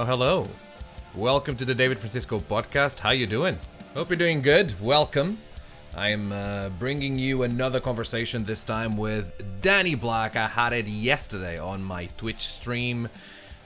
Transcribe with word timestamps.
Oh, 0.00 0.04
hello. 0.06 0.48
Welcome 1.14 1.56
to 1.56 1.66
the 1.66 1.74
David 1.74 1.98
Francisco 1.98 2.40
podcast. 2.40 3.00
How 3.00 3.10
you 3.10 3.26
doing? 3.26 3.58
Hope 3.92 4.08
you're 4.08 4.16
doing 4.16 4.40
good. 4.40 4.72
Welcome. 4.80 5.36
I'm 5.94 6.32
uh, 6.32 6.70
bringing 6.70 7.18
you 7.18 7.42
another 7.42 7.80
conversation 7.80 8.42
this 8.44 8.64
time 8.64 8.96
with 8.96 9.60
Danny 9.60 9.94
Black. 9.94 10.36
I 10.36 10.46
had 10.46 10.72
it 10.72 10.86
yesterday 10.86 11.58
on 11.58 11.84
my 11.84 12.06
Twitch 12.16 12.48
stream. 12.48 13.10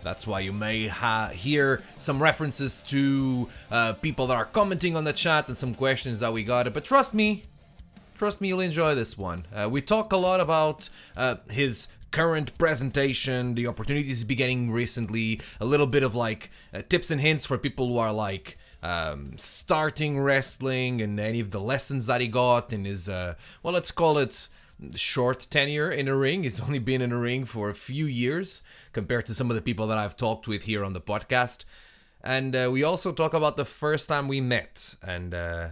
That's 0.02 0.26
why 0.26 0.40
you 0.40 0.52
may 0.52 0.88
ha- 0.88 1.28
hear 1.28 1.84
some 1.98 2.20
references 2.20 2.82
to 2.88 3.48
uh, 3.70 3.92
people 3.92 4.26
that 4.26 4.34
are 4.34 4.46
commenting 4.46 4.96
on 4.96 5.04
the 5.04 5.12
chat 5.12 5.46
and 5.46 5.56
some 5.56 5.72
questions 5.72 6.18
that 6.18 6.32
we 6.32 6.42
got. 6.42 6.64
But 6.74 6.84
trust 6.84 7.14
me, 7.14 7.44
trust 8.16 8.40
me, 8.40 8.48
you'll 8.48 8.58
enjoy 8.58 8.96
this 8.96 9.16
one. 9.16 9.46
Uh, 9.54 9.68
we 9.70 9.80
talk 9.80 10.12
a 10.12 10.16
lot 10.16 10.40
about 10.40 10.88
uh, 11.16 11.36
his 11.48 11.86
current 12.14 12.56
presentation, 12.58 13.56
the 13.56 13.66
opportunities 13.66 14.20
he's 14.20 14.36
getting 14.36 14.70
recently, 14.70 15.40
a 15.60 15.64
little 15.64 15.88
bit 15.88 16.04
of 16.04 16.14
like 16.14 16.48
uh, 16.72 16.80
tips 16.88 17.10
and 17.10 17.20
hints 17.20 17.44
for 17.44 17.58
people 17.58 17.88
who 17.88 17.98
are 17.98 18.12
like 18.12 18.56
um, 18.84 19.32
starting 19.36 20.20
wrestling 20.20 21.02
and 21.02 21.18
any 21.18 21.40
of 21.40 21.50
the 21.50 21.58
lessons 21.58 22.06
that 22.06 22.20
he 22.20 22.28
got 22.28 22.72
in 22.72 22.84
his, 22.84 23.08
uh, 23.08 23.34
well, 23.64 23.74
let's 23.74 23.90
call 23.90 24.18
it 24.18 24.48
short 24.94 25.48
tenure 25.50 25.90
in 25.90 26.06
a 26.06 26.14
ring. 26.14 26.44
He's 26.44 26.60
only 26.66 26.78
been 26.78 27.02
in 27.02 27.10
a 27.10 27.18
ring 27.18 27.44
for 27.44 27.68
a 27.68 27.74
few 27.74 28.06
years 28.06 28.62
compared 28.92 29.26
to 29.26 29.34
some 29.34 29.50
of 29.50 29.56
the 29.56 29.62
people 29.62 29.88
that 29.88 29.98
I've 29.98 30.16
talked 30.16 30.46
with 30.46 30.62
here 30.62 30.84
on 30.84 30.92
the 30.92 31.00
podcast. 31.00 31.64
And 32.22 32.54
uh, 32.54 32.70
we 32.72 32.84
also 32.84 33.10
talk 33.10 33.34
about 33.34 33.56
the 33.56 33.64
first 33.64 34.08
time 34.08 34.28
we 34.28 34.40
met 34.40 34.94
and 35.02 35.34
uh, 35.34 35.70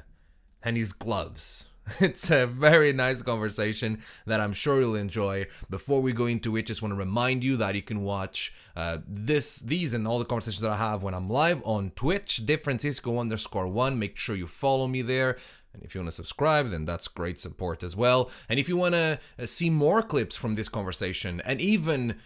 and 0.61 0.77
his 0.77 0.93
gloves. 0.93 1.67
It's 2.01 2.31
a 2.31 2.47
very 2.47 2.93
nice 2.93 3.23
conversation 3.23 4.03
that 4.27 4.41
I'm 4.41 4.53
sure 4.53 4.81
you'll 4.81 4.97
enjoy. 4.97 5.47
Before 5.69 6.01
we 6.01 6.13
go 6.13 6.27
into 6.27 6.57
it, 6.57 6.67
just 6.67 6.83
want 6.83 6.93
to 6.93 6.97
remind 6.97 7.45
you 7.45 7.57
that 7.57 7.75
you 7.75 7.83
can 7.83 8.03
watch 8.03 8.53
uh, 8.77 8.99
this, 9.07 9.59
these, 9.59 9.95
and 9.95 10.07
all 10.07 10.19
the 10.19 10.25
conversations 10.25 10.61
that 10.61 10.71
I 10.71 10.77
have 10.77 11.03
when 11.03 11.15
I'm 11.15 11.29
live 11.29 11.61
on 11.65 11.91
Twitch, 11.97 12.43
DifFrancisco 12.47 13.21
underscore 13.21 13.69
one. 13.69 13.99
Make 13.99 14.17
sure 14.17 14.37
you 14.37 14.47
follow 14.47 14.87
me 14.87 15.03
there. 15.03 15.37
And 15.75 15.83
if 15.83 15.95
you 15.95 16.01
want 16.01 16.11
to 16.11 16.17
subscribe, 16.17 16.69
then 16.69 16.85
that's 16.85 17.09
great 17.09 17.41
support 17.41 17.83
as 17.83 17.97
well. 17.97 18.31
And 18.49 18.61
if 18.61 18.69
you 18.69 18.77
want 18.77 18.95
to 18.95 19.19
uh, 19.39 19.47
see 19.47 19.71
more 19.71 20.03
clips 20.03 20.37
from 20.37 20.55
this 20.55 20.69
conversation 20.69 21.41
and 21.45 21.61
even 21.61 22.17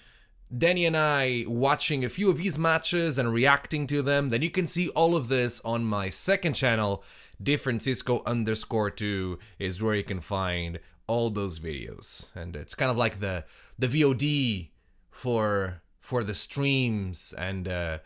Danny 0.56 0.86
and 0.86 0.96
I 0.96 1.44
watching 1.48 2.04
a 2.04 2.08
few 2.08 2.30
of 2.30 2.38
his 2.38 2.58
matches 2.58 3.18
and 3.18 3.32
reacting 3.32 3.86
to 3.88 4.00
them, 4.02 4.28
then 4.28 4.42
you 4.42 4.50
can 4.50 4.66
see 4.66 4.88
all 4.90 5.16
of 5.16 5.28
this 5.28 5.60
on 5.64 5.84
my 5.84 6.08
second 6.08 6.54
channel, 6.54 7.02
DifFrancisco 7.42 8.24
underscore 8.24 8.90
two, 8.90 9.38
is 9.58 9.82
where 9.82 9.94
you 9.94 10.04
can 10.04 10.20
find 10.20 10.78
all 11.08 11.30
those 11.30 11.58
videos. 11.58 12.28
And 12.34 12.54
it's 12.54 12.74
kind 12.74 12.90
of 12.90 12.96
like 12.96 13.20
the 13.20 13.44
the 13.78 13.88
VOD 13.88 14.70
for 15.10 15.82
for 16.00 16.22
the 16.22 16.34
streams 16.34 17.34
and 17.36 17.66
uh, 17.66 17.98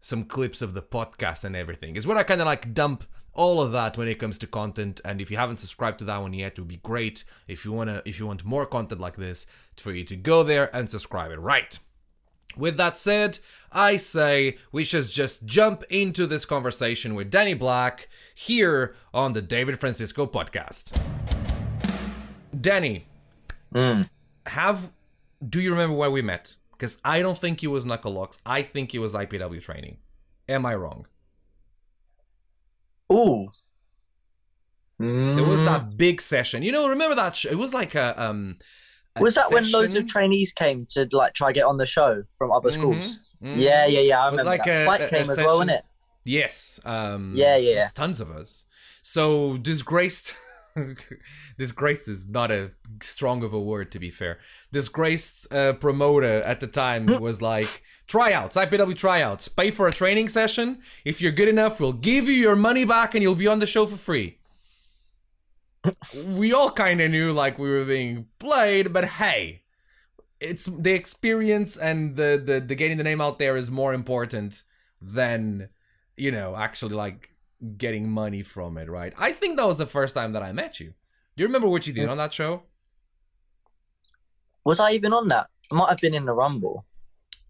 some 0.00 0.24
clips 0.24 0.62
of 0.62 0.74
the 0.74 0.82
podcast 0.82 1.42
and 1.42 1.56
everything. 1.56 1.96
Is 1.96 2.06
where 2.06 2.16
I 2.16 2.22
kind 2.22 2.40
of 2.40 2.46
like 2.46 2.72
dump 2.72 3.04
all 3.38 3.60
of 3.62 3.70
that 3.70 3.96
when 3.96 4.08
it 4.08 4.18
comes 4.18 4.36
to 4.38 4.46
content. 4.48 5.00
And 5.04 5.20
if 5.20 5.30
you 5.30 5.36
haven't 5.36 5.58
subscribed 5.58 6.00
to 6.00 6.04
that 6.06 6.20
one 6.20 6.34
yet 6.34 6.52
it 6.52 6.58
would 6.58 6.68
be 6.68 6.80
great 6.82 7.22
if 7.46 7.64
you 7.64 7.70
want 7.72 7.88
to 7.88 8.02
if 8.04 8.18
you 8.18 8.26
want 8.26 8.44
more 8.44 8.66
content 8.66 9.00
like 9.00 9.16
this 9.16 9.46
for 9.76 9.92
you 9.92 10.04
to 10.04 10.16
go 10.16 10.42
there 10.42 10.74
and 10.76 10.90
subscribe 10.90 11.30
it. 11.30 11.38
Right. 11.38 11.78
With 12.56 12.76
that 12.78 12.96
said 12.98 13.38
i 13.70 13.96
say 13.96 14.56
we 14.72 14.82
should 14.84 15.08
just 15.08 15.44
jump 15.44 15.84
into 15.90 16.26
this 16.26 16.44
conversation 16.44 17.14
with 17.14 17.30
danny 17.30 17.54
black 17.54 18.08
here 18.34 18.96
on 19.14 19.32
the 19.32 19.42
david 19.42 19.78
francisco 19.78 20.26
podcast. 20.26 20.84
Danny 22.60 23.06
Mm. 23.74 24.08
have 24.46 24.90
do 25.46 25.60
you 25.60 25.70
remember 25.70 25.94
where 25.94 26.10
we 26.10 26.22
met? 26.22 26.56
Because 26.72 26.98
i 27.04 27.20
don't 27.22 27.38
think 27.38 27.62
it 27.62 27.68
was 27.68 27.84
knuckle 27.86 28.12
locks. 28.12 28.40
I 28.44 28.62
think 28.62 28.94
it 28.94 28.98
was 28.98 29.14
ipw 29.14 29.60
training. 29.62 29.98
Am 30.48 30.66
i 30.66 30.74
wrong 30.74 31.06
Ooh. 33.12 33.48
There 34.98 35.44
was 35.44 35.62
Mm. 35.62 35.66
that 35.66 35.96
big 35.96 36.20
session. 36.20 36.62
You 36.62 36.72
know, 36.72 36.88
remember 36.88 37.14
that? 37.14 37.36
Sh- 37.36 37.46
it 37.46 37.54
was 37.58 37.72
like 37.72 37.94
a 37.94 38.20
um. 38.20 38.58
a 39.14 39.22
Was 39.22 39.36
that 39.36 39.46
when 39.52 39.70
loads 39.70 39.94
of 39.94 40.06
trainees 40.06 40.52
came 40.52 40.86
to 40.90 41.08
like 41.12 41.34
try 41.34 41.48
to 41.50 41.52
get 41.52 41.64
on 41.64 41.76
the 41.76 41.86
show 41.86 42.24
from 42.36 42.50
other 42.50 42.70
schools? 42.70 43.20
Mhm. 43.42 43.56
Yeah, 43.58 43.86
yeah, 43.86 44.00
yeah. 44.00 44.24
I 44.24 44.28
It 44.28 44.32
was 44.32 44.38
remember 44.40 44.50
like 44.50 44.64
that. 44.64 44.82
a- 44.82 44.84
Spike 44.84 45.00
a- 45.00 45.06
a 45.06 45.08
came 45.10 45.20
as 45.22 45.28
well, 45.28 45.36
session- 45.36 45.46
wasn't 45.50 45.70
it? 45.70 45.84
Yes. 46.24 46.80
Um. 46.84 47.32
Yeah, 47.36 47.56
yeah. 47.56 47.74
There's 47.74 47.92
tons 47.92 48.18
of 48.20 48.30
us. 48.32 48.64
So 49.02 49.56
disgraced. 49.58 50.34
disgraced 51.58 52.08
is 52.08 52.28
not 52.28 52.50
a 52.50 52.70
strong 53.02 53.42
of 53.42 53.52
a 53.52 53.60
word 53.60 53.90
to 53.92 53.98
be 53.98 54.10
fair. 54.10 54.38
Disgraced 54.72 55.52
uh, 55.52 55.74
promoter 55.74 56.42
at 56.42 56.60
the 56.60 56.66
time 56.66 57.06
was 57.20 57.42
like 57.42 57.82
tryouts, 58.06 58.56
IPW 58.56 58.96
tryouts. 58.96 59.48
Pay 59.48 59.70
for 59.70 59.88
a 59.88 59.92
training 59.92 60.28
session. 60.28 60.78
If 61.04 61.20
you're 61.20 61.32
good 61.32 61.48
enough, 61.48 61.80
we'll 61.80 61.92
give 61.92 62.28
you 62.28 62.34
your 62.34 62.56
money 62.56 62.84
back 62.84 63.14
and 63.14 63.22
you'll 63.22 63.34
be 63.34 63.46
on 63.46 63.58
the 63.58 63.66
show 63.66 63.86
for 63.86 63.96
free. 63.96 64.38
we 66.26 66.52
all 66.52 66.70
kind 66.70 67.00
of 67.00 67.10
knew 67.10 67.32
like 67.32 67.58
we 67.58 67.70
were 67.70 67.84
being 67.84 68.26
played, 68.38 68.92
but 68.92 69.04
hey, 69.04 69.62
it's 70.40 70.66
the 70.66 70.92
experience 70.92 71.76
and 71.76 72.16
the, 72.16 72.40
the 72.44 72.60
the 72.60 72.74
getting 72.74 72.96
the 72.96 73.04
name 73.04 73.20
out 73.20 73.38
there 73.38 73.56
is 73.56 73.70
more 73.70 73.92
important 73.92 74.62
than 75.00 75.68
you 76.16 76.30
know 76.30 76.56
actually 76.56 76.94
like 76.94 77.30
getting 77.76 78.08
money 78.10 78.42
from 78.42 78.78
it, 78.78 78.88
right? 78.88 79.12
I 79.18 79.32
think 79.32 79.56
that 79.56 79.66
was 79.66 79.78
the 79.78 79.86
first 79.86 80.14
time 80.14 80.32
that 80.32 80.42
I 80.42 80.52
met 80.52 80.78
you. 80.80 80.88
Do 81.36 81.42
you 81.42 81.46
remember 81.46 81.68
what 81.68 81.86
you 81.86 81.92
did 81.92 82.08
on 82.08 82.16
that 82.18 82.32
show? 82.32 82.62
Was 84.64 84.80
I 84.80 84.92
even 84.92 85.12
on 85.12 85.28
that? 85.28 85.46
I 85.70 85.74
might 85.74 85.88
have 85.88 85.98
been 85.98 86.14
in 86.14 86.24
the 86.24 86.32
Rumble. 86.32 86.84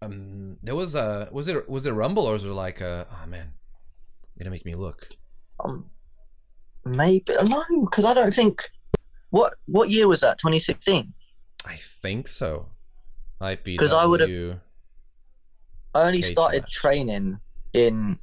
Um, 0.01 0.57
there 0.63 0.75
was 0.75 0.95
a 0.95 1.27
was 1.31 1.47
it 1.47 1.67
was 1.69 1.85
it 1.85 1.91
Rumble 1.91 2.25
or 2.25 2.33
was 2.33 2.43
it 2.45 2.47
like 2.49 2.79
a 2.81 3.05
oh 3.11 3.27
man, 3.27 3.51
gonna 4.37 4.49
make 4.51 4.65
me 4.65 4.75
look. 4.75 5.09
Um, 5.63 5.89
maybe 6.85 7.33
no, 7.43 7.63
because 7.81 8.05
I 8.05 8.13
don't 8.13 8.31
think. 8.33 8.69
What 9.31 9.55
what 9.65 9.89
year 9.89 10.07
was 10.07 10.21
that? 10.21 10.37
2016. 10.39 11.13
I 11.65 11.75
think 11.75 12.27
so. 12.27 12.69
I 13.41 13.55
because 13.55 13.93
I 13.93 14.05
would've- 14.05 14.59
I 15.93 16.01
only 16.03 16.21
Cage 16.21 16.31
started 16.31 16.61
match. 16.61 16.73
training 16.73 17.39
in 17.73 18.17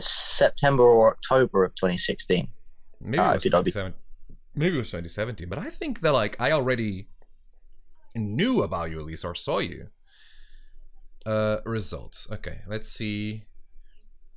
September 0.00 0.82
or 0.82 1.10
October 1.12 1.64
of 1.64 1.74
2016. 1.74 2.48
Maybe 3.00 3.18
Ah, 3.18 3.32
it 3.32 3.34
was 3.34 3.44
IPW. 3.44 3.50
27 3.50 3.94
maybe 4.54 4.76
it 4.76 4.78
was 4.78 4.88
2017, 4.88 5.48
but 5.48 5.58
I 5.58 5.70
think 5.70 6.00
that 6.00 6.12
like 6.12 6.36
I 6.40 6.50
already 6.52 7.08
knew 8.14 8.62
about 8.62 8.90
you 8.90 8.98
at 8.98 9.06
least 9.06 9.24
or 9.24 9.34
saw 9.34 9.58
you. 9.58 9.88
Uh 11.26 11.58
results. 11.64 12.26
Okay, 12.30 12.60
let's 12.66 12.90
see 12.90 13.44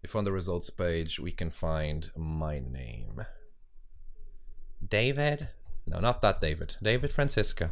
if 0.03 0.16
on 0.16 0.25
the 0.25 0.31
results 0.31 0.69
page 0.69 1.19
we 1.19 1.31
can 1.31 1.50
find 1.50 2.12
my 2.16 2.59
name. 2.59 3.25
David? 4.85 5.50
No, 5.88 6.00
not 6.00 6.22
that 6.22 6.41
David. 6.41 6.75
David 6.81 7.12
Francisco. 7.13 7.72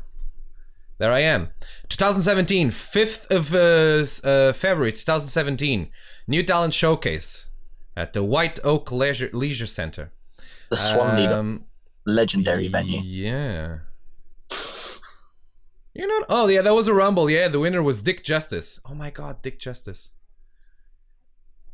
There 0.98 1.12
I 1.12 1.20
am. 1.22 1.50
2017, 1.90 2.70
5th 2.70 3.26
of 3.32 3.54
uh, 3.54 4.28
uh, 4.30 4.54
February 4.54 4.92
2017. 4.92 5.90
New 6.28 6.44
Talent 6.44 6.74
Showcase 6.74 7.50
at 7.96 8.14
the 8.14 8.24
White 8.24 8.60
Oak 8.64 8.92
Leisure, 8.92 9.30
Leisure 9.34 9.68
Center. 9.68 10.12
The 10.70 10.76
Swanley 10.78 11.28
Um, 11.28 11.66
legendary 12.06 12.68
venue. 12.68 13.02
Yeah. 13.04 13.80
You 15.94 16.08
know? 16.08 16.26
Oh 16.30 16.48
yeah, 16.48 16.62
that 16.62 16.74
was 16.74 16.88
a 16.88 16.94
rumble. 16.94 17.30
Yeah, 17.30 17.48
the 17.50 17.60
winner 17.60 17.84
was 17.84 18.02
Dick 18.02 18.24
Justice. 18.24 18.80
Oh 18.90 18.94
my 18.96 19.10
God, 19.10 19.42
Dick 19.42 19.60
Justice. 19.60 20.12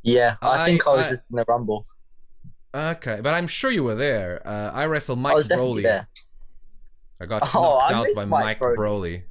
Yeah, 0.02 0.38
I, 0.42 0.64
I- 0.64 0.66
think 0.66 0.88
I 0.88 0.92
was 0.92 1.06
I- 1.06 1.10
just 1.12 1.26
in 1.30 1.36
the 1.38 1.46
Rumble. 1.48 1.86
Okay, 2.74 3.20
but 3.22 3.34
I'm 3.34 3.48
sure 3.48 3.72
you 3.72 3.84
were 3.84 3.96
there. 3.96 4.42
Uh, 4.46 4.72
I 4.74 4.86
wrestled 4.86 5.20
Mike 5.20 5.34
I 5.34 5.36
was 5.36 5.48
Broly. 5.48 5.84
there. 5.84 6.08
I 7.20 7.26
got 7.26 7.50
Oh, 7.56 7.80
knocked 7.80 7.92
out 7.94 8.08
by 8.16 8.26
Mike 8.26 8.44
Mike 8.44 8.60
Broly. 8.60 8.76
Broly. 8.78 9.24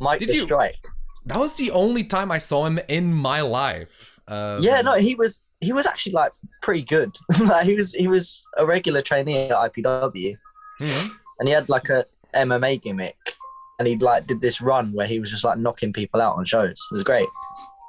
Mike 0.00 0.18
Did 0.20 0.30
you- 0.34 0.42
Strike. 0.44 0.82
That 1.26 1.38
was 1.38 1.54
the 1.54 1.70
only 1.70 2.02
time 2.04 2.30
I 2.32 2.38
saw 2.38 2.64
him 2.66 2.80
in 2.88 3.12
my 3.12 3.42
life. 3.42 4.09
Um, 4.30 4.62
yeah, 4.62 4.80
no, 4.80 4.94
he 4.94 5.16
was 5.16 5.42
he 5.60 5.72
was 5.72 5.86
actually 5.86 6.12
like 6.12 6.32
pretty 6.62 6.82
good. 6.82 7.10
like 7.40 7.66
he 7.66 7.74
was 7.74 7.92
he 7.92 8.06
was 8.06 8.42
a 8.56 8.64
regular 8.64 9.02
trainee 9.02 9.48
at 9.48 9.74
IPW, 9.74 10.36
mhm. 10.80 11.10
and 11.38 11.48
he 11.48 11.52
had 11.52 11.68
like 11.68 11.88
a 11.88 12.06
MMA 12.34 12.80
gimmick, 12.80 13.16
and 13.78 13.88
he 13.88 13.96
like 13.96 14.28
did 14.28 14.40
this 14.40 14.60
run 14.60 14.92
where 14.92 15.06
he 15.06 15.18
was 15.18 15.30
just 15.30 15.44
like 15.44 15.58
knocking 15.58 15.92
people 15.92 16.20
out 16.20 16.36
on 16.36 16.44
shows. 16.44 16.80
It 16.92 16.94
was 16.94 17.04
great. 17.04 17.28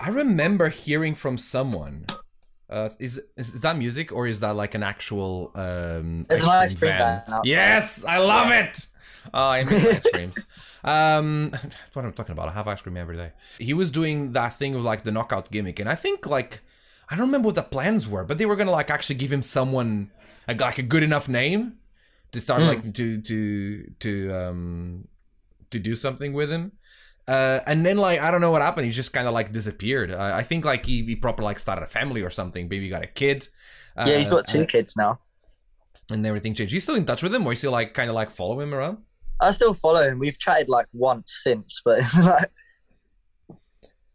I 0.02 0.10
remember 0.10 0.70
hearing 0.70 1.16
from 1.16 1.38
someone. 1.38 2.08
Uh, 2.70 2.90
is, 3.00 3.22
is 3.36 3.54
is 3.54 3.62
that 3.62 3.78
music 3.78 4.14
or 4.14 4.26
is 4.26 4.40
that 4.40 4.56
like 4.56 4.76
an 4.76 4.82
actual 4.82 5.52
um, 5.56 6.26
There's 6.30 6.42
an 6.42 6.50
ice 6.50 6.74
cream 6.74 6.92
van 6.94 7.18
outside. 7.28 7.42
Yes, 7.44 8.06
I 8.06 8.18
love 8.18 8.50
it. 8.50 8.88
Oh, 9.34 9.50
I 9.50 9.64
miss 9.64 9.86
ice 9.86 10.06
creams. 10.14 10.48
Um, 10.84 11.52
that's 11.52 11.76
what 11.96 12.06
I'm 12.06 12.14
talking 12.14 12.34
about. 12.34 12.50
I 12.50 12.54
have 12.54 12.68
ice 12.68 12.82
cream 12.82 12.98
every 12.98 13.16
day. 13.18 13.32
He 13.60 13.74
was 13.74 13.92
doing 13.92 14.32
that 14.34 14.58
thing 14.58 14.74
with 14.74 14.84
like 14.84 15.04
the 15.04 15.12
knockout 15.12 15.52
gimmick, 15.52 15.80
and 15.80 15.88
I 15.90 15.96
think 15.96 16.26
like 16.26 16.62
I 17.10 17.16
don't 17.16 17.28
remember 17.28 17.48
what 17.48 17.56
the 17.56 17.64
plans 17.64 18.08
were, 18.08 18.24
but 18.24 18.38
they 18.38 18.46
were 18.46 18.56
gonna 18.56 18.72
like 18.72 18.90
actually 18.90 19.16
give 19.18 19.32
him 19.32 19.42
someone 19.44 20.12
a, 20.48 20.56
like 20.56 20.78
a 20.80 20.84
good 20.84 21.04
enough 21.04 21.28
name 21.30 21.78
to 22.32 22.40
start 22.42 22.62
Mm. 22.62 22.68
like 22.68 22.94
to 22.96 23.22
to 23.22 23.92
to 24.00 24.34
um 24.34 25.08
to 25.70 25.80
do 25.80 25.96
something 25.96 26.34
with 26.34 26.50
him. 26.52 26.72
Uh, 27.28 27.60
and 27.68 27.86
then 27.86 27.98
like 27.98 28.20
I 28.20 28.32
don't 28.32 28.42
know 28.42 28.52
what 28.52 28.62
happened. 28.62 28.86
He 28.88 28.92
just 28.92 29.14
kind 29.14 29.28
of 29.28 29.34
like 29.34 29.52
disappeared. 29.54 30.12
Uh, 30.12 30.32
I 30.34 30.44
think 30.44 30.66
like 30.66 30.86
he, 30.86 31.04
he 31.06 31.16
proper 31.16 31.44
like 31.44 31.60
started 31.60 31.84
a 31.84 31.88
family 31.88 32.24
or 32.24 32.30
something. 32.30 32.68
Maybe 32.68 32.90
got 32.90 33.04
a 33.04 33.08
kid. 33.08 33.48
Uh, 33.96 34.06
yeah, 34.08 34.18
he's 34.18 34.28
got 34.30 34.48
two 34.48 34.66
kids 34.66 34.98
now. 34.98 35.20
And 36.10 36.26
everything 36.26 36.54
changed. 36.56 36.74
You 36.74 36.80
still 36.82 36.96
in 36.96 37.06
touch 37.06 37.24
with 37.24 37.34
him, 37.34 37.46
or 37.46 37.52
you 37.54 37.56
still 37.56 37.72
like 37.72 37.94
kind 37.94 38.10
of 38.10 38.16
like 38.16 38.32
follow 38.32 38.60
him 38.60 38.74
around? 38.74 38.98
I 39.42 39.52
still 39.52 39.74
follow 39.74 40.02
him. 40.08 40.20
We've 40.20 40.38
chatted 40.38 40.70
like 40.70 40.86
once 40.94 41.40
since, 41.44 41.82
but 41.84 42.04
like, 42.24 42.52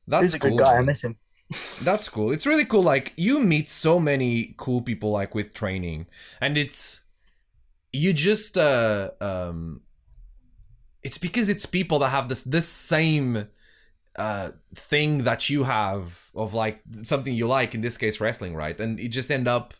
That's 0.06 0.22
he's 0.22 0.34
a 0.34 0.38
cool. 0.38 0.50
good 0.50 0.60
guy. 0.60 0.76
I 0.76 0.82
miss 0.82 1.02
him. 1.04 1.18
That's 1.82 2.08
cool. 2.08 2.32
It's 2.32 2.46
really 2.46 2.64
cool. 2.64 2.82
Like 2.82 3.12
you 3.16 3.40
meet 3.40 3.68
so 3.70 3.98
many 4.00 4.54
cool 4.56 4.82
people 4.82 5.10
like 5.10 5.34
with 5.34 5.52
training, 5.52 6.06
and 6.40 6.56
it's 6.56 7.04
you 7.92 8.12
just 8.12 8.56
uh 8.56 9.10
um. 9.20 9.82
It's 11.02 11.18
because 11.18 11.48
it's 11.48 11.66
people 11.66 12.00
that 12.00 12.08
have 12.08 12.28
this 12.28 12.42
this 12.42 12.68
same 12.68 13.48
uh 14.16 14.50
thing 14.74 15.24
that 15.24 15.48
you 15.50 15.64
have 15.64 16.30
of 16.34 16.54
like 16.54 16.80
something 17.04 17.34
you 17.34 17.46
like 17.46 17.74
in 17.74 17.82
this 17.82 17.98
case 17.98 18.18
wrestling 18.18 18.54
right 18.54 18.80
and 18.80 18.98
you 18.98 19.10
just 19.10 19.30
end 19.30 19.46
up 19.46 19.74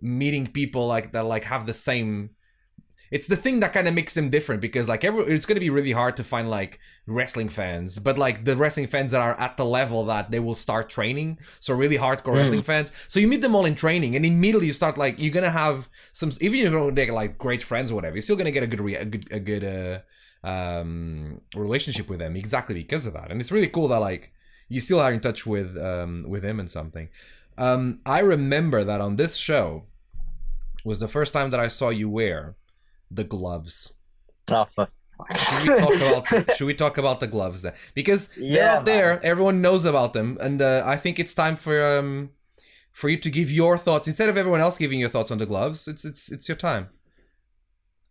meeting 0.00 0.46
people 0.46 0.86
like 0.86 1.12
that 1.12 1.26
like 1.26 1.44
have 1.44 1.66
the 1.66 1.74
same 1.74 2.30
it's 3.10 3.26
the 3.26 3.36
thing 3.36 3.60
that 3.60 3.72
kind 3.72 3.88
of 3.88 3.94
makes 3.94 4.14
them 4.14 4.28
different 4.30 4.60
because 4.60 4.86
like 4.88 5.02
every 5.04 5.22
it's 5.34 5.46
going 5.46 5.54
to 5.56 5.60
be 5.60 5.70
really 5.70 5.92
hard 5.92 6.14
to 6.16 6.24
find 6.24 6.50
like 6.50 6.78
wrestling 7.06 7.48
fans 7.48 7.98
but 7.98 8.18
like 8.18 8.44
the 8.44 8.54
wrestling 8.56 8.86
fans 8.86 9.10
that 9.12 9.20
are 9.20 9.38
at 9.40 9.56
the 9.56 9.64
level 9.64 10.04
that 10.04 10.30
they 10.30 10.40
will 10.40 10.54
start 10.54 10.88
training 10.90 11.38
so 11.60 11.74
really 11.74 11.96
hardcore 11.98 12.34
Mm. 12.34 12.36
wrestling 12.36 12.62
fans. 12.62 12.92
So 13.08 13.18
you 13.20 13.28
meet 13.28 13.40
them 13.40 13.54
all 13.56 13.64
in 13.64 13.74
training 13.74 14.14
and 14.16 14.24
immediately 14.26 14.66
you 14.66 14.72
start 14.72 14.98
like 14.98 15.14
you're 15.18 15.32
gonna 15.38 15.50
have 15.64 15.88
some 16.12 16.30
even 16.40 16.58
if 16.58 16.64
you 16.64 16.70
don't 16.70 16.94
get 16.94 17.10
like 17.10 17.38
great 17.38 17.62
friends 17.62 17.90
or 17.90 17.94
whatever 17.94 18.14
you're 18.16 18.22
still 18.22 18.36
gonna 18.36 18.50
get 18.50 18.62
a 18.62 18.66
good 18.66 18.80
re- 18.80 18.96
a 18.96 19.04
good 19.04 19.24
a 19.32 19.40
good 19.40 19.64
uh 19.64 19.98
um 20.46 21.40
relationship 21.56 22.08
with 22.08 22.18
them 22.20 22.36
exactly 22.36 22.74
because 22.74 23.06
of 23.06 23.12
that. 23.14 23.30
And 23.30 23.40
it's 23.40 23.52
really 23.52 23.68
cool 23.68 23.88
that 23.88 23.98
like 24.00 24.32
you 24.68 24.80
still 24.80 25.00
are 25.00 25.12
in 25.12 25.20
touch 25.20 25.46
with 25.46 25.76
um 25.78 26.24
with 26.28 26.44
him 26.44 26.60
and 26.60 26.70
something. 26.70 27.08
Um 27.56 28.00
i 28.06 28.20
remember 28.20 28.84
that 28.84 29.00
on 29.00 29.16
this 29.16 29.36
show 29.36 29.84
was 30.84 31.00
the 31.00 31.08
first 31.08 31.32
time 31.32 31.50
that 31.50 31.60
i 31.60 31.68
saw 31.68 31.88
you 31.88 32.08
wear 32.08 32.54
the 33.10 33.24
gloves. 33.24 33.94
Oh, 34.48 34.64
for 34.66 34.86
should 35.34 35.60
we 35.60 35.70
talk 35.70 36.00
about 36.00 36.28
should 36.48 36.66
we 36.66 36.74
talk 36.74 36.98
about 36.98 37.20
the 37.20 37.26
gloves 37.26 37.62
then? 37.62 37.74
Because 37.94 38.30
they're 38.50 38.68
Yeah, 38.68 38.70
out 38.70 38.84
there. 38.84 39.20
everyone 39.24 39.60
knows 39.60 39.84
about 39.84 40.12
them. 40.12 40.38
And 40.40 40.60
uh, 40.62 40.82
i 40.86 40.96
think 40.96 41.18
it's 41.18 41.34
time 41.34 41.56
for 41.56 41.98
um 41.98 42.30
for 42.92 43.08
you 43.08 43.18
to 43.18 43.30
give 43.30 43.50
your 43.50 43.78
thoughts. 43.78 44.08
Instead 44.08 44.28
of 44.28 44.36
everyone 44.36 44.60
else 44.60 44.78
giving 44.78 45.00
your 45.00 45.10
thoughts 45.10 45.30
on 45.30 45.38
the 45.38 45.46
gloves 45.46 45.88
it's 45.88 46.04
it's 46.04 46.30
it's 46.32 46.48
your 46.48 46.56
time. 46.56 46.88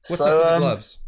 What's 0.07 0.25
So, 0.25 0.31
up 0.31 0.37
with 0.37 0.47
the 0.47 0.53
um, 0.55 0.61
gloves? 0.61 0.99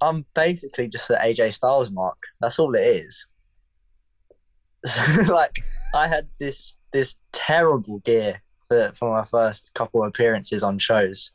I'm 0.00 0.26
basically 0.34 0.88
just 0.88 1.08
the 1.08 1.14
AJ 1.14 1.52
Styles 1.54 1.90
mark. 1.92 2.18
That's 2.40 2.58
all 2.58 2.74
it 2.74 2.80
is. 2.80 3.26
So, 4.86 5.02
like, 5.34 5.64
I 5.94 6.08
had 6.08 6.28
this 6.38 6.78
this 6.92 7.16
terrible 7.32 7.98
gear 8.00 8.42
for 8.66 8.92
for 8.94 9.10
my 9.16 9.24
first 9.24 9.72
couple 9.74 10.02
of 10.02 10.08
appearances 10.08 10.62
on 10.62 10.78
shows. 10.78 11.32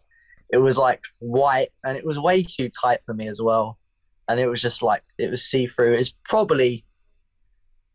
It 0.54 0.58
was 0.62 0.78
like 0.78 1.04
white, 1.20 1.70
and 1.84 1.98
it 1.98 2.06
was 2.06 2.20
way 2.20 2.44
too 2.44 2.70
tight 2.70 3.04
for 3.04 3.14
me 3.14 3.28
as 3.28 3.42
well. 3.42 3.80
And 4.30 4.40
it 4.40 4.48
was 4.48 4.62
just 4.62 4.82
like 4.84 5.02
it 5.18 5.30
was 5.32 5.44
see 5.44 5.66
through. 5.68 5.96
It's 5.96 6.14
probably 6.26 6.86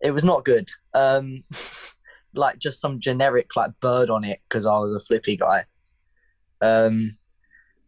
it 0.01 0.11
was 0.11 0.25
not 0.25 0.45
good. 0.45 0.69
Um, 0.93 1.45
like 2.35 2.59
just 2.59 2.81
some 2.81 2.99
generic 3.01 3.55
like 3.57 3.71
bird 3.81 4.11
on 4.11 4.25
it 4.25 4.41
because 4.49 4.67
I 4.67 4.77
was 4.79 4.93
a 4.93 4.99
flippy 5.01 5.37
guy. 5.37 5.65
Um, 6.61 7.17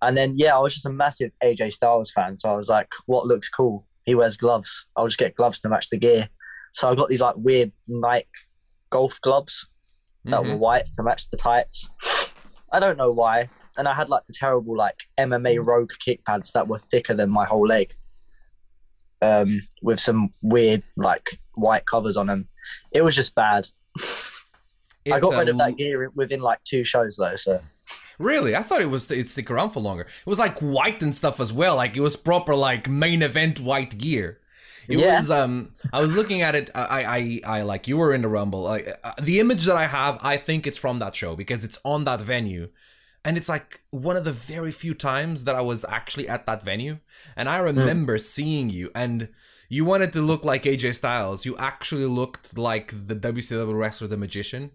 and 0.03 0.17
then 0.17 0.35
yeah, 0.37 0.57
I 0.57 0.61
was 0.61 0.73
just 0.73 0.87
a 0.87 0.91
massive 0.91 1.33
AJ 1.43 1.73
Styles 1.73 2.11
fan, 2.13 2.39
so 2.39 2.49
I 2.51 2.55
was 2.55 2.69
like, 2.69 2.93
"What 3.07 3.27
looks 3.27 3.49
cool? 3.49 3.85
He 4.05 4.15
wears 4.15 4.37
gloves. 4.37 4.87
I'll 4.97 5.09
just 5.09 5.19
get 5.19 5.35
gloves 5.35 5.61
to 5.61 5.69
match 5.69 5.89
the 5.91 5.99
gear." 5.99 6.29
So 6.75 6.89
I 6.89 6.95
got 6.95 7.09
these 7.09 7.21
like 7.21 7.35
weird 7.37 7.73
Nike 7.89 8.29
golf 8.91 9.21
gloves 9.21 9.67
that 10.27 10.45
were 10.45 10.53
Mhm. 10.55 10.59
white 10.59 10.85
to 10.95 11.03
match 11.03 11.29
the 11.31 11.37
tights. 11.37 11.91
I 12.73 12.79
don't 12.79 12.97
know 12.97 13.11
why. 13.11 13.51
And 13.79 13.89
I 13.89 13.95
had 13.95 14.09
like 14.09 14.27
the 14.27 14.33
terrible 14.33 14.77
like 14.77 15.01
MMA 15.19 15.65
Rogue 15.65 15.93
kick 15.99 16.25
pads 16.25 16.53
that 16.53 16.69
were 16.69 16.79
thicker 16.79 17.15
than 17.15 17.31
my 17.31 17.45
whole 17.47 17.67
leg, 17.67 17.93
um, 19.23 19.61
with 19.83 20.01
some 20.01 20.31
weird 20.43 20.83
like 20.97 21.39
white 21.55 21.87
covers 21.87 22.17
on 22.17 22.27
them. 22.27 22.47
It 22.93 23.03
was 23.03 23.15
just 23.17 23.35
bad. 23.35 23.67
I 25.11 25.19
got 25.19 25.39
rid 25.39 25.49
of 25.49 25.59
that 25.59 25.77
gear 25.77 26.11
within 26.15 26.41
like 26.41 26.63
two 26.65 26.85
shows 26.85 27.17
though. 27.17 27.37
So 27.37 27.61
Really? 28.19 28.55
I 28.55 28.63
thought 28.63 28.83
it 28.83 28.91
was 28.91 29.11
it'd 29.11 29.31
stick 29.31 29.51
around 29.51 29.71
for 29.71 29.81
longer. 29.81 30.03
It 30.03 30.27
was 30.27 30.39
like 30.39 30.59
white 30.59 31.03
and 31.03 31.15
stuff 31.17 31.41
as 31.41 31.53
well. 31.53 31.77
Like 31.77 31.97
it 31.97 32.01
was 32.01 32.17
proper 32.17 32.55
like 32.55 32.89
main 32.89 33.23
event 33.23 33.61
white 33.61 33.97
gear. 33.97 34.39
It 34.89 34.99
Yeah. 34.99 35.17
was 35.17 35.31
um 35.31 35.73
I 35.93 36.01
was 36.03 36.15
looking 36.15 36.43
at 36.43 36.55
it 36.55 36.69
I 36.75 37.41
I 37.45 37.59
I 37.59 37.63
like 37.63 37.89
you 37.89 37.97
were 37.97 38.13
in 38.13 38.23
the 38.23 38.29
rumble. 38.29 38.63
Like 38.63 38.89
uh, 39.03 39.13
the 39.23 39.41
image 39.41 39.65
that 39.65 39.77
I 39.77 39.87
have, 39.87 40.19
I 40.23 40.37
think 40.37 40.67
it's 40.67 40.79
from 40.79 40.99
that 40.99 41.17
show 41.17 41.35
because 41.35 41.65
it's 41.65 41.79
on 41.85 42.05
that 42.05 42.21
venue. 42.21 42.69
And 43.25 43.37
it's 43.37 43.49
like 43.49 43.83
one 43.91 44.17
of 44.17 44.25
the 44.25 44.33
very 44.33 44.73
few 44.73 44.95
times 44.95 45.45
that 45.45 45.55
I 45.55 45.61
was 45.61 45.85
actually 45.89 46.29
at 46.29 46.47
that 46.47 46.63
venue 46.63 46.99
and 47.37 47.49
I 47.49 47.59
hmm. 47.59 47.65
remember 47.65 48.19
seeing 48.19 48.71
you 48.71 48.91
and 48.95 49.29
you 49.69 49.85
wanted 49.85 50.13
to 50.15 50.23
look 50.23 50.45
like 50.45 50.65
AJ 50.65 50.97
Styles. 50.97 51.45
You 51.45 51.57
actually 51.57 52.07
looked 52.07 52.59
like 52.59 52.93
the 53.07 53.15
WCW 53.15 53.79
wrestler 53.79 54.09
the 54.09 54.17
magician 54.17 54.73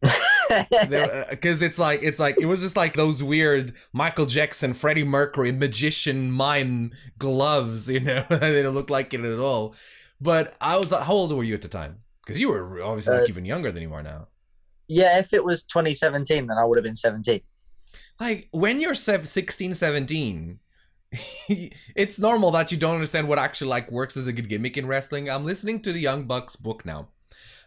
because 0.00 1.62
uh, 1.62 1.66
it's 1.66 1.78
like 1.78 2.02
it's 2.02 2.18
like 2.18 2.40
it 2.40 2.46
was 2.46 2.60
just 2.60 2.76
like 2.76 2.94
those 2.94 3.22
weird 3.22 3.72
Michael 3.92 4.26
Jackson, 4.26 4.72
Freddie 4.74 5.04
Mercury, 5.04 5.52
magician 5.52 6.30
mime 6.30 6.92
gloves, 7.18 7.90
you 7.90 8.00
know. 8.00 8.24
they 8.30 8.38
didn't 8.38 8.74
look 8.74 8.90
like 8.90 9.12
it 9.12 9.20
at 9.20 9.38
all. 9.38 9.74
But 10.20 10.54
I 10.60 10.76
was 10.76 10.92
uh, 10.92 11.02
how 11.02 11.14
old 11.14 11.32
were 11.32 11.44
you 11.44 11.54
at 11.54 11.62
the 11.62 11.68
time? 11.68 11.98
Because 12.24 12.40
you 12.40 12.48
were 12.48 12.82
obviously 12.82 13.14
like 13.14 13.24
Uh, 13.24 13.28
even 13.28 13.44
younger 13.44 13.72
than 13.72 13.82
you 13.82 13.92
are 13.92 14.02
now. 14.02 14.28
yeah, 14.88 15.18
if 15.18 15.32
it 15.32 15.44
was 15.44 15.62
2017, 15.64 16.46
then 16.46 16.56
I 16.56 16.64
would 16.64 16.78
have 16.78 16.84
been 16.84 16.96
17. 16.96 17.40
Like 18.20 18.48
when 18.50 18.80
you're 18.80 18.94
16, 18.94 19.74
17, 19.74 20.58
it's 21.96 22.20
normal 22.20 22.50
that 22.50 22.70
you 22.70 22.76
don't 22.76 22.94
understand 22.94 23.26
what 23.26 23.38
actually 23.38 23.68
like 23.68 23.90
works 23.90 24.16
as 24.16 24.26
a 24.26 24.32
good 24.32 24.48
gimmick 24.48 24.76
in 24.76 24.86
wrestling. 24.86 25.30
I'm 25.30 25.44
listening 25.44 25.80
to 25.80 25.92
the 25.92 26.00
Young 26.00 26.24
Bucks 26.24 26.54
book 26.54 26.84
now. 26.84 27.08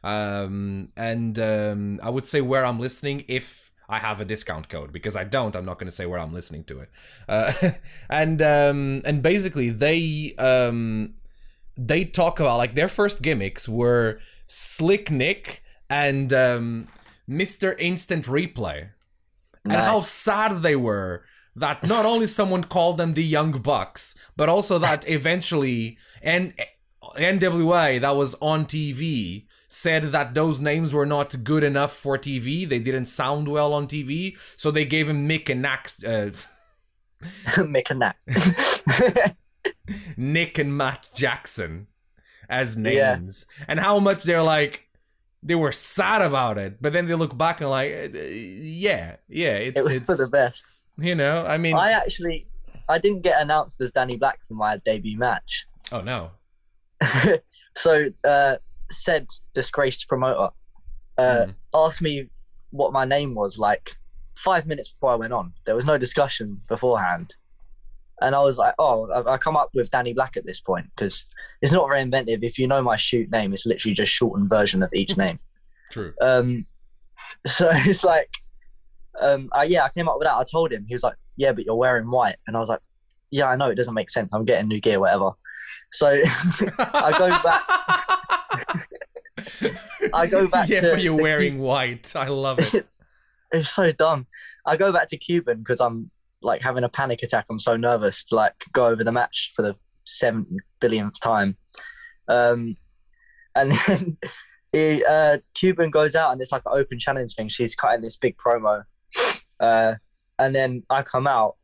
Um, 0.03 0.89
and 0.95 1.39
um, 1.39 1.99
I 2.03 2.09
would 2.09 2.27
say 2.27 2.41
where 2.41 2.65
I'm 2.65 2.79
listening 2.79 3.25
if 3.27 3.71
I 3.89 3.97
have 3.97 4.21
a 4.21 4.25
discount 4.25 4.69
code 4.69 4.93
because 4.93 5.15
I 5.15 5.23
don't. 5.23 5.55
I'm 5.55 5.65
not 5.65 5.79
going 5.79 5.87
to 5.87 5.95
say 5.95 6.05
where 6.05 6.19
I'm 6.19 6.33
listening 6.33 6.65
to 6.65 6.81
it. 6.81 6.89
Uh, 7.27 7.53
and 8.09 8.41
um, 8.41 9.01
and 9.05 9.21
basically 9.23 9.71
they 9.71 10.35
um, 10.37 11.15
they 11.75 12.05
talk 12.05 12.39
about 12.39 12.57
like 12.57 12.75
their 12.75 12.87
first 12.87 13.21
gimmicks 13.21 13.67
were 13.67 14.19
Slick 14.47 15.09
Nick 15.09 15.63
and 15.89 16.31
um, 16.31 16.87
Mr. 17.27 17.75
Instant 17.79 18.25
Replay 18.25 18.89
and 19.63 19.73
how 19.73 19.99
sad 19.99 20.61
they 20.61 20.75
were 20.75 21.23
that 21.55 21.83
not 21.83 22.05
only 22.05 22.25
someone 22.27 22.63
called 22.63 22.97
them 22.97 23.13
the 23.13 23.23
Young 23.23 23.51
Bucks, 23.61 24.15
but 24.35 24.49
also 24.49 24.79
that 24.79 25.07
eventually 25.17 25.97
N- 26.21 26.53
NWA 27.17 28.01
that 28.01 28.15
was 28.15 28.33
on 28.41 28.65
TV 28.65 29.45
said 29.67 30.03
that 30.11 30.33
those 30.33 30.59
names 30.61 30.93
were 30.93 31.05
not 31.05 31.43
good 31.43 31.63
enough 31.63 31.95
for 31.95 32.17
TV. 32.17 32.67
They 32.67 32.79
didn't 32.79 33.05
sound 33.05 33.47
well 33.47 33.73
on 33.73 33.87
TV, 33.87 34.37
so 34.57 34.71
they 34.71 34.85
gave 34.85 35.07
him 35.09 35.27
Mick 35.27 35.49
and 35.49 35.63
Nax, 35.63 36.03
uh, 36.03 36.31
Mick 37.63 37.89
and 37.89 37.99
Nat. 37.99 39.35
Nick 40.17 40.57
and 40.57 40.77
Matt 40.77 41.09
Jackson 41.15 41.87
as 42.49 42.75
names, 42.77 42.95
Yeah. 42.95 43.15
names, 43.15 43.45
and 43.67 43.79
how 43.79 43.99
much 43.99 44.23
they're 44.23 44.43
like. 44.43 44.87
They 45.45 45.55
were 45.55 45.71
sad 45.73 46.21
about 46.21 46.57
it, 46.57 46.81
but 46.81 46.93
then 46.93 47.07
they 47.07 47.15
look 47.15 47.37
back 47.37 47.59
and 47.61 47.69
like, 47.69 47.91
uh, 47.91 48.17
yeah, 48.17 49.17
yeah, 49.27 49.55
it's 49.55 49.81
it 49.81 49.83
was 49.83 49.95
it's 49.97 50.05
for 50.05 50.15
the 50.15 50.27
best. 50.29 50.65
you 50.97 51.15
know, 51.15 51.45
I 51.45 51.57
mean, 51.57 51.75
I 51.75 51.91
actually, 51.91 52.45
I 52.87 52.97
didn't 52.97 53.21
get 53.21 53.41
announced 53.41 53.81
as 53.81 53.91
Danny 53.91 54.15
Black 54.15 54.39
for 54.47 54.53
my 54.53 54.77
debut 54.77 55.17
match. 55.17 55.65
oh 55.91 56.01
no, 56.01 56.31
so, 57.75 58.05
uh, 58.23 58.55
said 58.89 59.27
disgraced 59.53 60.07
promoter 60.07 60.49
uh, 61.17 61.45
Mm. 61.47 61.55
asked 61.73 62.01
me 62.01 62.29
what 62.71 62.91
my 62.93 63.05
name 63.05 63.35
was 63.35 63.57
like 63.59 63.91
five 64.35 64.65
minutes 64.65 64.91
before 64.91 65.11
I 65.11 65.15
went 65.15 65.33
on. 65.33 65.53
There 65.65 65.75
was 65.75 65.85
no 65.85 65.97
discussion 65.97 66.61
beforehand. 66.67 67.35
And 68.23 68.33
I 68.33 68.39
was 68.39 68.57
like, 68.57 68.73
oh, 68.79 69.11
I, 69.11 69.33
I 69.33 69.37
come 69.37 69.55
up 69.55 69.69
with 69.75 69.91
Danny 69.91 70.13
Black 70.13 70.35
at 70.37 70.45
this 70.45 70.59
point 70.61 70.87
because 70.95 71.25
it's 71.61 71.71
not 71.73 71.87
very 71.87 72.01
inventive. 72.01 72.41
If 72.43 72.57
you 72.57 72.65
know 72.67 72.81
my 72.81 72.95
shoot 72.95 73.29
name, 73.29 73.53
it's 73.53 73.65
literally 73.65 73.93
just 73.93 74.11
shortened 74.11 74.49
version 74.49 74.81
of 74.81 74.89
each 74.93 75.15
name. 75.17 75.39
true. 75.91 76.13
Um, 76.21 76.65
so 77.45 77.69
it's 77.73 78.03
like, 78.03 78.33
um, 79.21 79.49
I, 79.51 79.65
yeah, 79.65 79.83
I 79.83 79.89
came 79.89 80.07
up 80.09 80.15
with 80.17 80.25
that. 80.25 80.35
I 80.35 80.43
told 80.49 80.71
him. 80.71 80.85
He 80.87 80.95
was 80.95 81.03
like, 81.03 81.15
yeah, 81.35 81.51
but 81.51 81.65
you're 81.65 81.75
wearing 81.75 82.09
white. 82.09 82.37
And 82.47 82.55
I 82.55 82.59
was 82.59 82.69
like, 82.69 82.79
yeah, 83.29 83.45
I 83.47 83.55
know 83.55 83.69
it 83.69 83.75
doesn't 83.75 83.93
make 83.93 84.09
sense. 84.09 84.33
I'm 84.33 84.45
getting 84.45 84.67
new 84.69 84.79
gear, 84.79 84.99
whatever. 84.99 85.31
So 85.91 86.07
I 86.79 87.13
go 87.17 87.29
back. 87.43 87.63
I 90.13 90.27
go 90.27 90.47
back 90.47 90.69
Yeah, 90.69 90.81
to- 90.81 90.91
but 90.91 91.01
you're 91.01 91.19
wearing 91.21 91.59
white. 91.59 92.15
I 92.15 92.27
love 92.27 92.59
it. 92.59 92.87
it's 93.51 93.69
so 93.69 93.91
dumb. 93.91 94.27
I 94.65 94.77
go 94.77 94.91
back 94.93 95.07
to 95.09 95.17
Cuban 95.17 95.59
because 95.59 95.81
I'm 95.81 96.09
like 96.43 96.61
having 96.61 96.83
a 96.83 96.89
panic 96.89 97.23
attack. 97.23 97.45
I'm 97.49 97.59
so 97.59 97.75
nervous 97.75 98.23
to 98.25 98.35
like 98.35 98.53
go 98.71 98.87
over 98.87 99.03
the 99.03 99.11
match 99.11 99.51
for 99.55 99.61
the 99.61 99.75
seven 100.03 100.57
billionth 100.79 101.19
time. 101.21 101.57
Um, 102.27 102.77
and 103.55 103.71
then 103.87 104.17
he, 104.71 105.03
uh, 105.05 105.39
Cuban 105.53 105.89
goes 105.89 106.15
out 106.15 106.31
and 106.31 106.41
it's 106.41 106.51
like 106.51 106.63
an 106.65 106.77
open 106.77 106.99
challenge 106.99 107.35
thing. 107.35 107.49
She's 107.49 107.75
cutting 107.75 108.01
this 108.01 108.17
big 108.17 108.37
promo. 108.37 108.83
Uh, 109.59 109.95
and 110.39 110.55
then 110.55 110.83
I 110.89 111.03
come 111.03 111.27
out 111.27 111.55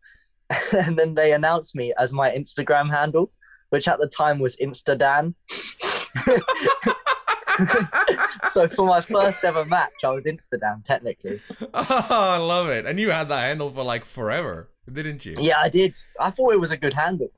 and 0.72 0.98
then 0.98 1.16
they 1.16 1.34
announce 1.34 1.76
me 1.76 1.94
as 1.98 2.14
my 2.14 2.30
Instagram 2.32 2.90
handle, 2.90 3.32
which 3.70 3.88
at 3.88 4.00
the 4.00 4.08
time 4.08 4.40
was 4.40 4.56
Instadan. 4.58 5.34
so 8.60 8.68
for 8.68 8.86
my 8.86 9.00
first 9.00 9.44
ever 9.46 9.64
match, 9.64 10.04
I 10.04 10.10
was 10.10 10.26
Instadan 10.26 10.84
technically. 10.84 11.40
Oh, 11.74 12.08
I 12.10 12.38
love 12.38 12.68
it. 12.70 12.86
And 12.86 13.00
you 13.00 13.10
had 13.10 13.30
that 13.30 13.40
handle 13.40 13.70
for 13.70 13.84
like 13.84 14.04
forever, 14.04 14.70
didn't 14.92 15.26
you? 15.26 15.36
Yeah, 15.40 15.60
I 15.60 15.70
did. 15.70 15.96
I 16.20 16.30
thought 16.30 16.54
it 16.54 16.60
was 16.60 16.72
a 16.72 16.78
good 16.78 16.94
handle. 16.94 17.32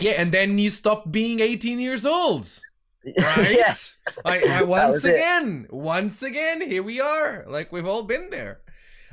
Yeah, 0.00 0.12
and 0.12 0.32
then 0.32 0.58
you 0.58 0.70
stopped 0.70 1.12
being 1.12 1.40
18 1.40 1.78
years 1.78 2.04
old. 2.04 2.48
Right? 3.06 3.52
yes. 3.52 4.02
Once 4.24 4.64
was 4.64 5.04
it. 5.04 5.14
again, 5.14 5.68
once 5.70 6.24
again, 6.24 6.60
here 6.60 6.82
we 6.82 7.00
are. 7.00 7.44
Like 7.46 7.70
we've 7.70 7.86
all 7.86 8.02
been 8.02 8.30
there. 8.30 8.62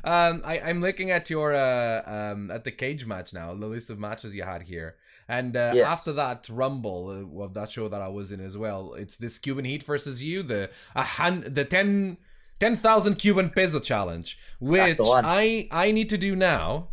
Um, 0.04 0.42
I, 0.44 0.60
I'm 0.60 0.82
looking 0.82 1.12
at 1.12 1.30
your 1.30 1.54
uh, 1.54 2.02
um, 2.08 2.50
at 2.50 2.64
the 2.64 2.72
cage 2.72 3.06
match 3.06 3.34
now, 3.34 3.54
the 3.54 3.68
list 3.68 3.92
of 3.92 4.00
matches 4.00 4.34
you 4.34 4.42
had 4.42 4.64
here, 4.64 4.96
and 5.28 5.56
uh, 5.56 5.72
Yes. 5.76 5.92
after 5.92 6.14
that 6.14 6.48
Rumble 6.50 7.10
uh, 7.40 7.44
of 7.44 7.54
that 7.54 7.72
show 7.72 7.88
that 7.88 8.02
I 8.02 8.08
was 8.08 8.32
in 8.32 8.40
as 8.40 8.58
well, 8.58 8.94
it's 8.94 9.18
this 9.18 9.40
Cuban 9.40 9.66
Heat 9.66 9.84
versus 9.84 10.22
you, 10.24 10.44
the 10.44 10.70
a 10.96 11.04
hun- 11.04 11.46
the 11.48 11.66
10 11.66 12.18
10,000 12.60 13.16
Cuban 13.16 13.50
peso 13.50 13.80
challenge, 13.80 14.38
which. 14.60 14.98
I 15.02 15.68
I 15.72 15.92
need 15.92 16.10
to 16.10 16.18
do 16.18 16.36
now 16.36 16.90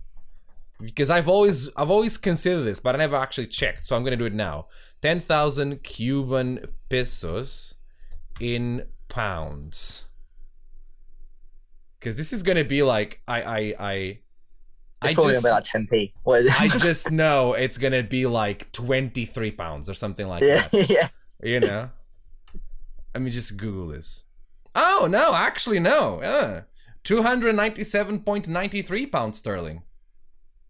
because 0.80 1.10
I've 1.10 1.28
always 1.28 1.68
I've 1.76 1.90
always 1.90 2.16
considered 2.16 2.64
this, 2.64 2.80
but 2.80 2.94
I 2.94 2.98
never 2.98 3.16
actually 3.16 3.46
checked, 3.48 3.84
so 3.84 3.94
I'm 3.96 4.02
gonna 4.04 4.16
do 4.16 4.24
it 4.24 4.32
now. 4.34 4.66
Ten 5.02 5.20
thousand 5.20 5.82
Cuban 5.82 6.66
pesos 6.88 7.74
in 8.40 8.86
pounds. 9.08 10.06
Because 11.98 12.16
this 12.16 12.32
is 12.32 12.42
gonna 12.42 12.64
be 12.64 12.82
like 12.82 13.20
I 13.28 13.42
I 13.42 13.74
I 13.78 14.18
It's 15.02 15.12
I 15.12 15.14
probably 15.14 15.32
just 15.32 15.44
like 15.48 15.64
10p. 15.64 16.12
What 16.24 16.40
is 16.40 16.46
it? 16.46 16.60
I 16.60 16.68
just 16.78 17.10
know 17.10 17.54
it's 17.54 17.78
gonna 17.78 18.02
be 18.02 18.26
like 18.26 18.70
twenty 18.72 19.24
three 19.24 19.50
pounds 19.50 19.88
or 19.88 19.94
something 19.94 20.28
like 20.28 20.42
yeah, 20.42 20.68
that. 20.68 20.90
yeah. 20.90 21.08
You 21.42 21.60
know. 21.60 21.90
Let 23.14 23.22
me 23.22 23.30
just 23.30 23.56
Google 23.56 23.88
this. 23.88 24.24
Oh 24.74 25.08
no, 25.10 25.34
actually 25.34 25.80
no. 25.80 26.20
Uh, 26.20 26.62
two 27.02 27.22
hundred 27.22 27.56
ninety 27.56 27.82
seven 27.82 28.20
point 28.20 28.46
ninety 28.46 28.82
three 28.82 29.06
pounds 29.06 29.38
sterling. 29.38 29.82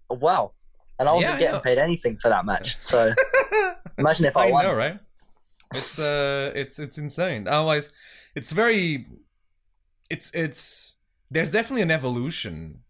Wow. 0.09 0.53
And 0.99 1.09
I 1.09 1.13
wasn't 1.13 1.33
Yeah, 1.33 1.39
getting 1.39 1.61
paid 1.63 1.79
anything 1.79 2.17
for 2.17 2.29
that 2.29 2.45
match. 2.45 2.77
So 2.81 3.15
imagine 3.99 4.27
if 4.27 4.37
I, 4.37 4.49
I 4.49 4.51
won. 4.53 4.65
know, 4.65 4.75
right? 4.75 4.99
It's 5.75 5.99
uh, 5.99 6.53
it's 6.55 6.79
it's 6.79 6.99
insane. 6.99 7.49
Otherwise, 7.49 7.91
it's 8.35 8.53
very, 8.53 9.07
it's 10.11 10.31
it's. 10.35 10.97
There's 11.31 11.53
definitely 11.53 11.83
an 11.83 11.91
evolution. 11.91 12.81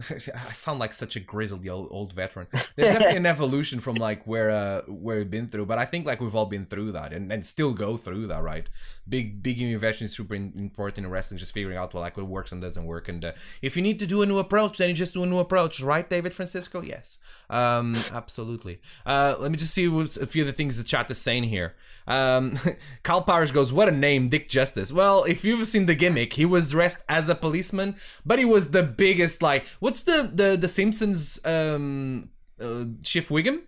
I 0.48 0.52
sound 0.52 0.78
like 0.78 0.92
such 0.92 1.16
a 1.16 1.20
grizzled 1.20 1.66
old, 1.68 1.88
old 1.90 2.12
veteran. 2.12 2.46
There's 2.52 2.92
definitely 2.92 3.16
an 3.16 3.26
evolution 3.26 3.80
from 3.80 3.96
like 3.96 4.26
where 4.26 4.50
uh 4.50 4.82
where 4.82 5.18
we've 5.18 5.30
been 5.30 5.48
through, 5.48 5.66
but 5.66 5.78
I 5.78 5.84
think 5.84 6.06
like 6.06 6.20
we've 6.20 6.34
all 6.34 6.46
been 6.46 6.66
through 6.66 6.92
that 6.92 7.12
and, 7.12 7.32
and 7.32 7.44
still 7.44 7.74
go 7.74 7.96
through 7.96 8.26
that, 8.28 8.42
right? 8.42 8.68
Big 9.08 9.42
big 9.42 9.60
innovation 9.60 10.06
is 10.06 10.14
super 10.14 10.34
important 10.34 11.06
in 11.06 11.10
wrestling, 11.10 11.38
just 11.38 11.52
figuring 11.52 11.76
out 11.76 11.92
what 11.94 12.00
like 12.00 12.16
what 12.16 12.26
works 12.26 12.52
and 12.52 12.60
doesn't 12.62 12.84
work. 12.84 13.08
And 13.08 13.24
uh, 13.24 13.32
if 13.62 13.76
you 13.76 13.82
need 13.82 13.98
to 13.98 14.06
do 14.06 14.22
a 14.22 14.26
new 14.26 14.38
approach, 14.38 14.78
then 14.78 14.88
you 14.88 14.94
just 14.94 15.14
do 15.14 15.22
a 15.22 15.26
new 15.26 15.38
approach, 15.38 15.80
right, 15.80 16.08
David 16.08 16.34
Francisco? 16.34 16.82
Yes, 16.82 17.18
um, 17.48 17.96
absolutely. 18.12 18.80
Uh, 19.04 19.36
let 19.38 19.50
me 19.50 19.56
just 19.56 19.74
see 19.74 19.88
what's 19.88 20.16
a 20.16 20.26
few 20.26 20.42
of 20.42 20.46
the 20.46 20.52
things 20.52 20.76
the 20.76 20.84
chat 20.84 21.10
is 21.10 21.18
saying 21.18 21.44
here. 21.44 21.74
Um, 22.06 22.58
Carl 23.02 23.22
Powers 23.22 23.52
goes, 23.52 23.72
"What 23.72 23.88
a 23.88 23.92
name, 23.92 24.28
Dick 24.28 24.48
Justice." 24.48 24.92
Well, 24.92 25.24
if 25.24 25.44
you've 25.44 25.66
seen 25.66 25.86
the 25.86 25.94
gimmick, 25.94 26.34
he 26.34 26.44
was 26.44 26.70
dressed 26.70 27.04
as 27.08 27.28
a 27.28 27.34
policeman, 27.34 27.96
but 28.24 28.38
he 28.38 28.44
was 28.44 28.70
the 28.70 28.82
biggest. 28.82 29.42
Like, 29.42 29.64
what's 29.90 30.02
the 30.02 30.30
the 30.32 30.56
the 30.56 30.68
Simpsons 30.68 31.44
um, 31.44 32.28
uh, 32.60 32.84
Chief 33.02 33.28
Wiggum? 33.28 33.58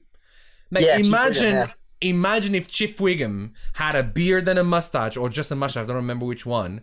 Like, 0.71 0.85
Yeah, 0.85 0.97
Chief 0.99 1.07
Wiggum, 1.07 1.09
imagine. 1.09 1.55
yeah. 1.55 1.73
Imagine 2.01 2.55
if 2.55 2.67
Chief 2.67 2.97
Wiggum 2.99 3.53
had 3.75 3.95
a 3.95 4.03
beard 4.03 4.49
and 4.49 4.59
a 4.59 4.65
mustache, 4.65 5.17
or 5.17 5.29
just 5.29 5.51
a 5.53 5.57
mustache, 5.57 5.85
I 5.85 5.87
don't 5.87 5.97
remember 5.97 6.27
which 6.27 6.45
one, 6.45 6.81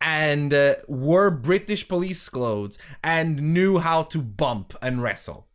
and 0.00 0.54
uh, 0.54 0.76
wore 0.88 1.30
British 1.30 1.86
police 1.86 2.28
clothes 2.28 2.78
and 3.02 3.54
knew 3.54 3.78
how 3.78 4.04
to 4.04 4.18
bump 4.22 4.74
and 4.80 5.02
wrestle. 5.02 5.48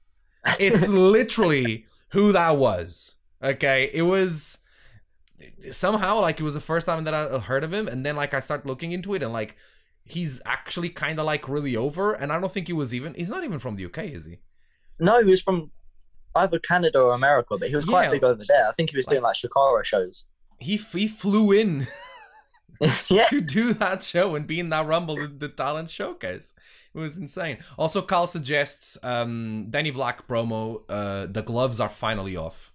It's 0.60 0.88
literally 1.16 1.86
who 2.12 2.32
that 2.34 2.58
was. 2.58 3.16
Okay, 3.42 3.90
it 3.94 4.04
was 4.04 4.60
somehow 5.72 6.20
like 6.22 6.40
it 6.40 6.44
was 6.44 6.54
the 6.54 6.62
first 6.62 6.86
time 6.86 7.04
that 7.06 7.14
I 7.14 7.40
heard 7.40 7.64
of 7.64 7.74
him, 7.74 7.88
and 7.88 8.06
then 8.06 8.16
like 8.16 8.34
I 8.34 8.40
start 8.40 8.66
looking 8.66 8.92
into 8.92 9.14
it, 9.16 9.24
and 9.24 9.34
like 9.34 9.56
he's 10.10 10.42
actually 10.46 10.90
kind 10.90 11.20
of 11.20 11.26
like 11.26 11.48
really 11.48 11.76
over, 11.76 12.14
and 12.14 12.32
I 12.34 12.40
don't 12.40 12.52
think 12.52 12.68
he 12.68 12.74
was 12.74 12.94
even. 12.94 13.14
He's 13.14 13.30
not 13.30 13.44
even 13.44 13.60
from 13.60 13.76
the 13.76 13.86
UK, 13.86 14.00
is 14.06 14.26
he? 14.26 14.40
No, 15.00 15.24
he 15.24 15.30
was 15.30 15.42
from 15.42 15.72
either 16.36 16.60
Canada 16.60 17.00
or 17.00 17.14
America, 17.14 17.58
but 17.58 17.70
he 17.70 17.76
was 17.76 17.86
quite 17.86 18.06
Yeah. 18.06 18.12
big 18.12 18.24
over 18.24 18.42
there. 18.48 18.68
I 18.68 18.72
think 18.74 18.92
he 18.92 18.98
was 18.98 19.06
doing 19.06 19.22
like 19.22 19.36
Chikara 19.36 19.84
shows. 19.84 20.26
He 20.60 20.78
he 20.78 21.08
flew 21.08 21.52
in 21.52 21.88
yeah. 23.10 23.26
to 23.26 23.42
do 23.42 23.74
that 23.74 24.04
show 24.04 24.36
and 24.36 24.48
be 24.48 24.60
in 24.60 24.70
that 24.70 24.86
Rumble, 24.86 25.16
the, 25.16 25.28
the 25.28 25.50
talent 25.50 25.90
showcase. 25.90 26.54
It 26.94 26.98
was 26.98 27.18
insane. 27.18 27.58
Also, 27.78 28.02
Carl 28.02 28.28
suggests 28.28 28.98
um, 29.04 29.68
Danny 29.70 29.92
Black 29.92 30.28
promo. 30.28 30.82
Uh, 30.90 31.26
the 31.28 31.42
gloves 31.44 31.80
are 31.80 31.90
finally 31.90 32.36
off. 32.36 32.72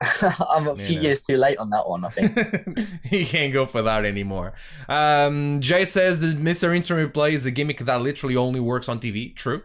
I'm 0.50 0.68
a 0.68 0.76
few 0.76 1.00
years 1.00 1.22
too 1.22 1.36
late 1.36 1.58
on 1.58 1.70
that 1.70 1.88
one, 1.88 2.04
I 2.04 2.08
think. 2.08 2.78
he 3.04 3.24
can't 3.24 3.52
go 3.52 3.66
for 3.66 3.82
that 3.82 4.04
anymore. 4.04 4.52
Um, 4.88 5.60
Jay 5.60 5.84
says 5.84 6.20
that 6.20 6.38
Mr. 6.38 6.74
Instant 6.76 7.12
Replay 7.12 7.32
is 7.32 7.46
a 7.46 7.50
gimmick 7.50 7.78
that 7.78 8.02
literally 8.02 8.36
only 8.36 8.60
works 8.60 8.88
on 8.88 9.00
TV. 9.00 9.34
True. 9.34 9.62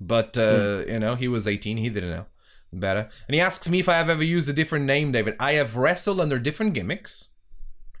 But, 0.00 0.36
uh, 0.36 0.84
you 0.86 0.98
know, 0.98 1.14
he 1.14 1.28
was 1.28 1.48
18. 1.48 1.78
He 1.78 1.88
didn't 1.88 2.10
know 2.10 2.26
better. 2.72 3.08
And 3.28 3.34
he 3.34 3.40
asks 3.40 3.68
me 3.68 3.80
if 3.80 3.88
I 3.88 3.94
have 3.94 4.08
ever 4.08 4.24
used 4.24 4.48
a 4.48 4.52
different 4.52 4.84
name, 4.84 5.12
David. 5.12 5.36
I 5.38 5.52
have 5.52 5.76
wrestled 5.76 6.20
under 6.20 6.38
different 6.38 6.74
gimmicks. 6.74 7.28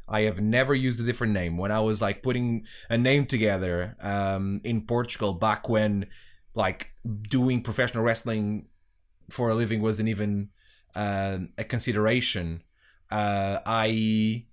I 0.08 0.22
have 0.22 0.40
never 0.40 0.74
used 0.74 1.00
a 1.00 1.04
different 1.04 1.32
name. 1.32 1.56
When 1.56 1.70
I 1.72 1.80
was 1.80 2.02
like 2.02 2.22
putting 2.22 2.66
a 2.90 2.98
name 2.98 3.26
together 3.26 3.96
um, 4.00 4.60
in 4.64 4.82
Portugal 4.82 5.32
back 5.32 5.68
when 5.68 6.06
like 6.54 6.90
doing 7.28 7.62
professional 7.62 8.04
wrestling 8.04 8.66
for 9.30 9.48
a 9.48 9.54
living 9.54 9.80
wasn't 9.80 10.08
even 10.08 10.50
uh, 10.94 11.38
a 11.58 11.64
consideration, 11.64 12.62
uh, 13.10 13.58
I 13.66 14.44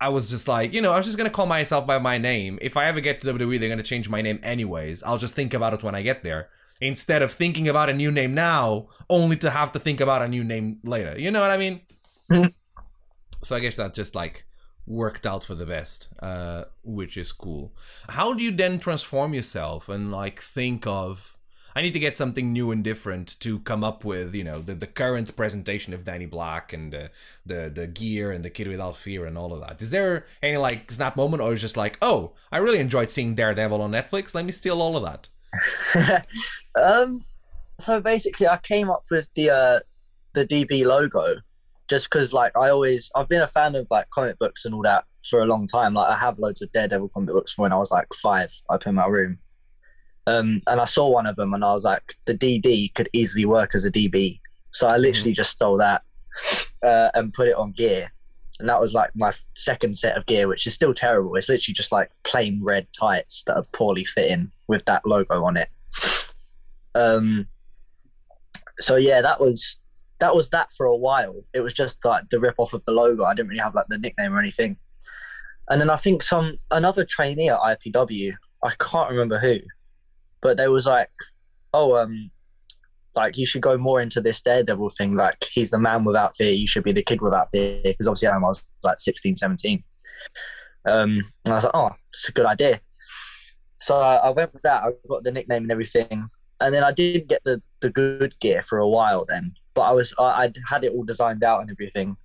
I 0.00 0.08
was 0.10 0.28
just 0.28 0.46
like, 0.46 0.74
you 0.74 0.80
know, 0.82 0.92
I 0.92 0.98
was 0.98 1.06
just 1.06 1.16
gonna 1.16 1.30
call 1.30 1.46
myself 1.46 1.86
by 1.86 1.98
my 1.98 2.18
name. 2.18 2.58
If 2.60 2.76
I 2.76 2.86
ever 2.86 3.00
get 3.00 3.20
to 3.20 3.26
WWE, 3.32 3.58
they're 3.58 3.68
gonna 3.68 3.82
change 3.82 4.08
my 4.08 4.22
name 4.22 4.38
anyways. 4.42 5.02
I'll 5.02 5.18
just 5.18 5.34
think 5.34 5.54
about 5.54 5.74
it 5.74 5.82
when 5.82 5.94
I 5.94 6.02
get 6.02 6.22
there. 6.22 6.48
Instead 6.80 7.22
of 7.22 7.32
thinking 7.32 7.68
about 7.68 7.88
a 7.88 7.94
new 7.94 8.12
name 8.12 8.34
now, 8.34 8.88
only 9.08 9.36
to 9.38 9.48
have 9.50 9.72
to 9.72 9.78
think 9.78 10.00
about 10.00 10.20
a 10.22 10.28
new 10.28 10.44
name 10.44 10.78
later. 10.84 11.18
You 11.18 11.30
know 11.30 11.40
what 11.40 11.50
I 11.50 11.56
mean? 11.56 11.80
Mhm. 12.30 12.52
so 13.42 13.54
I 13.54 13.60
guess 13.60 13.76
that 13.76 13.94
just 13.94 14.14
like 14.14 14.44
worked 14.86 15.26
out 15.26 15.44
for 15.44 15.54
the 15.54 15.66
best, 15.66 16.08
uh, 16.20 16.64
which 16.82 17.16
is 17.16 17.32
cool. 17.32 17.74
How 18.08 18.32
do 18.34 18.42
you 18.42 18.50
then 18.50 18.78
transform 18.78 19.32
yourself 19.34 19.88
and 19.88 20.10
like 20.10 20.40
think 20.40 20.86
of 20.86 21.35
I 21.76 21.82
need 21.82 21.92
to 21.92 21.98
get 21.98 22.16
something 22.16 22.54
new 22.54 22.70
and 22.70 22.82
different 22.82 23.38
to 23.40 23.58
come 23.58 23.84
up 23.84 24.02
with, 24.02 24.34
you 24.34 24.42
know, 24.42 24.62
the, 24.62 24.74
the 24.74 24.86
current 24.86 25.36
presentation 25.36 25.92
of 25.92 26.06
Danny 26.06 26.24
Black 26.24 26.72
and 26.72 26.94
uh, 26.94 27.08
the 27.44 27.70
the 27.72 27.86
gear 27.86 28.32
and 28.32 28.42
the 28.42 28.48
Kid 28.48 28.66
Without 28.66 28.96
Fear 28.96 29.26
and 29.26 29.36
all 29.36 29.52
of 29.52 29.60
that. 29.60 29.82
Is 29.82 29.90
there 29.90 30.24
any 30.42 30.56
like 30.56 30.90
snap 30.90 31.16
moment, 31.16 31.42
or 31.42 31.52
is 31.52 31.60
just 31.60 31.76
like, 31.76 31.98
oh, 32.00 32.32
I 32.50 32.58
really 32.58 32.78
enjoyed 32.78 33.10
seeing 33.10 33.34
Daredevil 33.34 33.82
on 33.82 33.92
Netflix. 33.92 34.34
Let 34.34 34.46
me 34.46 34.52
steal 34.52 34.80
all 34.80 34.96
of 34.96 35.02
that. 35.02 36.26
um, 36.82 37.22
so 37.78 38.00
basically, 38.00 38.48
I 38.48 38.56
came 38.56 38.88
up 38.88 39.04
with 39.10 39.28
the 39.34 39.50
uh, 39.50 39.80
the 40.32 40.46
DB 40.46 40.86
logo 40.86 41.34
just 41.88 42.08
because, 42.08 42.32
like, 42.32 42.56
I 42.56 42.70
always 42.70 43.10
I've 43.14 43.28
been 43.28 43.42
a 43.42 43.46
fan 43.46 43.74
of 43.74 43.86
like 43.90 44.08
comic 44.08 44.38
books 44.38 44.64
and 44.64 44.74
all 44.74 44.82
that 44.84 45.04
for 45.28 45.42
a 45.42 45.44
long 45.44 45.66
time. 45.66 45.92
Like, 45.92 46.10
I 46.10 46.16
have 46.16 46.38
loads 46.38 46.62
of 46.62 46.72
Daredevil 46.72 47.10
comic 47.10 47.34
books 47.34 47.52
from 47.52 47.64
when 47.64 47.72
I 47.74 47.76
was 47.76 47.90
like 47.90 48.06
five 48.14 48.50
up 48.70 48.86
in 48.86 48.94
my 48.94 49.04
room. 49.04 49.40
Um, 50.26 50.60
and 50.66 50.80
I 50.80 50.84
saw 50.84 51.08
one 51.08 51.26
of 51.26 51.36
them, 51.36 51.54
and 51.54 51.64
I 51.64 51.72
was 51.72 51.84
like, 51.84 52.14
the 52.24 52.34
DD 52.34 52.94
could 52.94 53.08
easily 53.12 53.44
work 53.44 53.74
as 53.74 53.84
a 53.84 53.90
DB. 53.90 54.40
So 54.70 54.88
I 54.88 54.96
literally 54.96 55.32
just 55.32 55.50
stole 55.50 55.78
that 55.78 56.02
uh, 56.82 57.10
and 57.14 57.32
put 57.32 57.48
it 57.48 57.56
on 57.56 57.72
gear. 57.72 58.12
And 58.58 58.68
that 58.68 58.80
was 58.80 58.94
like 58.94 59.10
my 59.14 59.32
second 59.54 59.96
set 59.96 60.16
of 60.16 60.26
gear, 60.26 60.48
which 60.48 60.66
is 60.66 60.74
still 60.74 60.94
terrible. 60.94 61.34
It's 61.36 61.48
literally 61.48 61.74
just 61.74 61.92
like 61.92 62.10
plain 62.24 62.60
red 62.62 62.86
tights 62.98 63.42
that 63.46 63.56
are 63.56 63.66
poorly 63.72 64.04
fitting 64.04 64.50
with 64.66 64.84
that 64.86 65.06
logo 65.06 65.44
on 65.44 65.56
it. 65.56 65.68
Um, 66.94 67.46
so 68.78 68.96
yeah, 68.96 69.20
that 69.20 69.40
was 69.40 69.78
that 70.18 70.34
was 70.34 70.50
that 70.50 70.72
for 70.72 70.86
a 70.86 70.96
while. 70.96 71.42
It 71.52 71.60
was 71.60 71.74
just 71.74 72.02
like 72.04 72.28
the 72.30 72.40
rip 72.40 72.54
off 72.58 72.72
of 72.72 72.84
the 72.84 72.92
logo. 72.92 73.24
I 73.24 73.34
didn't 73.34 73.48
really 73.48 73.60
have 73.60 73.74
like 73.74 73.86
the 73.88 73.98
nickname 73.98 74.34
or 74.34 74.38
anything. 74.38 74.76
And 75.68 75.80
then 75.80 75.90
I 75.90 75.96
think 75.96 76.22
some 76.22 76.58
another 76.70 77.04
trainee 77.04 77.50
at 77.50 77.58
IPW, 77.58 78.32
I 78.62 78.70
can't 78.78 79.10
remember 79.10 79.38
who, 79.38 79.58
but 80.42 80.56
they 80.56 80.68
was 80.68 80.86
like, 80.86 81.10
"Oh, 81.72 81.96
um, 81.96 82.30
like 83.16 83.38
you 83.38 83.46
should 83.46 83.62
go 83.62 83.78
more 83.78 84.00
into 84.00 84.20
this 84.20 84.42
Daredevil 84.42 84.90
thing. 84.90 85.16
Like 85.16 85.42
he's 85.50 85.70
the 85.70 85.78
man 85.78 86.04
without 86.04 86.36
fear. 86.36 86.52
You 86.52 86.66
should 86.66 86.84
be 86.84 86.92
the 86.92 87.02
kid 87.02 87.22
without 87.22 87.50
fear. 87.50 87.80
Because 87.82 88.06
obviously 88.06 88.28
I 88.28 88.38
was 88.38 88.64
like 88.84 89.00
16, 89.00 89.36
17. 89.36 89.82
Um, 90.84 91.22
and 91.44 91.52
I 91.52 91.54
was 91.54 91.64
like, 91.64 91.74
oh, 91.74 91.90
it's 92.12 92.28
a 92.28 92.32
good 92.32 92.46
idea. 92.46 92.80
So 93.78 93.98
I, 93.98 94.16
I 94.16 94.30
went 94.30 94.52
with 94.52 94.62
that. 94.62 94.84
I 94.84 94.90
got 95.08 95.24
the 95.24 95.32
nickname 95.32 95.62
and 95.62 95.72
everything, 95.72 96.28
and 96.60 96.74
then 96.74 96.84
I 96.84 96.92
did 96.92 97.28
get 97.28 97.42
the 97.44 97.60
the 97.80 97.90
good 97.90 98.38
gear 98.40 98.62
for 98.62 98.78
a 98.78 98.88
while 98.88 99.24
then. 99.28 99.52
But 99.74 99.82
I 99.82 99.92
was 99.92 100.14
I, 100.18 100.44
I'd 100.44 100.56
had 100.68 100.84
it 100.84 100.92
all 100.92 101.04
designed 101.04 101.44
out 101.44 101.60
and 101.60 101.70
everything, 101.70 102.16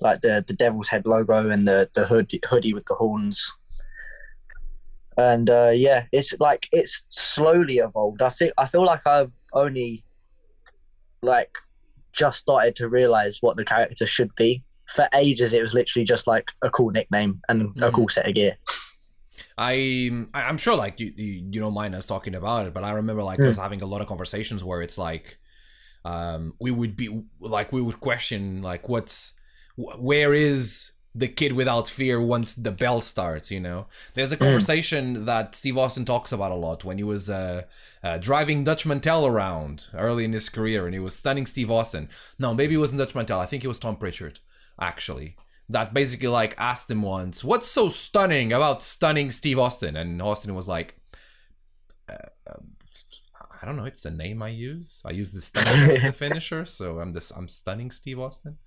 like 0.00 0.20
the 0.20 0.44
the 0.46 0.54
Devil's 0.54 0.88
Head 0.88 1.06
logo 1.06 1.50
and 1.50 1.68
the 1.68 1.88
the 1.94 2.06
hood, 2.06 2.32
hoodie 2.48 2.74
with 2.74 2.86
the 2.86 2.94
horns. 2.94 3.52
And 5.20 5.50
uh, 5.50 5.72
yeah, 5.74 6.06
it's 6.12 6.32
like 6.40 6.66
it's 6.72 7.04
slowly 7.10 7.76
evolved. 7.78 8.22
I 8.22 8.30
think 8.30 8.52
I 8.56 8.66
feel 8.66 8.84
like 8.86 9.06
I've 9.06 9.34
only 9.52 10.02
like 11.22 11.58
just 12.12 12.38
started 12.38 12.74
to 12.76 12.88
realize 12.88 13.38
what 13.42 13.56
the 13.58 13.64
character 13.64 14.06
should 14.06 14.34
be. 14.34 14.64
For 14.86 15.08
ages, 15.14 15.52
it 15.52 15.62
was 15.62 15.74
literally 15.74 16.04
just 16.04 16.26
like 16.26 16.50
a 16.62 16.70
cool 16.70 16.90
nickname 16.90 17.40
and 17.48 17.62
a 17.62 17.90
Mhm. 17.90 17.94
cool 17.94 18.08
set 18.08 18.26
of 18.28 18.34
gear. 18.34 18.56
I 19.58 19.74
I- 20.34 20.44
I'm 20.44 20.56
sure 20.58 20.74
like 20.74 20.98
you 21.00 21.12
you, 21.16 21.48
you 21.52 21.60
don't 21.60 21.74
mind 21.74 21.94
us 21.94 22.06
talking 22.06 22.34
about 22.34 22.66
it, 22.66 22.74
but 22.74 22.82
I 22.82 22.92
remember 22.92 23.22
like 23.22 23.38
Mm. 23.40 23.48
us 23.48 23.58
having 23.58 23.82
a 23.82 23.86
lot 23.86 24.00
of 24.00 24.06
conversations 24.06 24.64
where 24.64 24.80
it's 24.82 24.98
like 24.98 25.38
um 26.04 26.54
we 26.58 26.70
would 26.70 26.96
be 26.96 27.22
like 27.40 27.72
we 27.72 27.82
would 27.82 28.00
question 28.00 28.62
like 28.62 28.88
what's 28.88 29.34
where 29.76 30.32
is 30.34 30.92
the 31.14 31.28
kid 31.28 31.52
without 31.52 31.88
fear 31.88 32.20
once 32.20 32.54
the 32.54 32.70
bell 32.70 33.00
starts 33.00 33.50
you 33.50 33.58
know 33.58 33.86
there's 34.14 34.30
a 34.30 34.36
conversation 34.36 35.24
that 35.24 35.54
steve 35.56 35.76
austin 35.76 36.04
talks 36.04 36.30
about 36.30 36.52
a 36.52 36.54
lot 36.54 36.84
when 36.84 36.98
he 36.98 37.04
was 37.04 37.28
uh, 37.28 37.62
uh 38.04 38.16
driving 38.18 38.62
dutch 38.62 38.86
mantell 38.86 39.26
around 39.26 39.86
early 39.94 40.24
in 40.24 40.32
his 40.32 40.48
career 40.48 40.86
and 40.86 40.94
he 40.94 41.00
was 41.00 41.14
stunning 41.14 41.46
steve 41.46 41.70
austin 41.70 42.08
no 42.38 42.54
maybe 42.54 42.74
it 42.74 42.78
wasn't 42.78 42.98
dutch 42.98 43.14
mantell 43.14 43.40
i 43.40 43.46
think 43.46 43.64
it 43.64 43.68
was 43.68 43.78
tom 43.78 43.96
prichard 43.96 44.38
actually 44.80 45.36
that 45.70 45.94
basically 45.94 46.28
like 46.28 46.54
asked 46.58 46.90
him 46.90 47.02
once, 47.02 47.44
"What's 47.44 47.68
so 47.68 47.88
stunning 47.88 48.52
about 48.52 48.82
stunning 48.82 49.30
Steve 49.30 49.58
Austin?" 49.58 49.96
And 49.96 50.20
Austin 50.20 50.54
was 50.54 50.68
like, 50.68 50.96
uh, 52.08 52.28
um, 52.48 52.72
"I 53.62 53.66
don't 53.66 53.76
know. 53.76 53.84
It's 53.84 54.04
a 54.04 54.10
name 54.10 54.42
I 54.42 54.48
use. 54.48 55.00
I 55.04 55.12
use 55.12 55.32
the 55.32 55.40
stunning 55.40 55.96
as 55.96 56.04
a 56.04 56.12
finisher, 56.12 56.66
so 56.66 56.98
I'm 56.98 57.12
this. 57.12 57.30
I'm 57.30 57.48
stunning 57.48 57.90
Steve 57.92 58.18
Austin." 58.18 58.58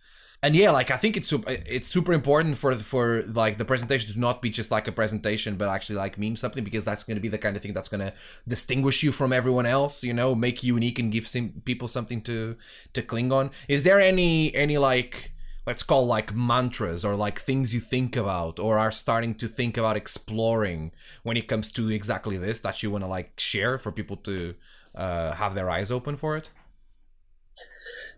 And 0.44 0.58
yeah, 0.58 0.72
like 0.72 0.92
I 0.92 0.98
think 0.98 1.16
it's 1.16 1.30
super, 1.30 1.50
it's 1.50 1.88
super 1.88 2.12
important 2.12 2.58
for 2.58 2.76
for 2.76 3.24
like 3.24 3.58
the 3.58 3.64
presentation 3.64 4.14
to 4.14 4.20
not 4.20 4.42
be 4.42 4.50
just 4.50 4.72
like 4.72 4.90
a 4.90 4.92
presentation, 4.92 5.56
but 5.56 5.70
actually 5.70 5.96
like 5.96 6.18
mean 6.18 6.36
something 6.36 6.66
because 6.66 6.84
that's 6.84 7.06
going 7.06 7.16
to 7.16 7.22
be 7.22 7.30
the 7.30 7.38
kind 7.38 7.56
of 7.56 7.62
thing 7.62 7.74
that's 7.74 7.88
going 7.88 8.02
to 8.02 8.14
distinguish 8.46 9.04
you 9.04 9.14
from 9.14 9.32
everyone 9.32 9.66
else. 9.66 10.04
You 10.04 10.14
know, 10.14 10.36
make 10.36 10.62
you 10.62 10.74
unique 10.76 11.00
and 11.00 11.14
give 11.14 11.30
some 11.30 11.62
people 11.64 11.88
something 11.88 12.22
to 12.24 12.58
to 12.92 13.02
cling 13.02 13.32
on. 13.32 13.52
Is 13.70 13.84
there 13.84 14.02
any 14.02 14.54
any 14.54 14.78
like 14.78 15.32
let's 15.66 15.82
call 15.82 16.06
like 16.06 16.36
mantras 16.36 17.06
or 17.06 17.16
like 17.16 17.40
things 17.40 17.74
you 17.74 17.80
think 17.80 18.18
about 18.18 18.60
or 18.60 18.78
are 18.78 18.92
starting 18.92 19.34
to 19.36 19.48
think 19.48 19.78
about 19.78 19.96
exploring 19.96 20.92
when 21.24 21.38
it 21.38 21.48
comes 21.48 21.72
to 21.72 21.90
exactly 21.90 22.38
this 22.38 22.60
that 22.60 22.84
you 22.84 22.92
want 22.92 23.02
to 23.02 23.08
like 23.08 23.32
share 23.40 23.78
for 23.78 23.90
people 23.90 24.18
to 24.18 24.54
uh, 24.94 25.32
have 25.32 25.56
their 25.56 25.70
eyes 25.70 25.90
open 25.90 26.18
for 26.18 26.36
it 26.36 26.50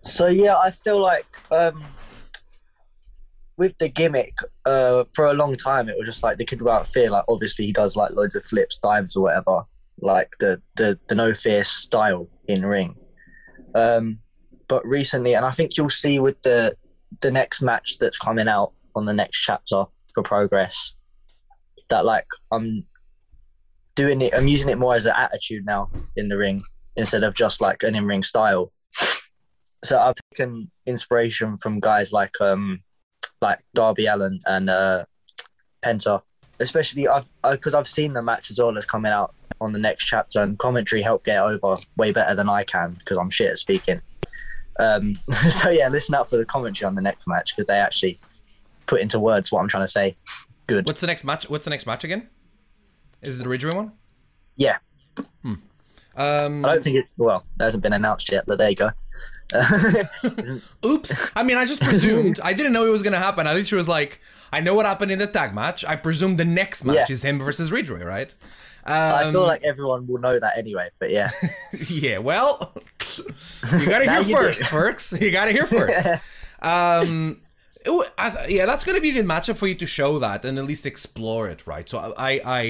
So 0.02 0.28
yeah, 0.28 0.58
I 0.58 0.72
feel 0.72 1.02
like 1.02 1.38
um, 1.52 1.84
with 3.58 3.78
the 3.78 3.90
gimmick, 3.90 4.38
uh, 4.66 5.04
for 5.14 5.26
a 5.26 5.34
long 5.34 5.56
time 5.56 5.90
it 5.90 5.98
was 5.98 6.08
just 6.08 6.24
like 6.24 6.38
the 6.38 6.46
kid 6.46 6.62
without 6.62 6.88
fear. 6.88 7.10
Like 7.10 7.26
obviously 7.28 7.66
he 7.66 7.72
does 7.72 7.96
like 7.96 8.12
loads 8.12 8.36
of 8.36 8.44
flips, 8.44 8.78
dives, 8.78 9.16
or 9.16 9.24
whatever. 9.24 9.64
Like 10.02 10.30
the 10.40 10.62
the 10.76 11.00
the 11.08 11.16
no 11.16 11.34
fear 11.34 11.64
style 11.64 12.28
in 12.48 12.66
ring. 12.66 12.96
Um, 13.74 14.20
but 14.68 14.86
recently, 14.86 15.34
and 15.34 15.46
I 15.46 15.52
think 15.52 15.78
you'll 15.78 15.90
see 15.90 16.20
with 16.20 16.42
the 16.42 16.76
the 17.22 17.32
next 17.32 17.62
match 17.62 17.98
that's 18.00 18.18
coming 18.18 18.48
out 18.48 18.74
on 18.96 19.06
the 19.06 19.14
next 19.14 19.42
chapter 19.42 19.86
for 20.14 20.24
Progress, 20.24 20.96
that 21.90 22.06
like 22.06 22.28
I'm 22.52 22.86
doing 23.96 24.22
it. 24.22 24.34
I'm 24.34 24.48
using 24.48 24.70
it 24.70 24.78
more 24.78 24.96
as 24.96 25.06
an 25.06 25.14
attitude 25.16 25.66
now 25.66 25.90
in 26.18 26.28
the 26.28 26.38
ring 26.38 26.62
instead 26.98 27.24
of 27.24 27.34
just 27.34 27.62
like 27.62 27.84
an 27.84 27.96
in 27.96 28.06
ring 28.06 28.24
style 28.24 28.72
so 29.86 30.00
I've 30.00 30.16
taken 30.32 30.70
inspiration 30.86 31.58
from 31.58 31.80
guys 31.80 32.12
like 32.12 32.40
um 32.42 32.80
like 33.46 33.60
Darby 33.74 34.08
Allin 34.08 34.42
and 34.46 34.70
uh 34.70 35.06
Penta, 35.84 36.22
especially 36.60 37.08
I've 37.08 37.26
because 37.44 37.74
I've 37.74 37.88
seen 37.88 38.14
the 38.14 38.22
match 38.22 38.50
as 38.52 38.60
well 38.60 38.74
that's 38.74 38.86
coming 38.86 39.12
out 39.12 39.34
on 39.62 39.72
the 39.72 39.80
next 39.80 40.06
chapter, 40.06 40.42
and 40.42 40.58
commentary 40.58 41.02
helped 41.02 41.26
get 41.26 41.40
over 41.40 41.78
way 41.98 42.12
better 42.12 42.36
than 42.36 42.50
I 42.50 42.64
can 42.64 42.94
because 42.94 43.18
I'm 43.18 43.30
shit 43.30 43.52
at 43.52 43.58
speaking. 43.58 44.02
Um, 44.80 45.18
so 45.50 45.70
yeah, 45.70 45.88
listen 45.90 46.16
out 46.16 46.30
for 46.30 46.38
the 46.38 46.46
commentary 46.46 46.88
on 46.88 46.96
the 46.96 47.02
next 47.02 47.28
match 47.28 47.56
because 47.56 47.68
they 47.68 47.78
actually 47.78 48.20
put 48.88 49.02
into 49.02 49.20
words 49.20 49.52
what 49.52 49.62
I'm 49.62 49.68
trying 49.68 49.84
to 49.84 49.92
say. 49.92 50.16
Good. 50.68 50.88
what's 50.88 51.02
the 51.02 51.06
next 51.06 51.24
match 51.24 51.48
what's 51.48 51.66
the 51.66 51.70
next 51.70 51.86
match 51.86 52.04
again 52.04 52.28
is 53.22 53.38
it 53.38 53.44
the 53.44 53.48
ridgeway 53.48 53.76
one 53.76 53.92
Yeah, 54.56 54.78
um 56.16 56.66
I 56.66 56.70
don't 56.70 56.84
think 56.84 56.96
it. 56.98 57.06
Well, 57.18 57.44
it 57.60 57.64
hasn't 57.64 57.84
been 57.84 57.94
announced 57.94 58.32
yet, 58.32 58.46
but 58.48 58.58
there 58.58 58.70
you 58.70 58.76
go. 58.76 58.90
oops. 60.86 61.32
I 61.36 61.44
mean 61.44 61.58
i 61.58 61.66
just 61.66 61.82
presumed. 61.82 62.40
I 62.44 62.54
didn't 62.54 62.74
know 62.74 62.86
it 62.86 62.90
was 62.90 63.02
gonna 63.04 63.18
happen. 63.20 63.48
At 63.48 63.56
least 63.56 63.70
she 63.70 63.76
was 63.76 63.88
like 63.88 64.20
i 64.54 64.60
know 64.62 64.74
what 64.74 64.86
happened 64.86 65.12
in 65.12 65.20
the 65.20 65.28
tag 65.28 65.54
match. 65.54 65.84
I 65.86 65.96
presume 65.96 66.38
the 66.38 66.46
next 66.46 66.84
match 66.84 66.96
Yeah. 67.10 67.14
is 67.14 67.24
him 67.24 67.40
versus 67.40 67.72
ridgeway 67.72 68.04
right? 68.04 68.34
I 68.88 69.32
feel 69.32 69.42
Um, 69.42 69.48
like 69.48 69.64
everyone 69.64 70.06
will 70.08 70.20
know 70.20 70.40
that 70.40 70.58
anyway. 70.60 70.90
But 71.00 71.10
yeah, 71.12 71.32
yeah 71.90 72.20
well 72.20 72.74
you 73.18 73.86
gotta 73.90 74.24
hear 74.24 74.38
first 74.38 74.66
Ferks. 74.66 75.12
you 75.20 75.32
gotta 75.32 75.52
hear 75.52 75.66
first. 75.66 76.24
Um 76.62 77.42
yeah 78.48 78.66
that's 78.66 78.84
gonna 78.84 79.02
be 79.02 79.10
a 79.10 79.14
good 79.14 79.26
matchup 79.26 79.56
for 79.56 79.68
you 79.68 79.76
to 79.76 79.88
show 79.88 80.20
that 80.20 80.44
and 80.46 80.58
at 80.58 80.66
least 80.66 80.86
explore 80.86 81.48
it 81.48 81.66
right? 81.66 81.88
So 81.88 82.14
i 82.18 82.42
i 82.46 82.62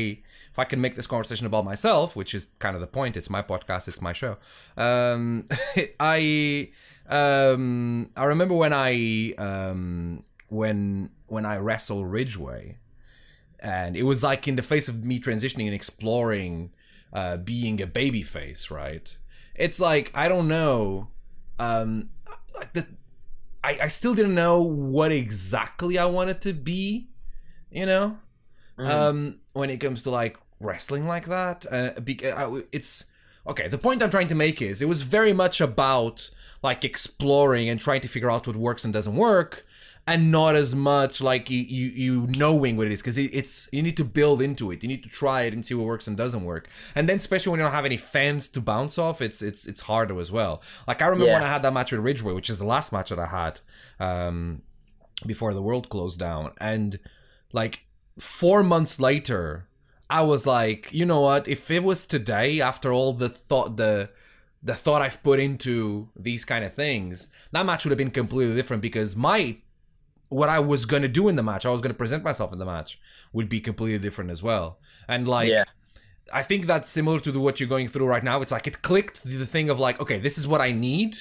if 0.52 0.60
i 0.60 0.64
can 0.66 0.80
make 0.80 0.96
this 0.96 1.08
conversation 1.08 1.46
about 1.46 1.66
myself 1.66 2.16
which 2.16 2.34
is 2.34 2.48
kind 2.60 2.76
of 2.76 2.82
the 2.82 2.88
point 2.88 3.18
it's 3.18 3.30
my 3.30 3.42
podcast 3.42 3.88
it's 3.88 4.02
my 4.02 4.14
show 4.14 4.38
um 4.78 5.46
i 6.00 6.70
um 7.10 8.10
i 8.16 8.24
remember 8.24 8.56
when 8.56 8.74
i 8.74 9.34
um 9.38 10.24
when 10.48 11.10
when 11.28 11.46
i 11.46 11.58
wrestled 11.58 12.10
ridgeway 12.10 12.78
and 13.60 13.96
it 13.96 14.04
was 14.04 14.24
like 14.24 14.48
in 14.48 14.56
the 14.56 14.62
face 14.62 14.88
of 14.88 15.04
me 15.04 15.20
transitioning 15.20 15.66
and 15.66 15.74
exploring 15.74 16.72
uh 17.14 17.38
being 17.38 17.82
a 17.82 17.88
baby 17.88 18.22
face 18.22 18.72
right? 18.72 19.18
It's 19.56 19.80
like 19.80 20.12
i 20.14 20.28
don't 20.28 20.48
know 20.48 21.10
um 21.60 22.10
like 22.56 22.74
the 22.74 22.88
I, 23.66 23.78
I 23.84 23.88
still 23.88 24.14
didn't 24.14 24.36
know 24.36 24.62
what 24.62 25.12
exactly 25.12 25.98
I 25.98 26.06
wanted 26.06 26.42
to 26.42 26.54
be, 26.54 27.10
you 27.72 27.86
know, 27.86 28.18
Mhm. 28.78 28.90
um, 28.90 29.40
when 29.54 29.70
it 29.70 29.78
comes 29.78 30.04
to 30.04 30.10
like 30.12 30.38
wrestling 30.60 31.08
like 31.08 31.26
that. 31.28 31.66
Uh, 31.72 32.00
be, 32.02 32.14
I, 32.32 32.62
it's 32.72 33.06
okay. 33.48 33.68
The 33.68 33.78
point 33.78 34.04
I'm 34.04 34.10
trying 34.10 34.28
to 34.28 34.36
make 34.36 34.62
is 34.62 34.82
it 34.82 34.88
was 34.88 35.02
very 35.02 35.34
much 35.34 35.62
about 35.62 36.30
like 36.62 36.84
exploring 36.86 37.70
and 37.70 37.80
trying 37.80 38.02
to 38.02 38.08
figure 38.08 38.30
out 38.32 38.48
what 38.48 38.56
works 38.56 38.84
and 38.86 38.94
doesn't 38.94 39.16
work, 39.16 39.65
and 40.08 40.32
not 40.32 40.56
as 40.56 40.76
much 40.76 41.20
like 41.22 41.50
you 41.50 41.60
you, 41.60 41.86
you 41.88 42.28
knowing 42.38 42.78
what 42.78 42.86
it 42.88 42.94
is 42.94 43.02
because 43.02 43.18
it, 43.18 43.32
it's 43.34 43.68
you 43.72 43.82
need 43.82 43.98
to 43.98 44.04
build 44.04 44.42
into 44.42 44.72
it. 44.72 44.84
You 44.84 44.90
need 44.90 45.02
to 45.04 45.10
try 45.10 45.44
it 45.44 45.54
and 45.54 45.66
see 45.66 45.74
what 45.74 45.88
works 45.88 46.08
and 46.08 46.16
doesn't 46.16 46.44
work. 46.44 46.68
And 46.94 47.10
then 47.10 47.18
especially 47.18 47.52
when 47.52 47.60
you 47.60 47.64
don't 47.66 47.74
have 47.74 47.86
any 47.86 47.98
fans 47.98 48.48
to 48.50 48.62
bounce 48.62 48.98
off, 49.00 49.22
it's 49.22 49.42
it's 49.42 49.66
it's 49.66 49.82
harder 49.82 50.20
as 50.20 50.32
well. 50.32 50.62
Like 50.88 51.02
I 51.02 51.06
remember 51.08 51.26
Yeah. 51.28 51.34
when 51.34 51.44
I 51.44 51.52
had 51.52 51.64
that 51.64 51.74
match 51.74 51.92
with 51.92 52.02
Ridgeway, 52.02 52.34
which 52.34 52.50
is 52.52 52.60
the 52.60 52.66
last 52.66 52.92
match 52.94 53.10
that 53.10 53.20
I 53.20 53.26
had 53.26 53.60
um, 54.00 54.62
before 55.26 55.54
the 55.54 55.62
world 55.62 55.90
closed 55.90 56.20
down, 56.20 56.52
and 56.60 57.00
like 57.52 57.86
four 58.20 58.62
months 58.64 59.00
later, 59.00 59.68
I 60.10 60.22
was 60.22 60.46
like, 60.46 60.90
you 60.94 61.06
know 61.06 61.22
what? 61.22 61.48
If 61.48 61.72
it 61.72 61.84
was 61.84 62.06
today, 62.06 62.62
after 62.62 62.92
all 62.94 63.14
the 63.14 63.30
thought 63.30 63.78
the 63.78 64.10
the 64.62 64.76
thought 64.76 65.02
I've 65.02 65.22
put 65.24 65.40
into 65.40 66.10
these 66.16 66.44
kind 66.46 66.64
of 66.66 66.74
things, 66.74 67.28
that 67.52 67.66
match 67.66 67.86
would 67.86 67.92
have 67.92 67.98
been 67.98 68.12
completely 68.12 68.56
different 68.56 68.82
because 68.82 69.16
my 69.16 69.58
what 70.30 70.50
I 70.50 70.60
was 70.60 70.86
gonna 70.86 71.08
do 71.08 71.28
in 71.28 71.36
the 71.36 71.44
match, 71.44 71.66
I 71.66 71.70
was 71.72 71.82
gonna 71.82 71.94
present 71.94 72.24
myself 72.24 72.52
in 72.54 72.60
the 72.60 72.66
match, 72.66 73.00
would 73.34 73.50
be 73.50 73.60
completely 73.62 74.00
different 74.00 74.32
as 74.32 74.42
well. 74.44 74.80
And 75.08 75.28
like, 75.28 75.50
Yeah. 75.50 75.64
I 76.34 76.42
think 76.42 76.66
that's 76.66 76.90
similar 76.90 77.20
to 77.20 77.32
the, 77.32 77.40
what 77.40 77.60
you're 77.60 77.70
going 77.70 77.88
through 77.88 78.08
right 78.08 78.24
now. 78.24 78.42
It's 78.42 78.52
like 78.52 78.66
it 78.66 78.82
clicked 78.82 79.24
the 79.24 79.38
the 79.38 79.46
thing 79.46 79.70
of 79.70 79.80
like, 79.80 80.00
okay, 80.02 80.18
this 80.20 80.38
is 80.38 80.48
what 80.48 80.62
I 80.62 80.72
need, 80.72 81.16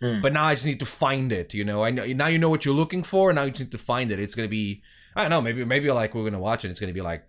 Mm. 0.00 0.20
but 0.20 0.32
now 0.32 0.44
I 0.46 0.54
just 0.54 0.66
need 0.66 0.80
to 0.80 0.86
find 0.86 1.30
it. 1.32 1.54
You 1.54 1.64
know, 1.64 1.84
I 1.84 1.90
know 1.90 2.04
now 2.06 2.26
you 2.26 2.38
know 2.38 2.48
what 2.48 2.64
you're 2.64 2.74
looking 2.74 3.02
for. 3.04 3.30
and 3.30 3.36
Now 3.36 3.44
you 3.44 3.50
just 3.50 3.60
need 3.60 3.72
to 3.72 3.78
find 3.78 4.10
it. 4.10 4.18
It's 4.18 4.34
gonna 4.34 4.48
be, 4.48 4.82
I 5.14 5.20
don't 5.22 5.30
know, 5.30 5.40
maybe 5.42 5.64
maybe 5.64 5.90
like 5.92 6.14
we're 6.14 6.24
gonna 6.24 6.40
watch 6.40 6.64
it. 6.64 6.70
It's 6.70 6.80
gonna 6.80 6.92
be 6.94 7.02
like 7.02 7.24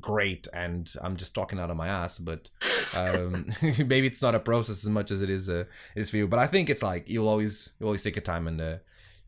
great, 0.00 0.46
and 0.52 0.92
I'm 1.00 1.16
just 1.16 1.34
talking 1.34 1.58
out 1.58 1.70
of 1.70 1.76
my 1.76 1.88
ass. 1.88 2.18
But 2.18 2.50
um, 2.94 3.46
maybe 3.62 4.06
it's 4.06 4.20
not 4.22 4.34
a 4.34 4.40
process 4.40 4.84
as 4.84 4.90
much 4.90 5.10
as 5.10 5.22
it 5.22 5.30
is 5.30 5.48
a 5.48 5.60
it 5.60 5.68
is 5.96 6.10
for 6.10 6.16
you. 6.18 6.26
But 6.28 6.38
I 6.38 6.46
think 6.46 6.68
it's 6.70 6.82
like 6.82 7.08
you'll 7.08 7.28
always 7.28 7.72
you'll 7.78 7.88
always 7.88 8.02
take 8.02 8.16
your 8.16 8.22
time 8.22 8.46
and 8.46 8.60
uh, 8.60 8.76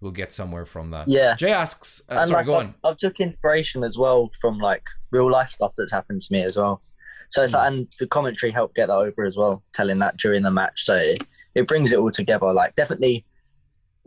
we'll 0.02 0.12
get 0.12 0.32
somewhere 0.32 0.66
from 0.66 0.90
that. 0.90 1.08
Yeah. 1.08 1.34
Jay 1.36 1.52
asks, 1.52 2.02
uh, 2.10 2.26
sorry, 2.26 2.38
like, 2.40 2.46
go 2.46 2.56
I've, 2.56 2.66
on. 2.66 2.74
I've 2.84 2.98
took 2.98 3.20
inspiration 3.20 3.82
as 3.84 3.96
well 3.96 4.28
from 4.40 4.58
like 4.58 4.84
real 5.12 5.30
life 5.30 5.48
stuff 5.50 5.72
that's 5.76 5.92
happened 5.92 6.20
to 6.20 6.32
me 6.32 6.42
as 6.42 6.56
well. 6.58 6.82
So 7.30 7.42
it's 7.42 7.54
like, 7.54 7.66
and 7.72 7.88
the 7.98 8.06
commentary 8.06 8.52
helped 8.52 8.74
get 8.74 8.88
that 8.88 8.94
over 8.96 9.24
as 9.24 9.36
well, 9.38 9.62
telling 9.72 9.98
that 10.00 10.18
during 10.18 10.42
the 10.42 10.50
match. 10.50 10.84
So 10.84 10.96
it, 10.96 11.24
it 11.54 11.66
brings 11.66 11.92
it 11.92 11.98
all 11.98 12.10
together. 12.10 12.52
Like 12.52 12.74
definitely, 12.74 13.24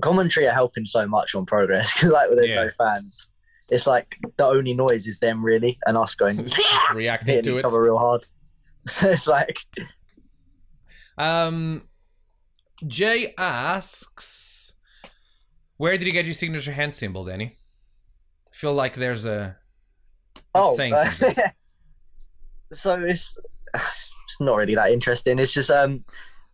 commentary 0.01 0.45
are 0.47 0.53
helping 0.53 0.85
so 0.85 1.07
much 1.07 1.33
on 1.33 1.45
progress 1.45 1.91
because 1.95 2.11
like 2.11 2.27
when 2.27 2.37
there's 2.37 2.51
Yeah. 2.51 2.65
no 2.65 2.69
fans, 2.69 3.29
it's 3.71 3.87
like 3.87 4.15
the 4.37 4.45
only 4.45 4.73
noise 4.75 5.07
is 5.07 5.17
them 5.19 5.43
really 5.43 5.79
and 5.87 5.97
us 5.97 6.13
going 6.13 6.47
reacting 6.93 7.41
to 7.41 7.57
it. 7.57 7.65
real 7.65 7.97
hard. 7.97 8.21
So 8.87 9.09
it's 9.09 9.25
like 9.25 9.57
Um, 11.17 11.87
Jay 12.85 13.33
asks, 13.37 14.73
"Where 15.77 15.97
did 15.97 16.05
you 16.05 16.11
get 16.11 16.25
your 16.25 16.33
signature 16.33 16.71
hand 16.71 16.93
symbol, 16.93 17.23
Danny?" 17.25 17.55
I 18.51 18.55
feel 18.55 18.73
like 18.73 18.95
there's 18.95 19.25
a. 19.25 19.57
oh, 20.53 20.75
saying 20.75 20.93
uh, 20.93 21.11
so 22.73 23.01
it's 23.01 23.37
it's 23.73 24.39
not 24.39 24.55
really 24.55 24.75
that 24.75 24.91
interesting. 24.91 25.39
It's 25.39 25.53
just 25.53 25.71
um, 25.71 26.01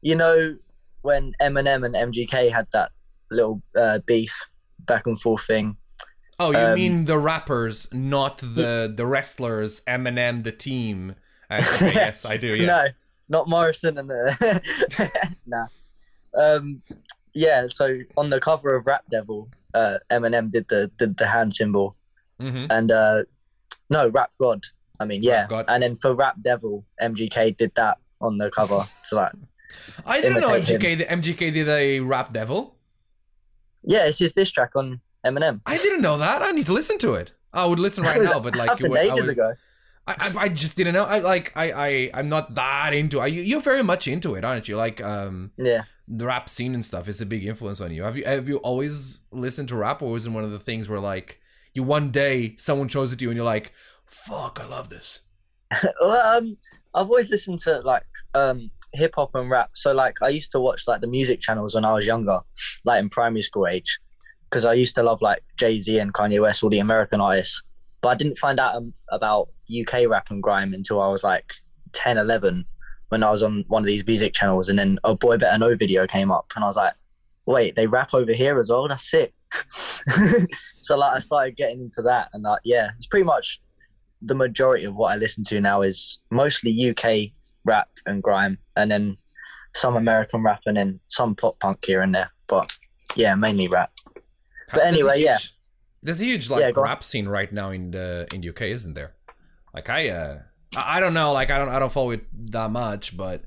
you 0.02 0.16
know, 0.16 0.56
when 1.02 1.34
Eminem 1.42 1.86
and 1.86 1.96
MGK 2.14 2.52
had 2.52 2.68
that 2.74 2.92
little 3.30 3.62
uh, 3.76 4.00
beef 4.06 4.48
back 4.80 5.08
and 5.08 5.20
forth 5.20 5.44
thing. 5.46 5.78
Oh, 6.40 6.52
you 6.52 6.58
Um, 6.58 6.74
mean 6.74 7.06
the 7.06 7.20
rappers, 7.20 7.88
not 7.94 8.40
the 8.40 8.92
the 8.94 9.06
wrestlers? 9.06 9.82
Eminem, 9.82 10.44
the 10.44 10.52
team. 10.52 11.16
Yes, 11.52 12.24
I 12.26 12.38
do. 12.38 12.56
Yeah. 12.56 12.66
No, 12.66 12.88
not 13.28 13.50
Morrison 13.50 13.98
and 13.98 14.10
the 14.10 15.32
nah. 15.46 15.68
Um, 16.34 16.82
yeah. 17.34 17.68
So 17.68 18.00
on 18.18 18.30
the 18.30 18.40
cover 18.40 18.76
of 18.76 18.88
Rap 18.88 19.04
Devil, 19.10 19.50
uh, 19.74 19.98
Eminem 20.10 20.52
did 20.52 20.68
the 20.70 20.92
did 20.98 21.18
the 21.18 21.28
hand 21.28 21.54
symbol, 21.54 21.96
hmm 22.40 22.66
and 22.70 22.92
uh, 22.92 23.24
no, 23.90 24.08
Rap 24.10 24.32
God. 24.40 24.66
I 25.00 25.06
mean, 25.06 25.24
yeah. 25.24 25.48
And 25.68 25.82
then 25.84 25.96
for 25.96 26.14
Rap 26.16 26.36
Devil, 26.42 26.86
MGK 27.02 27.58
did 27.58 27.74
that 27.76 27.98
on 28.22 28.38
the 28.38 28.52
cover. 28.52 28.88
So 29.04 29.16
like, 29.18 29.32
I 30.06 30.22
didn't 30.22 30.42
know 30.42 30.50
MGK. 30.52 30.98
The 31.00 31.06
MGK 31.06 31.54
did 31.54 31.68
a 31.68 32.00
rap 32.02 32.32
devil. 32.34 32.76
yeah, 33.84 34.06
it's 34.06 34.20
his 34.20 34.34
diss 34.34 34.52
track 34.52 34.76
on 34.76 35.02
Eminem. 35.26 35.62
I 35.66 35.78
didn't 35.78 36.02
know 36.02 36.18
that. 36.20 36.42
I 36.42 36.52
need 36.52 36.66
to 36.68 36.74
listen 36.74 36.98
to 37.00 37.14
it. 37.16 37.34
I 37.54 37.66
would 37.66 37.80
listen 37.80 38.04
right 38.04 38.22
now, 38.32 38.40
but 38.40 38.56
like 38.56 38.70
happened 38.70 38.94
you, 38.94 38.98
I, 39.00 39.02
ages 39.02 39.26
would- 39.26 39.30
ago. 39.32 39.54
I, 40.08 40.14
I, 40.36 40.42
I 40.46 40.50
just 40.50 40.76
didn't 40.78 40.94
know. 40.96 41.04
I 41.06 41.20
like 41.20 41.52
I 41.56 41.72
I 41.72 42.12
I'm 42.14 42.28
not 42.30 42.56
that 42.56 42.94
into. 42.94 43.20
I, 43.20 43.28
you- 43.28 43.42
you're 43.44 43.62
very 43.62 43.84
much 43.84 44.08
into 44.08 44.34
it, 44.36 44.44
aren't 44.44 44.68
you? 44.68 44.76
Like 44.76 45.02
um 45.02 45.52
Yeah. 45.58 45.84
The 46.08 46.26
rap 46.26 46.50
scene 46.50 46.74
and 46.74 46.84
stuff 46.84 47.08
is 47.08 47.22
a 47.22 47.26
big 47.26 47.46
influence 47.46 47.82
on 47.82 47.94
you. 47.94 48.04
Have 48.04 48.18
you 48.18 48.26
have 48.26 48.48
you 48.48 48.58
always 48.58 49.22
listened 49.32 49.70
to 49.70 49.76
rap, 49.76 50.02
or 50.02 50.12
was 50.12 50.26
it 50.26 50.32
one 50.32 50.44
of 50.44 50.52
the 50.52 50.60
things 50.60 50.90
where 50.90 51.00
like 51.00 51.40
you 51.74 51.84
one 51.84 52.12
day 52.12 52.56
someone 52.58 52.88
shows 52.88 53.12
it 53.12 53.20
to 53.20 53.26
you 53.26 53.30
and 53.30 53.38
you're 53.38 53.46
like, 53.46 53.72
"Fuck, 54.06 54.60
I 54.62 54.68
love 54.68 54.90
this." 54.90 55.22
well, 56.02 56.38
um, 56.38 56.58
I've 56.94 57.08
always 57.08 57.30
listened 57.30 57.60
to 57.62 57.80
like 57.80 58.06
um 58.34 58.72
hip 58.94 59.16
hop 59.16 59.36
and 59.36 59.50
rap. 59.50 59.72
So 59.74 59.94
like 59.94 60.22
I 60.22 60.30
used 60.30 60.52
to 60.52 60.60
watch 60.60 60.88
like 60.88 61.02
the 61.02 61.08
music 61.08 61.40
channels 61.40 61.76
when 61.76 61.86
I 61.86 61.94
was 61.94 62.06
younger, 62.06 62.40
like 62.84 63.00
in 63.00 63.10
primary 63.10 63.42
school 63.42 63.68
age, 63.68 64.00
because 64.50 64.66
I 64.66 64.74
used 64.74 64.96
to 64.96 65.04
love 65.04 65.22
like 65.22 65.44
Jay 65.58 65.80
Z 65.80 65.98
and 65.98 66.14
Kanye 66.14 66.42
West, 66.42 66.64
all 66.64 66.70
the 66.70 66.80
American 66.80 67.22
artists. 67.22 67.62
But 68.02 68.10
I 68.10 68.16
didn't 68.16 68.38
find 68.38 68.60
out 68.60 68.76
um, 68.76 68.94
about 69.12 69.50
UK 69.70 70.08
rap 70.10 70.32
and 70.32 70.42
grime 70.42 70.74
until 70.74 71.02
I 71.02 71.08
was 71.08 71.24
like 71.24 71.54
10, 71.94 72.18
11, 72.18 72.66
when 73.12 73.24
I 73.24 73.30
was 73.30 73.44
on 73.44 73.66
one 73.68 73.84
of 73.84 73.88
these 73.88 74.08
music 74.08 74.34
channels, 74.34 74.70
and 74.70 74.80
then 74.80 74.98
a 75.04 75.14
Boy 75.14 75.36
Better 75.38 75.60
Know 75.60 75.76
video 75.76 76.08
came 76.08 76.32
up, 76.32 76.50
and 76.56 76.64
I 76.64 76.68
was 76.68 76.78
like, 76.78 76.94
wait, 77.46 77.76
they 77.76 77.86
rap 77.86 78.14
over 78.14 78.32
here 78.32 78.58
as 78.58 78.70
well. 78.70 78.88
That's 78.88 79.10
sick. 79.10 79.34
so 80.82 80.98
like 80.98 81.18
I 81.18 81.20
started 81.20 81.58
getting 81.58 81.82
into 81.82 82.02
that, 82.04 82.30
and 82.32 82.44
like 82.44 82.62
yeah, 82.64 82.92
it's 82.96 83.08
pretty 83.08 83.26
much 83.26 83.62
the 84.22 84.34
majority 84.34 84.86
of 84.86 84.96
what 84.96 85.12
I 85.12 85.18
listen 85.18 85.44
to 85.46 85.60
now 85.60 85.82
is 85.82 86.22
mostly 86.32 86.72
UK 86.90 87.34
rap 87.66 87.90
and 88.06 88.24
grime, 88.24 88.58
and 88.78 88.90
then 88.90 89.18
some 89.76 89.98
American 89.98 90.42
rap, 90.42 90.62
and 90.66 90.78
then 90.78 91.02
some 91.10 91.36
pop 91.36 91.60
punk 91.60 91.84
here 91.86 92.02
and 92.02 92.16
there. 92.16 92.32
But 92.48 92.72
yeah, 93.16 93.36
mainly 93.36 93.68
rap. 93.68 93.92
But 94.74 94.86
anyway, 94.86 95.22
yeah. 95.22 95.38
There's 96.02 96.22
a 96.22 96.26
huge 96.26 96.50
like 96.50 96.62
Yeah, 96.62 96.72
go 96.72 96.82
on. 96.82 96.88
rap 96.88 97.04
scene 97.04 97.28
right 97.28 97.52
now 97.52 97.72
in 97.72 97.92
the 97.92 98.26
in 98.34 98.40
the 98.40 98.50
UK, 98.50 98.62
isn't 98.62 98.94
there? 98.94 99.16
Like 99.74 99.90
I 99.90 100.10
uh 100.10 100.40
I 100.76 101.00
don't 101.00 101.14
know, 101.14 101.34
like 101.34 101.52
I 101.52 101.58
don't 101.58 101.70
I 101.70 101.80
don't 101.80 101.92
follow 101.92 102.12
it 102.12 102.26
that 102.52 102.72
much, 102.72 103.18
but 103.18 103.44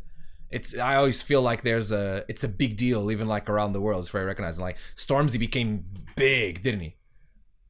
it's 0.51 0.77
I 0.77 0.97
always 0.97 1.23
feel 1.23 1.43
like 1.43 1.63
there's 1.63 1.91
a 1.91 2.25
it's 2.29 2.45
a 2.45 2.49
big 2.49 2.77
deal 2.77 3.11
even 3.11 3.27
like 3.27 3.49
around 3.49 3.73
the 3.73 3.81
world. 3.81 4.03
It's 4.03 4.11
very 4.11 4.27
recognized. 4.27 4.61
Like 4.61 4.79
Stormzy 4.97 5.39
became 5.39 5.85
big, 6.17 6.63
didn't 6.63 6.81
he? 6.81 6.97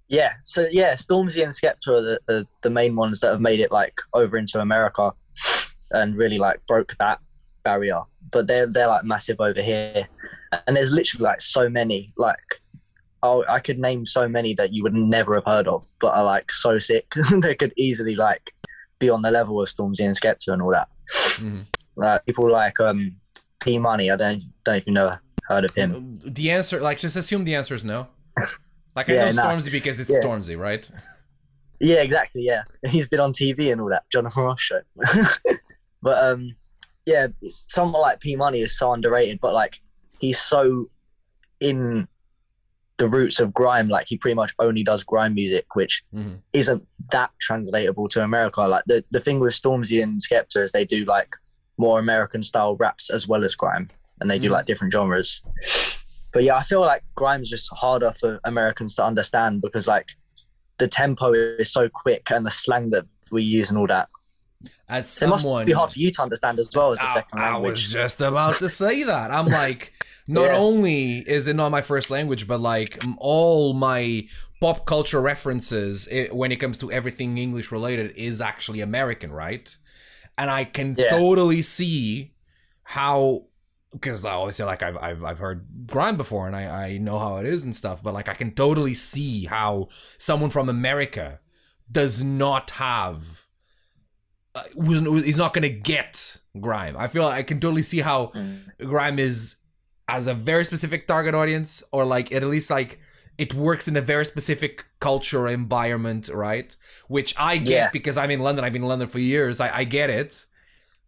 Yeah, 0.09 0.33
so 0.43 0.67
yeah, 0.71 0.95
Stormzy 0.95 1.43
and 1.43 1.53
Skepta 1.53 1.89
are 1.89 2.03
the, 2.03 2.21
the, 2.27 2.47
the 2.61 2.71
main 2.71 2.95
ones 2.95 3.21
that 3.21 3.31
have 3.31 3.41
made 3.41 3.61
it 3.61 3.73
like 3.73 4.01
over 4.13 4.37
into 4.37 4.61
America 4.61 5.13
and 5.93 6.17
really 6.17 6.39
like 6.39 6.65
broke 6.67 6.95
that 6.99 7.21
barrier. 7.63 8.03
But 8.31 8.47
they're 8.47 8.67
they're 8.67 8.89
like 8.89 9.05
massive 9.05 9.41
over 9.41 9.63
here, 9.63 10.07
and 10.67 10.77
there's 10.77 10.93
literally 10.93 11.25
like 11.25 11.41
so 11.41 11.69
many 11.69 12.13
like. 12.17 12.61
Oh, 13.27 13.43
I 13.49 13.59
could 13.59 13.79
name 13.79 14.05
so 14.05 14.29
many 14.29 14.53
that 14.53 14.75
you 14.75 14.83
would 14.83 14.93
never 14.93 15.35
have 15.35 15.47
heard 15.47 15.67
of, 15.67 15.83
but 15.99 16.15
are 16.15 16.25
like 16.25 16.53
so 16.53 16.79
sick. 16.79 17.11
they 17.39 17.55
could 17.55 17.73
easily 17.75 18.17
like 18.17 18.53
be 18.99 19.11
on 19.11 19.23
the 19.23 19.31
level 19.31 19.61
of 19.63 19.69
Stormzy 19.69 20.01
and 20.01 20.15
Skepta 20.15 20.49
and 20.53 20.63
all 20.63 20.71
that. 20.73 20.89
Like 21.97 22.25
people 22.27 22.51
like 22.51 22.79
um 22.81 23.17
P 23.61 23.79
Money. 23.79 24.11
I 24.11 24.17
don't 24.17 24.43
don't 24.65 24.75
know 24.75 24.77
if 24.77 24.87
you 24.87 24.93
know 24.93 25.17
heard 25.49 25.65
of 25.65 25.75
him. 25.75 26.15
The 26.25 26.51
answer 26.51 26.81
like 26.81 26.99
just 26.99 27.17
assume 27.17 27.45
the 27.45 27.55
answer 27.55 27.75
is 27.75 27.85
no. 27.85 28.09
Like 28.97 29.11
I 29.11 29.15
Yeah, 29.15 29.31
know 29.33 29.43
nah. 29.43 29.51
Stormzy 29.51 29.73
because 29.73 29.99
it's 29.99 30.11
Yeah. 30.11 30.23
Stormzy, 30.23 30.57
right? 30.59 30.89
Yeah, 31.81 31.97
exactly. 31.97 32.43
Yeah, 32.43 32.63
he's 32.87 33.09
been 33.09 33.19
on 33.21 33.33
TV 33.33 33.73
and 33.73 33.81
all 33.81 33.89
that, 33.91 34.05
Jonathan 34.13 34.45
Ross 34.45 34.61
show. 34.61 34.81
but 36.03 36.25
um, 36.25 36.55
yeah, 37.05 37.25
it's- 37.25 37.65
someone 37.69 38.01
like 38.01 38.21
P 38.21 38.37
Money 38.37 38.61
is 38.63 38.79
so 38.79 38.93
underrated, 38.93 39.41
but 39.41 39.53
like 39.53 39.81
he's 40.21 40.39
so 40.39 40.89
in 41.61 42.07
the 42.99 43.09
roots 43.09 43.41
of 43.41 43.53
grime. 43.53 43.89
Like 43.89 44.07
he 44.09 44.17
pretty 44.17 44.35
much 44.35 44.55
only 44.59 44.83
does 44.85 45.03
grime 45.05 45.35
music, 45.35 45.67
which 45.75 46.05
Mhm. 46.15 46.39
isn't 46.53 46.87
that 47.11 47.31
translatable 47.41 48.09
to 48.09 48.23
America. 48.23 48.63
Like 48.63 48.85
the 48.87 49.05
the 49.11 49.21
thing 49.21 49.41
with 49.41 49.55
Stormzy 49.55 50.03
and 50.03 50.21
Skepta 50.21 50.63
is 50.63 50.73
they 50.73 50.85
do 50.85 51.05
like 51.05 51.35
more 51.77 51.99
American 51.99 52.43
style 52.43 52.77
raps 52.77 53.11
as 53.11 53.27
well 53.27 53.43
as 53.45 53.55
grime, 53.57 53.89
and 54.21 54.31
they 54.31 54.39
do 54.39 54.49
Mhm. 54.49 54.53
like 54.53 54.67
different 54.67 54.93
genres. 54.93 55.43
But 56.33 56.43
yeah, 56.45 56.57
I 56.57 56.63
feel 56.63 56.81
like 56.81 57.03
grime's 57.15 57.49
just 57.51 57.69
harder 57.73 58.13
for 58.13 58.41
Americans 58.45 58.95
to 58.97 59.05
understand 59.05 59.61
because 59.63 59.87
like 59.89 60.11
the 60.79 60.89
tempo 60.89 61.33
is 61.33 61.73
so 61.73 61.89
quick 61.89 62.31
and 62.31 62.45
the 62.47 62.51
slang 62.51 62.91
that 62.91 63.07
we 63.31 63.43
use 63.43 63.71
and 63.71 63.79
all 63.79 63.87
that. 63.89 64.09
As 64.89 65.21
It 65.23 65.29
must 65.29 65.45
be 65.65 65.73
hard 65.73 65.93
for 65.93 65.99
you 65.99 66.11
to 66.13 66.23
understand 66.23 66.59
as 66.59 66.71
well 66.75 66.93
as 66.93 66.99
a 67.01 67.09
I, 67.09 67.15
second 67.15 67.39
I 67.41 67.57
was 67.57 67.81
just 67.91 68.21
about 68.21 68.55
to 68.57 68.69
say 68.69 69.03
that. 69.05 69.31
I'm 69.31 69.47
like, 69.47 69.94
not 70.27 70.51
Yeah. 70.51 70.57
only 70.57 71.19
is 71.19 71.47
it 71.47 71.55
not 71.57 71.71
my 71.71 71.83
first 71.83 72.11
language, 72.11 72.47
but 72.47 72.61
like 72.61 72.99
all 73.19 73.75
my 73.75 74.27
pop 74.61 74.87
culture 74.87 75.21
references 75.21 76.09
i 76.11 76.29
when 76.33 76.51
it 76.53 76.57
comes 76.57 76.79
to 76.79 76.91
everything 76.91 77.37
English 77.39 77.71
related 77.71 78.13
is 78.17 78.41
actually 78.41 78.81
American, 78.81 79.31
right? 79.33 79.77
And 80.39 80.51
I 80.51 80.65
can 80.65 80.95
Yeah. 80.99 81.09
totally 81.09 81.63
see 81.63 82.33
how. 82.83 83.47
Because 83.93 84.25
obviously, 84.25 84.65
like 84.65 84.83
I've, 84.83 84.97
I've 84.97 85.23
I've 85.23 85.39
heard 85.39 85.67
grime 85.87 86.17
before, 86.17 86.49
and 86.49 86.57
I, 86.57 86.65
I 86.87 86.99
know 86.99 87.21
how 87.21 87.37
it 87.37 87.47
is 87.47 87.63
and 87.63 87.77
stuff. 87.77 88.03
But 88.03 88.13
like 88.13 88.29
I 88.29 88.35
can 88.35 88.51
totally 88.53 88.93
see 88.95 89.45
how 89.45 89.89
someone 90.19 90.51
from 90.51 90.69
America 90.69 91.39
does 91.93 92.25
not 92.25 92.71
have 92.71 93.47
uh, 94.57 94.63
was- 94.75 95.23
is 95.25 95.37
not 95.37 95.53
gonna 95.55 95.69
get 95.69 96.41
grime. 96.61 96.97
I 96.97 97.07
feel 97.07 97.23
like 97.23 97.35
I 97.35 97.43
can 97.45 97.61
totally 97.61 97.83
see 97.83 98.01
how 98.01 98.33
Mm. 98.35 98.61
grime 98.79 99.19
is 99.21 99.57
as 100.09 100.27
a 100.27 100.35
very 100.35 100.65
specific 100.65 101.07
target 101.07 101.35
audience, 101.35 101.83
or 101.93 102.05
like 102.05 102.33
at 102.33 102.43
least 102.43 102.71
like 102.71 102.99
it 103.39 103.53
works 103.55 103.89
in 103.89 103.97
a 103.97 104.01
very 104.01 104.25
specific 104.25 104.85
culture 105.01 105.49
environment, 105.49 106.29
right? 106.33 106.77
Which 107.09 107.35
I 107.39 107.57
get 107.57 107.69
Yeah. 107.71 107.91
because 107.93 108.17
I'm 108.17 108.31
in 108.31 108.41
London. 108.41 108.65
I've 108.65 108.73
been 108.73 108.83
in 108.83 108.89
London 108.89 109.09
for 109.09 109.19
years. 109.19 109.61
I, 109.61 109.79
I 109.79 109.85
get 109.85 110.09
it, 110.11 110.47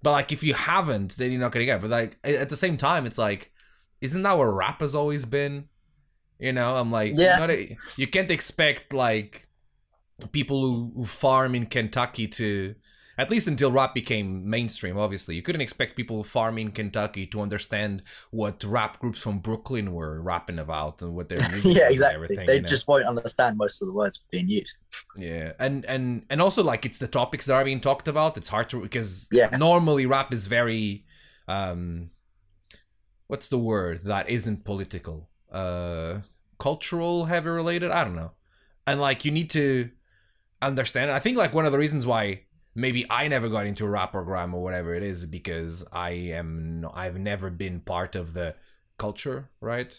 but 0.02 0.10
like 0.12 0.32
if 0.32 0.42
you 0.42 0.54
haven't, 0.54 1.16
then 1.18 1.30
you're 1.30 1.40
not 1.40 1.52
gonna 1.52 1.66
get 1.66 1.76
it. 1.76 1.82
But 1.82 1.90
like 1.90 2.18
at 2.24 2.48
the 2.48 2.56
same 2.56 2.76
time, 2.76 3.06
it's 3.06 3.18
like, 3.18 3.52
isn't 4.00 4.22
that 4.22 4.36
what 4.36 4.44
rap 4.44 4.80
has 4.80 4.94
always 4.94 5.24
been? 5.24 5.68
You 6.38 6.52
know, 6.52 6.76
I'm 6.76 6.90
like, 6.90 7.14
Yeah. 7.16 7.46
you, 7.96 8.06
can't 8.08 8.30
expect 8.30 8.92
like 8.92 9.46
people 10.32 10.60
who, 10.62 10.92
who 10.96 11.04
farm 11.04 11.54
in 11.54 11.66
Kentucky 11.66 12.26
to 12.28 12.74
at 13.18 13.30
least 13.30 13.48
until 13.48 13.72
rap 13.72 13.94
became 13.94 14.48
mainstream 14.48 14.98
obviously 14.98 15.34
you 15.34 15.42
couldn't 15.42 15.60
expect 15.62 15.96
people 15.96 16.22
farming 16.24 16.66
in 16.66 16.72
Kentucky 16.72 17.26
to 17.26 17.40
understand 17.40 18.02
what 18.30 18.62
rap 18.64 18.98
groups 19.00 19.20
from 19.20 19.38
Brooklyn 19.38 19.92
were 19.92 20.20
rapping 20.20 20.58
about 20.58 21.02
and 21.02 21.14
what 21.14 21.28
their 21.28 21.42
music 21.52 21.64
yeah, 21.76 21.88
and 21.88 21.90
exactly. 21.90 22.14
everything, 22.14 22.46
They 22.46 22.56
you 22.56 22.62
know? 22.62 22.68
just 22.68 22.88
won't 22.88 23.04
understand 23.06 23.56
most 23.56 23.82
of 23.82 23.88
the 23.88 23.94
words 23.94 24.22
being 24.30 24.48
used. 24.48 24.78
yeah 25.16 25.52
and 25.58 25.84
and 25.86 26.24
and 26.30 26.40
also 26.42 26.62
like 26.62 26.84
it's 26.84 26.98
the 26.98 27.06
topics 27.06 27.46
that 27.46 27.54
are 27.54 27.64
being 27.64 27.80
talked 27.80 28.08
about 28.08 28.36
it's 28.36 28.48
hard 28.48 28.68
to 28.68 28.80
because 28.82 29.28
Yeah. 29.30 29.48
normally 29.50 30.06
rap 30.06 30.32
is 30.32 30.46
very 30.46 31.04
um 31.48 32.10
what's 33.26 33.48
the 33.48 33.58
word 33.58 34.04
that 34.04 34.28
isn't 34.28 34.64
political 34.64 35.28
uh 35.52 36.18
cultural 36.58 37.26
heavy 37.26 37.48
related 37.48 37.90
i 37.90 38.04
don't 38.04 38.16
know 38.16 38.32
and 38.86 39.00
like 39.00 39.24
you 39.24 39.30
need 39.30 39.50
to 39.50 39.90
understand 40.62 41.10
it. 41.10 41.14
i 41.14 41.18
think 41.20 41.36
like 41.36 41.54
one 41.54 41.66
of 41.66 41.72
the 41.72 41.78
reasons 41.78 42.06
why 42.06 42.42
maybe 42.76 43.04
I 43.10 43.26
never 43.28 43.48
got 43.48 43.66
into 43.66 43.86
rap 43.88 44.12
program 44.12 44.54
or 44.54 44.62
whatever 44.62 44.94
it 44.94 45.02
is 45.02 45.26
because 45.26 45.84
I 45.92 46.10
am 46.40 46.80
no, 46.82 46.92
I've 46.94 47.18
never 47.18 47.50
been 47.50 47.80
part 47.80 48.14
of 48.14 48.34
the 48.34 48.54
culture, 48.98 49.50
right? 49.60 49.92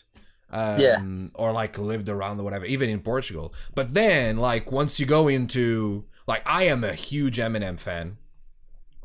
Um, 0.50 0.80
Yeah. 0.80 0.98
Or 1.34 1.52
like 1.52 1.78
lived 1.78 2.08
around 2.08 2.40
or 2.40 2.44
whatever, 2.44 2.66
even 2.66 2.90
in 2.90 3.02
Portugal. 3.02 3.54
But 3.76 3.94
then, 3.94 4.38
like 4.38 4.72
once 4.72 5.00
you 5.00 5.06
go 5.06 5.28
into 5.28 6.06
like, 6.28 6.44
I 6.50 6.64
am 6.64 6.84
a 6.84 6.94
huge 6.94 7.38
Eminem 7.38 7.78
fan, 7.80 8.18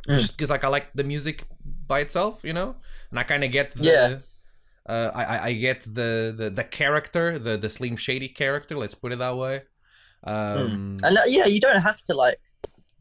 Mm. 0.09 0.19
just 0.19 0.37
because 0.37 0.51
like 0.51 0.65
I 0.65 0.69
like 0.69 0.93
the 0.95 1.05
music 1.05 1.45
by 1.87 2.01
itself, 2.01 2.41
you 2.45 2.53
know, 2.53 2.77
and 3.11 3.19
I 3.19 3.25
kind 3.25 3.43
of 3.45 3.51
get 3.53 3.73
the. 3.77 3.85
Yeah. 3.85 4.15
Uh, 4.85 5.11
I, 5.15 5.49
I- 5.51 5.53
get 5.53 5.83
the, 5.83 6.35
the 6.37 6.51
the 6.51 6.65
character, 6.65 7.39
the 7.39 7.57
the 7.57 7.71
Slim 7.71 7.95
Shady 7.97 8.29
character. 8.29 8.77
Let's 8.77 8.97
put 8.97 9.13
it 9.13 9.19
that 9.21 9.37
way. 9.37 9.63
Um, 10.25 10.93
And 11.05 11.17
uh, 11.19 11.23
yeah, 11.27 11.47
you 11.47 11.61
don't 11.61 11.81
have 11.83 12.03
to 12.09 12.15
like 12.15 12.41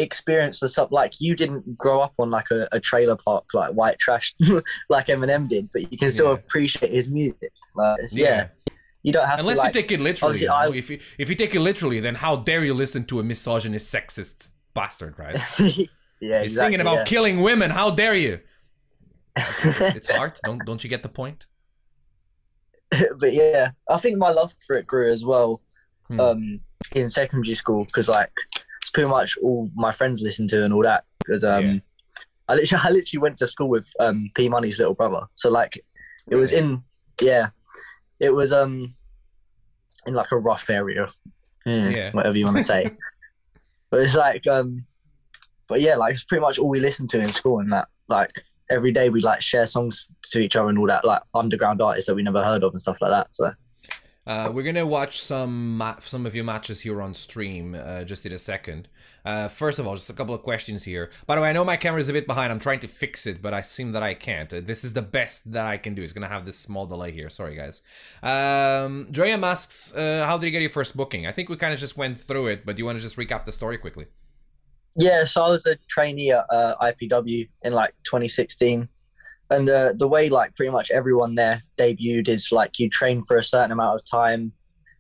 experience 0.02 0.60
the 0.60 0.70
stuff. 0.70 0.90
Like 0.92 1.14
you 1.20 1.36
didn't 1.36 1.78
grow 1.78 2.02
up 2.02 2.14
on 2.20 2.30
like 2.30 2.50
a, 2.52 2.68
a 2.72 2.80
trailer 2.80 3.16
park 3.16 3.46
like 3.54 3.72
white 3.74 3.98
trash 4.00 4.34
like 4.90 5.08
Eminem 5.08 5.48
did, 5.48 5.70
but 5.72 5.92
you 5.92 5.98
can 5.98 6.12
still 6.12 6.28
Yeah. 6.28 6.34
appreciate 6.34 6.92
his 6.92 7.10
music. 7.10 7.52
Like, 7.76 8.00
it's- 8.00 8.16
yeah. 8.16 8.48
you 9.04 9.12
don't 9.14 9.28
have 9.28 9.40
Unless 9.40 9.58
to 9.58 9.64
like. 9.64 9.76
you 9.76 9.82
take 9.82 9.92
it 9.92 10.00
literally. 10.02 10.30
obviously 10.32 10.46
you 10.46 10.50
know? 10.50 10.74
I- 10.76 10.78
If 10.78 10.90
you 10.90 11.00
if 11.18 11.30
you 11.30 11.36
take 11.36 11.54
it 11.56 11.60
literally, 11.62 12.00
then 12.00 12.16
how 12.16 12.36
dare 12.36 12.64
you 12.64 12.74
listen 12.74 13.06
to 13.06 13.20
a 13.20 13.24
misogynist, 13.24 13.94
sexist 13.94 14.50
bastard, 14.74 15.18
right? 15.18 15.38
yeah, 16.20 16.44
He's 16.44 16.58
singing 16.58 16.82
about 16.82 17.06
killing 17.08 17.42
women. 17.42 17.72
How 17.72 17.90
dare 17.92 18.16
you? 18.16 18.40
It's 19.98 20.10
art. 20.10 20.40
Don't 20.44 20.62
don't 20.66 20.84
you 20.84 20.90
get 20.90 21.04
the 21.04 21.10
point? 21.10 21.48
but 23.20 23.34
yeah, 23.34 23.72
I 23.90 23.98
think 23.98 24.18
my 24.18 24.32
love 24.32 24.54
for 24.68 24.76
it 24.76 24.86
grew 24.86 25.12
as 25.12 25.24
well 25.24 25.62
Hmm. 26.10 26.20
um, 26.20 26.60
in 26.94 27.08
secondary 27.08 27.54
school 27.56 27.86
because 27.86 28.10
like 28.10 28.32
pretty 28.92 29.10
much 29.10 29.38
all 29.42 29.70
my 29.76 29.92
friends 29.92 30.22
listen 30.22 30.48
to 30.48 30.64
and 30.64 30.74
all 30.74 30.84
that. 30.84 31.04
Because 31.20 31.44
um, 31.44 31.66
Yeah. 31.66 31.80
I 32.48 32.56
literally 32.56 32.84
I 32.88 32.90
literally 32.92 33.22
went 33.22 33.38
to 33.38 33.48
school 33.48 33.70
with 33.70 33.90
um, 34.00 34.30
P 34.36 34.50
Money's 34.50 34.78
little 34.80 34.94
brother, 34.94 35.22
so 35.36 35.50
like 35.50 35.84
It 36.30 36.36
was 36.36 36.52
in 36.52 36.84
yeah. 37.22 37.50
It 38.20 38.34
was 38.34 38.54
um 38.54 38.94
in 40.06 40.14
like 40.14 40.32
a 40.32 40.38
rough 40.38 40.70
area. 40.70 41.10
Yeah, 41.66 41.90
Yeah. 41.90 42.12
Whatever 42.12 42.38
you 42.38 42.46
want 42.46 42.58
to 42.58 42.64
say. 42.64 42.92
but 43.90 44.02
it's 44.02 44.16
like 44.16 44.48
um 44.48 44.84
but 45.68 45.80
yeah, 45.82 45.96
like 45.96 46.14
it's 46.14 46.26
pretty 46.26 46.42
much 46.42 46.60
all 46.60 46.68
we 46.68 46.80
listened 46.80 47.10
to 47.12 47.22
in 47.22 47.30
school 47.30 47.60
and 47.60 47.72
that 47.72 47.88
like 48.10 48.32
every 48.70 48.92
day 48.92 49.10
we 49.10 49.22
like 49.22 49.42
share 49.42 49.66
songs 49.66 50.12
to 50.32 50.40
each 50.40 50.56
other 50.56 50.70
and 50.70 50.78
all 50.78 50.88
that, 50.88 51.06
like 51.06 51.22
underground 51.34 51.82
artists 51.82 52.08
that 52.08 52.16
we 52.16 52.24
never 52.24 52.44
heard 52.44 52.64
of 52.64 52.72
and 52.74 52.82
stuff 52.82 53.02
like 53.02 53.12
that. 53.12 53.28
So 53.32 53.52
Uh, 54.28 54.52
we're 54.54 54.64
gonna 54.64 54.86
watch 54.86 55.20
some 55.20 55.78
ma- 55.78 55.98
some 56.00 56.28
of 56.28 56.36
your 56.36 56.44
matches 56.44 56.82
here 56.82 57.02
on 57.02 57.14
stream 57.14 57.76
uh, 57.76 58.04
just 58.04 58.24
in 58.26 58.32
a 58.32 58.38
second. 58.38 58.88
Uh, 59.26 59.48
first 59.48 59.80
of 59.80 59.88
all, 59.88 59.96
just 59.96 60.12
a 60.12 60.14
couple 60.14 60.36
of 60.36 60.44
questions 60.44 60.84
here. 60.84 61.10
By 61.26 61.36
the 61.36 61.42
way, 61.42 61.50
I 61.50 61.54
know 61.54 61.64
my 61.64 61.76
camera 61.76 62.00
is 62.00 62.08
a 62.08 62.14
bit 62.14 62.28
behind. 62.28 62.52
I'm 62.52 62.60
trying 62.60 62.82
to 62.82 62.88
fix 62.88 63.26
it, 63.26 63.42
but 63.42 63.54
I 63.54 63.62
seem 63.62 63.94
that 63.94 64.04
I 64.04 64.14
can't. 64.14 64.54
Uh, 64.54 64.62
this 64.62 64.84
is 64.84 64.94
the 64.94 65.02
best 65.02 65.52
that 65.54 65.66
I 65.66 65.78
can 65.78 65.96
do. 65.96 66.04
It's 66.04 66.14
gonna 66.14 66.28
have 66.28 66.46
this 66.46 66.58
small 66.58 66.86
delay 66.86 67.12
here. 67.12 67.30
Sorry, 67.32 67.56
guys. 67.56 67.82
Um, 68.22 69.08
Drea 69.10 69.38
asks, 69.40 69.96
uh, 69.96 70.24
"How 70.28 70.38
did 70.38 70.46
you 70.46 70.52
get 70.52 70.62
your 70.62 70.70
first 70.70 70.96
booking?" 70.96 71.26
I 71.26 71.32
think 71.32 71.50
we 71.50 71.56
kind 71.56 71.74
of 71.74 71.80
just 71.80 71.98
went 71.98 72.20
through 72.20 72.48
it, 72.48 72.64
but 72.64 72.76
do 72.76 72.82
you 72.82 72.86
want 72.86 73.00
to 73.00 73.02
just 73.02 73.18
recap 73.18 73.46
the 73.46 73.52
story 73.52 73.78
quickly? 73.78 74.06
Yeah, 74.96 75.24
so 75.24 75.44
I 75.44 75.50
was 75.50 75.66
a 75.66 75.78
trainee 75.88 76.32
at 76.32 76.46
uh, 76.50 76.76
IPW 76.82 77.48
in 77.64 77.74
like 77.74 77.94
2016, 78.04 78.90
and 79.52 79.70
uh, 79.70 79.94
the 79.96 80.08
way 80.08 80.30
like 80.30 80.56
pretty 80.56 80.72
much 80.72 80.90
everyone 80.92 81.36
there 81.36 81.62
debuted 81.78 82.28
is 82.28 82.52
like 82.52 82.80
you 82.80 82.90
train 82.90 83.22
for 83.22 83.38
a 83.38 83.44
certain 83.44 83.72
amount 83.72 84.00
of 84.00 84.06
time, 84.06 84.54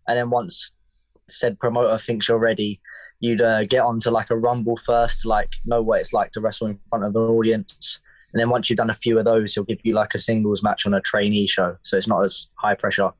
and 0.08 0.18
then 0.18 0.30
once 0.30 0.74
said 1.30 1.58
promoter 1.58 1.98
thinks 1.98 2.28
you're 2.28 2.38
ready, 2.38 2.82
you'd 3.22 3.42
uh, 3.42 3.64
get 3.64 3.82
onto 3.82 4.10
like 4.10 4.30
a 4.30 4.36
rumble 4.36 4.76
first, 4.76 5.22
to, 5.22 5.30
like 5.30 5.54
know 5.66 5.82
what 5.82 6.02
it's 6.02 6.14
like 6.14 6.32
to 6.32 6.42
wrestle 6.42 6.68
in 6.68 6.78
front 6.90 7.06
of 7.06 7.16
an 7.16 7.22
audience, 7.22 8.02
and 8.34 8.40
then 8.40 8.50
once 8.50 8.70
you've 8.70 8.78
done 8.78 8.90
a 8.90 8.94
few 8.94 9.18
of 9.18 9.26
those, 9.26 9.54
he'll 9.54 9.64
give 9.64 9.80
you 9.84 9.94
like 9.94 10.14
a 10.14 10.20
singles 10.20 10.62
match 10.62 10.86
on 10.86 10.94
a 10.94 11.02
trainee 11.02 11.48
show, 11.48 11.78
so 11.84 11.98
it's 11.98 12.08
not 12.08 12.24
as 12.24 12.48
high 12.56 12.76
pressure. 12.76 13.12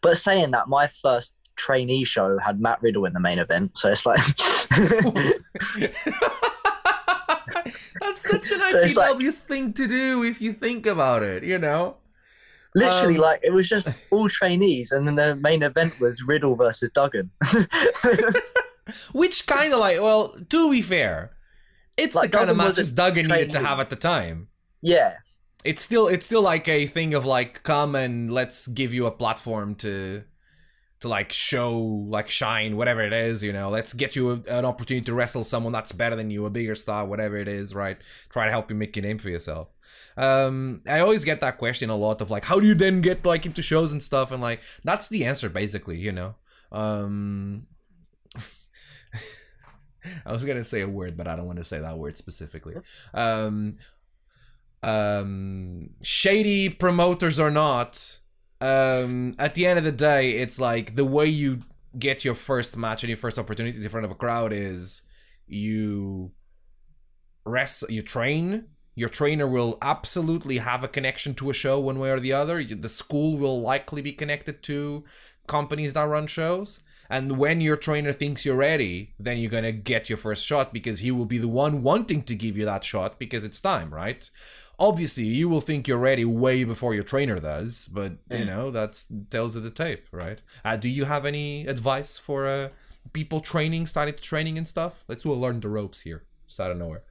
But 0.00 0.16
saying 0.16 0.52
that, 0.52 0.68
my 0.68 0.86
first 0.86 1.34
trainee 1.56 2.04
show 2.04 2.38
had 2.38 2.60
Matt 2.60 2.80
Riddle 2.80 3.04
in 3.04 3.12
the 3.12 3.20
main 3.20 3.38
event, 3.38 3.76
so 3.76 3.90
it's 3.90 4.06
like. 4.06 4.20
That's 8.00 8.28
such 8.28 8.50
an 8.50 8.60
So 8.70 8.80
it's 8.80 8.96
like- 8.96 9.34
thing 9.34 9.72
to 9.74 9.86
do 9.88 10.22
if 10.24 10.40
you 10.40 10.52
think 10.52 10.86
about 10.86 11.22
it. 11.22 11.44
You 11.44 11.58
know. 11.58 11.96
Literally, 12.74 13.16
Um, 13.16 13.20
like 13.22 13.40
it 13.42 13.52
was 13.52 13.68
just 13.68 13.88
all 14.10 14.28
trainees, 14.30 14.92
and 14.92 15.06
then 15.06 15.14
the 15.16 15.36
main 15.36 15.62
event 15.62 16.00
was 16.00 16.22
Riddle 16.22 16.56
versus 16.56 16.88
Duggan. 16.90 17.30
Which 19.12 19.46
kind 19.46 19.72
of 19.72 19.78
like, 19.78 20.00
well, 20.00 20.34
to 20.48 20.70
be 20.70 20.82
fair, 20.82 21.32
it's 21.96 22.16
Like, 22.16 22.30
the 22.32 22.38
kind 22.38 22.50
of 22.50 22.56
Duggan 22.56 22.68
matches 22.68 22.78
wasn't 22.90 22.96
Duggan 22.96 23.26
needed 23.28 23.52
to 23.52 23.60
have 23.60 23.78
at 23.78 23.90
the 23.90 23.96
time. 23.96 24.48
yeah, 24.80 25.16
It's 25.64 25.82
still, 25.82 26.08
it's 26.08 26.26
still 26.26 26.42
like 26.42 26.66
a 26.66 26.86
thing 26.86 27.14
of 27.14 27.24
like, 27.24 27.62
come 27.62 27.94
and 27.94 28.32
let's 28.32 28.66
give 28.66 28.92
you 28.92 29.06
a 29.06 29.10
platform 29.12 29.74
to, 29.76 30.24
to 31.02 31.08
like 31.08 31.32
show, 31.32 31.78
like 31.78 32.30
shine, 32.30 32.76
whatever 32.76 33.02
it 33.02 33.12
is, 33.12 33.42
you 33.42 33.52
know. 33.52 33.70
Let's 33.70 33.92
get 33.92 34.16
you 34.16 34.30
a, 34.30 34.34
an 34.48 34.64
opportunity 34.64 35.04
to 35.04 35.14
wrestle 35.14 35.44
someone 35.44 35.72
that's 35.72 35.92
better 35.92 36.16
than 36.16 36.30
you, 36.30 36.46
a 36.46 36.50
bigger 36.50 36.74
star, 36.74 37.04
whatever 37.04 37.36
it 37.36 37.48
is, 37.48 37.74
right? 37.74 37.98
Try 38.30 38.46
to 38.46 38.50
help 38.50 38.70
you 38.70 38.76
make 38.76 38.96
a 38.96 39.00
name 39.02 39.18
for 39.18 39.28
yourself. 39.28 39.68
Um, 40.16 40.82
I 40.86 41.00
always 41.00 41.24
get 41.24 41.40
that 41.40 41.58
question 41.58 41.90
a 41.90 41.96
lot 41.96 42.20
of 42.20 42.30
like, 42.30 42.44
how 42.44 42.60
do 42.60 42.66
you 42.66 42.74
then 42.74 43.00
get 43.00 43.24
like 43.26 43.46
into 43.46 43.62
shows 43.62 43.92
and 43.92 44.02
stuff? 44.02 44.30
And 44.30 44.40
like, 44.40 44.60
that's 44.84 45.08
the 45.08 45.24
answer 45.24 45.48
basically, 45.48 45.98
you 45.98 46.12
know. 46.12 46.34
Um, 46.70 47.66
I 50.24 50.32
was 50.32 50.44
gonna 50.44 50.64
say 50.64 50.80
a 50.80 50.88
word, 50.88 51.16
but 51.16 51.26
I 51.26 51.36
don't 51.36 51.46
want 51.46 51.58
to 51.58 51.64
say 51.64 51.80
that 51.80 51.98
word 51.98 52.16
specifically. 52.16 52.74
Um, 53.12 53.76
um, 54.82 55.90
shady 56.02 56.68
promoters 56.68 57.38
or 57.38 57.50
not, 57.50 58.18
um, 58.62 59.34
at 59.40 59.54
the 59.54 59.66
end 59.66 59.78
of 59.78 59.84
the 59.84 59.92
day, 59.92 60.30
it's 60.30 60.60
like 60.60 60.94
the 60.94 61.04
way 61.04 61.26
you 61.26 61.62
get 61.98 62.24
your 62.24 62.36
first 62.36 62.76
match 62.76 63.02
and 63.02 63.08
your 63.08 63.16
first 63.16 63.36
opportunities 63.36 63.84
in 63.84 63.90
front 63.90 64.04
of 64.04 64.12
a 64.12 64.14
crowd 64.14 64.52
is 64.52 65.02
you 65.48 66.30
rest, 67.44 67.84
you 67.90 68.02
train. 68.02 68.66
Your 68.94 69.08
trainer 69.08 69.48
will 69.48 69.78
absolutely 69.82 70.58
have 70.58 70.84
a 70.84 70.88
connection 70.88 71.34
to 71.34 71.50
a 71.50 71.54
show 71.54 71.80
one 71.80 71.98
way 71.98 72.10
or 72.10 72.20
the 72.20 72.34
other. 72.34 72.62
The 72.62 72.88
school 72.88 73.36
will 73.36 73.60
likely 73.60 74.00
be 74.00 74.12
connected 74.12 74.62
to 74.64 75.02
companies 75.48 75.94
that 75.94 76.04
run 76.04 76.28
shows. 76.28 76.80
And 77.10 77.38
when 77.38 77.60
your 77.60 77.76
trainer 77.76 78.12
thinks 78.12 78.44
you're 78.44 78.56
ready, 78.56 79.14
then 79.18 79.38
you're 79.38 79.50
gonna 79.50 79.72
get 79.72 80.08
your 80.08 80.18
first 80.18 80.46
shot 80.46 80.72
because 80.72 81.00
he 81.00 81.10
will 81.10 81.26
be 81.26 81.38
the 81.38 81.48
one 81.48 81.82
wanting 81.82 82.22
to 82.22 82.34
give 82.36 82.56
you 82.56 82.64
that 82.66 82.84
shot 82.84 83.18
because 83.18 83.44
it's 83.44 83.60
time, 83.60 83.92
right? 83.92 84.30
Obviously, 84.82 85.24
you 85.24 85.48
will 85.48 85.60
think 85.60 85.86
you're 85.86 85.96
ready 86.10 86.24
way 86.24 86.64
before 86.64 86.92
your 86.92 87.04
trainer 87.04 87.38
does, 87.38 87.88
but 87.92 88.12
you 88.28 88.38
Mm. 88.44 88.46
know 88.46 88.70
that's 88.72 89.06
tells 89.30 89.54
of 89.54 89.62
the 89.62 89.70
tape, 89.70 90.04
right? 90.10 90.42
Uh, 90.64 90.76
do 90.76 90.88
you 90.88 91.04
have 91.04 91.24
any 91.24 91.66
advice 91.68 92.18
for 92.18 92.46
uh, 92.46 92.68
people 93.12 93.38
training, 93.40 93.86
starting 93.86 94.14
to 94.14 94.20
training 94.20 94.58
and 94.58 94.66
stuff? 94.66 95.04
Let's 95.06 95.22
do 95.22 95.32
a 95.32 95.34
learn 95.34 95.60
the 95.60 95.68
ropes 95.68 96.00
here, 96.00 96.24
just 96.48 96.58
out 96.58 96.72
of 96.72 96.78
nowhere. 96.78 97.02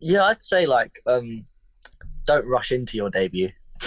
yeah, 0.00 0.22
I'd 0.24 0.40
say 0.42 0.66
like 0.66 0.92
um, 1.06 1.44
don't 2.24 2.46
rush 2.46 2.70
into 2.70 2.96
your 2.96 3.10
debut 3.10 3.50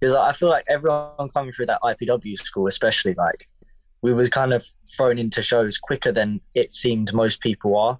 because 0.00 0.14
I 0.14 0.32
feel 0.32 0.50
like 0.50 0.66
everyone 0.68 1.28
coming 1.32 1.52
through 1.52 1.66
that 1.72 1.80
IPW 1.82 2.36
school, 2.36 2.66
especially 2.66 3.14
like 3.14 3.48
we 4.02 4.12
was 4.12 4.28
kind 4.28 4.52
of 4.52 4.62
thrown 4.96 5.16
into 5.18 5.42
shows 5.42 5.78
quicker 5.78 6.12
than 6.12 6.40
it 6.54 6.72
seemed 6.72 7.14
most 7.14 7.40
people 7.40 7.74
are. 7.78 7.98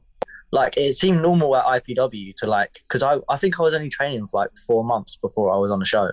Like 0.52 0.76
it 0.76 0.94
seemed 0.94 1.22
normal 1.22 1.56
at 1.56 1.64
IPW 1.64 2.34
to 2.36 2.46
like 2.46 2.74
because 2.86 3.02
I 3.02 3.16
I 3.28 3.36
think 3.36 3.58
I 3.58 3.62
was 3.62 3.74
only 3.74 3.88
training 3.88 4.26
for 4.26 4.42
like 4.42 4.50
four 4.66 4.84
months 4.84 5.16
before 5.16 5.50
I 5.52 5.56
was 5.56 5.70
on 5.70 5.78
the 5.78 5.86
show. 5.86 6.10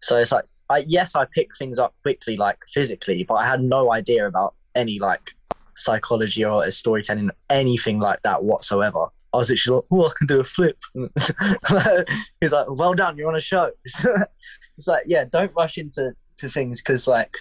So 0.00 0.16
it's 0.16 0.32
like 0.32 0.44
I 0.68 0.84
yes 0.86 1.16
I 1.16 1.26
picked 1.34 1.58
things 1.58 1.78
up 1.78 1.94
quickly 2.02 2.36
like 2.36 2.58
physically, 2.72 3.24
but 3.24 3.34
I 3.34 3.46
had 3.46 3.62
no 3.62 3.92
idea 3.92 4.26
about 4.26 4.54
any 4.76 5.00
like 5.00 5.32
psychology 5.74 6.44
or 6.44 6.70
storytelling 6.70 7.30
anything 7.50 7.98
like 7.98 8.22
that 8.22 8.44
whatsoever. 8.44 9.06
I 9.32 9.36
was 9.36 9.50
literally 9.50 9.76
like, 9.76 9.84
oh, 9.92 10.08
I 10.08 10.12
can 10.16 10.26
do 10.26 10.40
a 10.40 10.44
flip. 10.44 10.78
He's 12.40 12.52
like, 12.52 12.66
well 12.68 12.94
done, 12.94 13.16
you're 13.16 13.28
on 13.28 13.36
a 13.36 13.40
show. 13.40 13.70
it's 13.84 14.86
like, 14.86 15.04
yeah, 15.06 15.24
don't 15.24 15.52
rush 15.56 15.78
into 15.78 16.12
to 16.38 16.48
things 16.48 16.80
because 16.80 17.06
like 17.06 17.36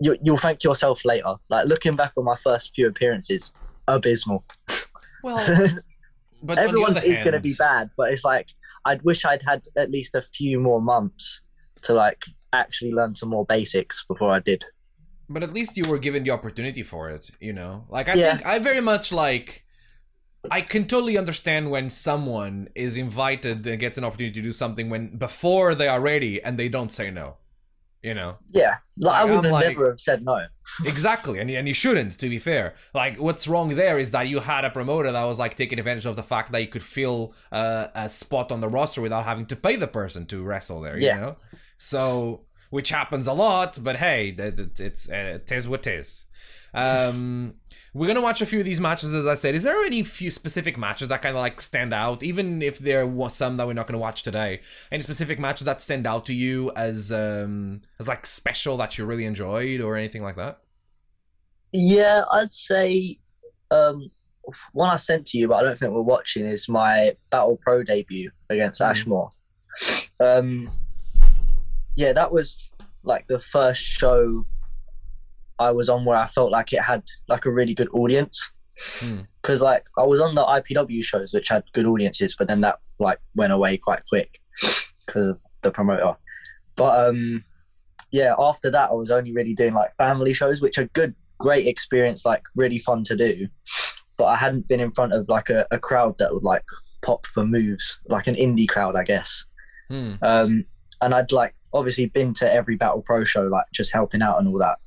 you 0.00 0.16
you'll 0.22 0.36
thank 0.36 0.64
yourself 0.64 1.04
later. 1.04 1.34
Like 1.48 1.66
looking 1.66 1.96
back 1.96 2.12
on 2.16 2.24
my 2.24 2.36
first 2.36 2.74
few 2.74 2.88
appearances, 2.88 3.52
abysmal. 3.88 4.44
Well, 5.22 5.36
but 6.42 6.58
on 6.58 6.64
Everyone's 6.64 7.02
is 7.02 7.20
going 7.20 7.32
to 7.32 7.40
be 7.40 7.54
bad, 7.58 7.88
but 7.96 8.12
it's 8.12 8.24
like 8.24 8.48
I'd 8.84 9.02
wish 9.02 9.24
I'd 9.24 9.42
had 9.42 9.62
at 9.76 9.90
least 9.90 10.14
a 10.14 10.22
few 10.22 10.60
more 10.60 10.80
months 10.80 11.42
to 11.82 11.94
like 11.94 12.24
actually 12.52 12.92
learn 12.92 13.14
some 13.14 13.30
more 13.30 13.44
basics 13.44 14.04
before 14.06 14.30
I 14.30 14.40
did. 14.40 14.64
But 15.28 15.42
at 15.42 15.52
least 15.52 15.76
you 15.76 15.84
were 15.88 15.98
given 15.98 16.22
the 16.24 16.30
opportunity 16.30 16.82
for 16.82 17.08
it, 17.08 17.30
you 17.40 17.52
know? 17.52 17.86
Like, 17.88 18.08
I 18.08 18.14
Yeah. 18.14 18.36
think 18.36 18.46
I 18.46 18.58
very 18.58 18.80
much 18.80 19.12
like. 19.12 19.64
I 20.50 20.60
can 20.60 20.86
totally 20.86 21.16
understand 21.16 21.70
when 21.70 21.88
someone 21.88 22.68
is 22.74 22.98
invited 22.98 23.66
and 23.66 23.80
gets 23.80 23.96
an 23.96 24.04
opportunity 24.04 24.34
to 24.34 24.42
do 24.42 24.52
something 24.52 24.90
when 24.90 25.16
before 25.16 25.74
they 25.74 25.88
are 25.88 26.02
ready 26.02 26.42
and 26.42 26.58
they 26.58 26.68
don't 26.68 26.92
say 26.92 27.10
no. 27.10 27.38
You 28.04 28.12
know, 28.12 28.36
Yeah, 28.52 28.74
like, 28.98 29.14
I 29.16 29.24
would 29.24 29.46
like- 29.50 29.68
never 29.68 29.88
have 29.88 29.98
said 29.98 30.22
no. 30.24 30.36
exactly, 30.84 31.38
and 31.40 31.50
and 31.50 31.66
you 31.66 31.72
shouldn't. 31.74 32.12
To 32.20 32.28
be 32.28 32.38
fair, 32.38 32.74
like 32.92 33.16
what's 33.18 33.48
wrong 33.48 33.68
there 33.76 33.98
is 33.98 34.10
that 34.10 34.28
you 34.28 34.40
had 34.40 34.64
a 34.66 34.70
promoter 34.70 35.10
that 35.10 35.24
was 35.24 35.38
like 35.38 35.54
taking 35.56 35.78
advantage 35.78 36.04
of 36.04 36.14
the 36.16 36.22
fact 36.22 36.52
that 36.52 36.60
you 36.60 36.68
could 36.68 36.82
fill 36.82 37.32
uh, 37.50 37.88
a 37.94 38.08
spot 38.10 38.52
on 38.52 38.60
the 38.60 38.68
roster 38.68 39.00
without 39.00 39.24
having 39.24 39.46
to 39.46 39.56
pay 39.56 39.76
the 39.76 39.88
person 39.88 40.26
to 40.26 40.42
wrestle 40.42 40.82
there. 40.82 40.98
You 40.98 41.06
Yeah. 41.06 41.20
know, 41.20 41.36
so 41.78 42.42
which 42.74 42.88
happens 42.88 43.28
a 43.28 43.32
lot, 43.32 43.78
but 43.80 43.94
hey, 43.98 44.34
it's 44.36 45.08
uh, 45.08 45.38
it 45.40 45.52
is 45.52 45.68
what 45.68 45.86
it 45.86 46.00
is. 46.00 46.26
Um, 46.74 47.54
we're 47.94 48.08
gonna 48.08 48.20
watch 48.20 48.42
a 48.42 48.46
few 48.46 48.58
of 48.58 48.64
these 48.64 48.80
matches, 48.80 49.14
as 49.14 49.28
I 49.28 49.36
said. 49.36 49.54
Is 49.54 49.62
there 49.62 49.80
any 49.84 50.02
few 50.02 50.28
specific 50.32 50.76
matches 50.76 51.06
that 51.06 51.22
kind 51.22 51.36
of 51.36 51.40
like 51.40 51.60
stand 51.60 51.94
out, 51.94 52.24
even 52.24 52.62
if 52.62 52.80
there 52.80 53.06
was 53.06 53.36
some 53.36 53.54
that 53.56 53.66
we're 53.68 53.74
not 53.74 53.86
gonna 53.86 54.00
watch 54.00 54.24
today? 54.24 54.60
Any 54.90 55.04
specific 55.04 55.38
matches 55.38 55.66
that 55.66 55.80
stand 55.82 56.04
out 56.04 56.26
to 56.26 56.34
you 56.34 56.72
as 56.74 57.12
um 57.12 57.82
as 58.00 58.08
like 58.08 58.26
special 58.26 58.76
that 58.78 58.98
you 58.98 59.06
really 59.06 59.24
enjoyed 59.24 59.80
or 59.80 59.96
anything 59.96 60.24
like 60.24 60.34
that? 60.34 60.58
Yeah, 61.72 62.22
I'd 62.32 62.52
say 62.52 63.20
um, 63.70 64.10
one 64.72 64.90
I 64.90 64.96
sent 64.96 65.26
to 65.26 65.38
you, 65.38 65.46
but 65.46 65.54
I 65.56 65.62
don't 65.62 65.78
think 65.78 65.92
we're 65.92 66.02
watching, 66.02 66.44
is 66.44 66.68
my 66.68 67.12
Battle 67.30 67.56
Pro 67.62 67.84
debut 67.84 68.32
against 68.50 68.80
Mhm. 68.80 68.90
Ashmore. 68.90 69.30
Um, 70.18 70.70
yeah, 71.96 72.12
that 72.12 72.32
was 72.32 72.70
like 73.02 73.26
the 73.26 73.38
first 73.38 73.82
show 73.82 74.46
I 75.58 75.70
was 75.70 75.88
on 75.88 76.04
where 76.04 76.18
I 76.18 76.26
felt 76.26 76.50
like 76.50 76.72
it 76.72 76.82
had 76.82 77.02
like 77.28 77.44
a 77.44 77.50
really 77.50 77.74
good 77.74 77.88
audience. 77.92 78.52
Hmm. 78.98 79.20
Because 79.40 79.62
like 79.62 79.84
I 79.98 80.02
was 80.02 80.20
on 80.20 80.34
the 80.34 80.44
IPW 80.44 81.04
shows, 81.04 81.32
which 81.32 81.48
had 81.48 81.64
good 81.72 81.86
audiences, 81.86 82.34
but 82.36 82.48
then 82.48 82.60
that 82.62 82.78
like 82.98 83.18
went 83.34 83.52
away 83.52 83.76
quite 83.76 84.04
quick 84.08 84.40
because 85.06 85.26
of 85.26 85.38
the 85.62 85.70
promoter. 85.70 86.14
But 86.76 87.08
um, 87.08 87.44
yeah, 88.10 88.34
after 88.38 88.70
that, 88.70 88.90
I 88.90 88.94
was 88.94 89.10
only 89.10 89.32
really 89.32 89.54
doing 89.54 89.74
like 89.74 89.94
family 89.96 90.34
shows, 90.34 90.60
which 90.60 90.78
are 90.78 90.86
good, 90.86 91.14
great 91.38 91.66
experience, 91.66 92.24
like 92.24 92.42
really 92.56 92.78
fun 92.78 93.04
to 93.04 93.16
do. 93.16 93.48
But 94.16 94.26
I 94.26 94.36
hadn't 94.36 94.68
been 94.68 94.80
in 94.80 94.90
front 94.90 95.12
of 95.12 95.28
like 95.28 95.50
a, 95.50 95.66
a 95.70 95.78
crowd 95.78 96.16
that 96.18 96.32
would 96.32 96.44
like 96.44 96.64
pop 97.02 97.26
for 97.26 97.44
moves, 97.44 98.00
like 98.08 98.26
an 98.26 98.34
indie 98.34 98.68
crowd, 98.68 98.96
I 98.96 99.04
guess. 99.04 99.44
Hmm. 99.88 100.14
Um, 100.22 100.64
and 101.04 101.14
I'd 101.14 101.32
like 101.32 101.54
obviously 101.74 102.06
been 102.06 102.32
to 102.34 102.50
every 102.50 102.76
Battle 102.76 103.02
Pro 103.02 103.24
show, 103.24 103.42
like 103.42 103.66
just 103.74 103.92
helping 103.92 104.22
out 104.22 104.38
and 104.38 104.48
all 104.48 104.58
that. 104.58 104.78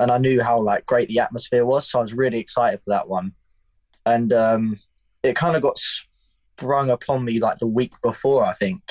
And 0.00 0.10
I 0.10 0.18
knew 0.18 0.42
how 0.42 0.60
like 0.60 0.84
great 0.84 1.08
the 1.08 1.20
atmosphere 1.20 1.64
was, 1.64 1.88
so 1.88 2.00
I 2.00 2.02
was 2.02 2.12
really 2.12 2.40
excited 2.40 2.82
for 2.82 2.90
that 2.90 3.08
one. 3.08 3.32
And 4.04 4.32
um, 4.32 4.80
it 5.22 5.36
kind 5.36 5.54
of 5.54 5.62
got 5.62 5.78
sprung 5.78 6.90
upon 6.90 7.24
me 7.24 7.38
like 7.38 7.58
the 7.58 7.68
week 7.68 7.92
before, 8.02 8.44
I 8.44 8.54
think. 8.54 8.82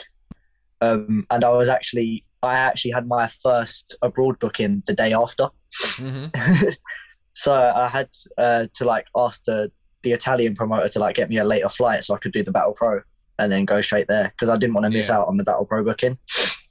Um, 0.80 1.28
and 1.30 1.44
I 1.44 1.50
was 1.50 1.68
actually, 1.68 2.24
I 2.42 2.56
actually 2.56 2.92
had 2.92 3.08
my 3.08 3.28
first 3.28 3.98
abroad 4.02 4.40
booking 4.40 4.84
the 4.88 4.94
day 4.94 5.14
after. 5.14 5.50
hmm 5.98 6.28
so 7.34 7.54
I 7.54 7.90
had 7.90 8.10
uh, 8.38 8.68
to 8.76 8.86
like 8.86 9.08
ask 9.18 9.44
the 9.44 9.70
the 10.04 10.14
Italian 10.14 10.56
promoter 10.56 10.88
to 10.88 11.00
like 11.00 11.16
get 11.16 11.30
me 11.30 11.38
a 11.38 11.44
later 11.44 11.70
flight 11.70 12.04
so 12.04 12.16
I 12.16 12.20
could 12.20 12.32
do 12.32 12.42
the 12.42 12.52
Battle 12.52 12.74
Pro 12.74 13.02
and 13.42 13.52
then 13.52 13.66
go 13.74 13.78
straight 13.82 14.08
there 14.08 14.28
because 14.34 14.50
I 14.54 14.56
didn't 14.62 14.76
want 14.76 14.86
to 14.86 14.92
miss 14.98 15.10
Yeah. 15.10 15.18
out 15.18 15.28
on 15.30 15.36
the 15.38 15.44
Battle 15.50 15.66
Pro 15.66 15.84
booking. 15.84 16.16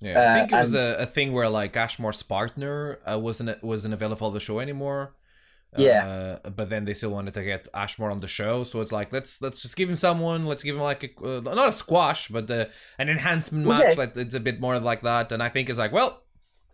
Yeah, 0.01 0.19
I 0.19 0.25
Uh, 0.25 0.35
think 0.37 0.53
it 0.53 0.57
was 0.67 0.75
and- 0.75 0.85
a, 0.85 1.03
a 1.03 1.07
thing 1.17 1.29
where 1.37 1.49
like 1.61 1.73
Ashmore's 1.85 2.23
partner 2.37 2.77
uh, 3.11 3.19
wasn't 3.27 3.49
wasn't 3.73 3.93
available 3.99 4.19
for 4.29 4.33
the 4.39 4.41
show 4.49 4.59
anymore. 4.67 5.03
Yeah. 5.77 6.03
Uh, 6.45 6.51
but 6.59 6.67
then 6.73 6.85
they 6.87 6.95
still 6.95 7.11
wanted 7.19 7.35
to 7.35 7.45
get 7.45 7.69
Ashmore 7.83 8.11
on 8.11 8.21
the 8.21 8.33
show, 8.41 8.65
so 8.65 8.81
it's 8.83 8.91
like 8.99 9.09
let's 9.17 9.33
let's 9.45 9.61
just 9.63 9.77
give 9.77 9.89
him 9.93 9.97
someone. 10.09 10.41
Let's 10.51 10.65
give 10.67 10.75
him 10.77 10.83
like 10.93 11.03
a, 11.05 11.11
uh, 11.39 11.41
not 11.61 11.69
a 11.69 11.73
squash, 11.73 12.23
but 12.29 12.51
uh, 12.51 12.65
an 12.99 13.09
enhancement 13.09 13.67
match. 13.67 13.83
yeah. 13.91 13.95
Like 14.03 14.17
it's 14.17 14.35
a 14.35 14.41
bit 14.49 14.61
more 14.61 14.77
like 14.81 15.03
that. 15.11 15.31
And 15.33 15.41
I 15.47 15.49
think 15.49 15.69
it's 15.71 15.79
like, 15.85 15.93
well, 15.99 16.11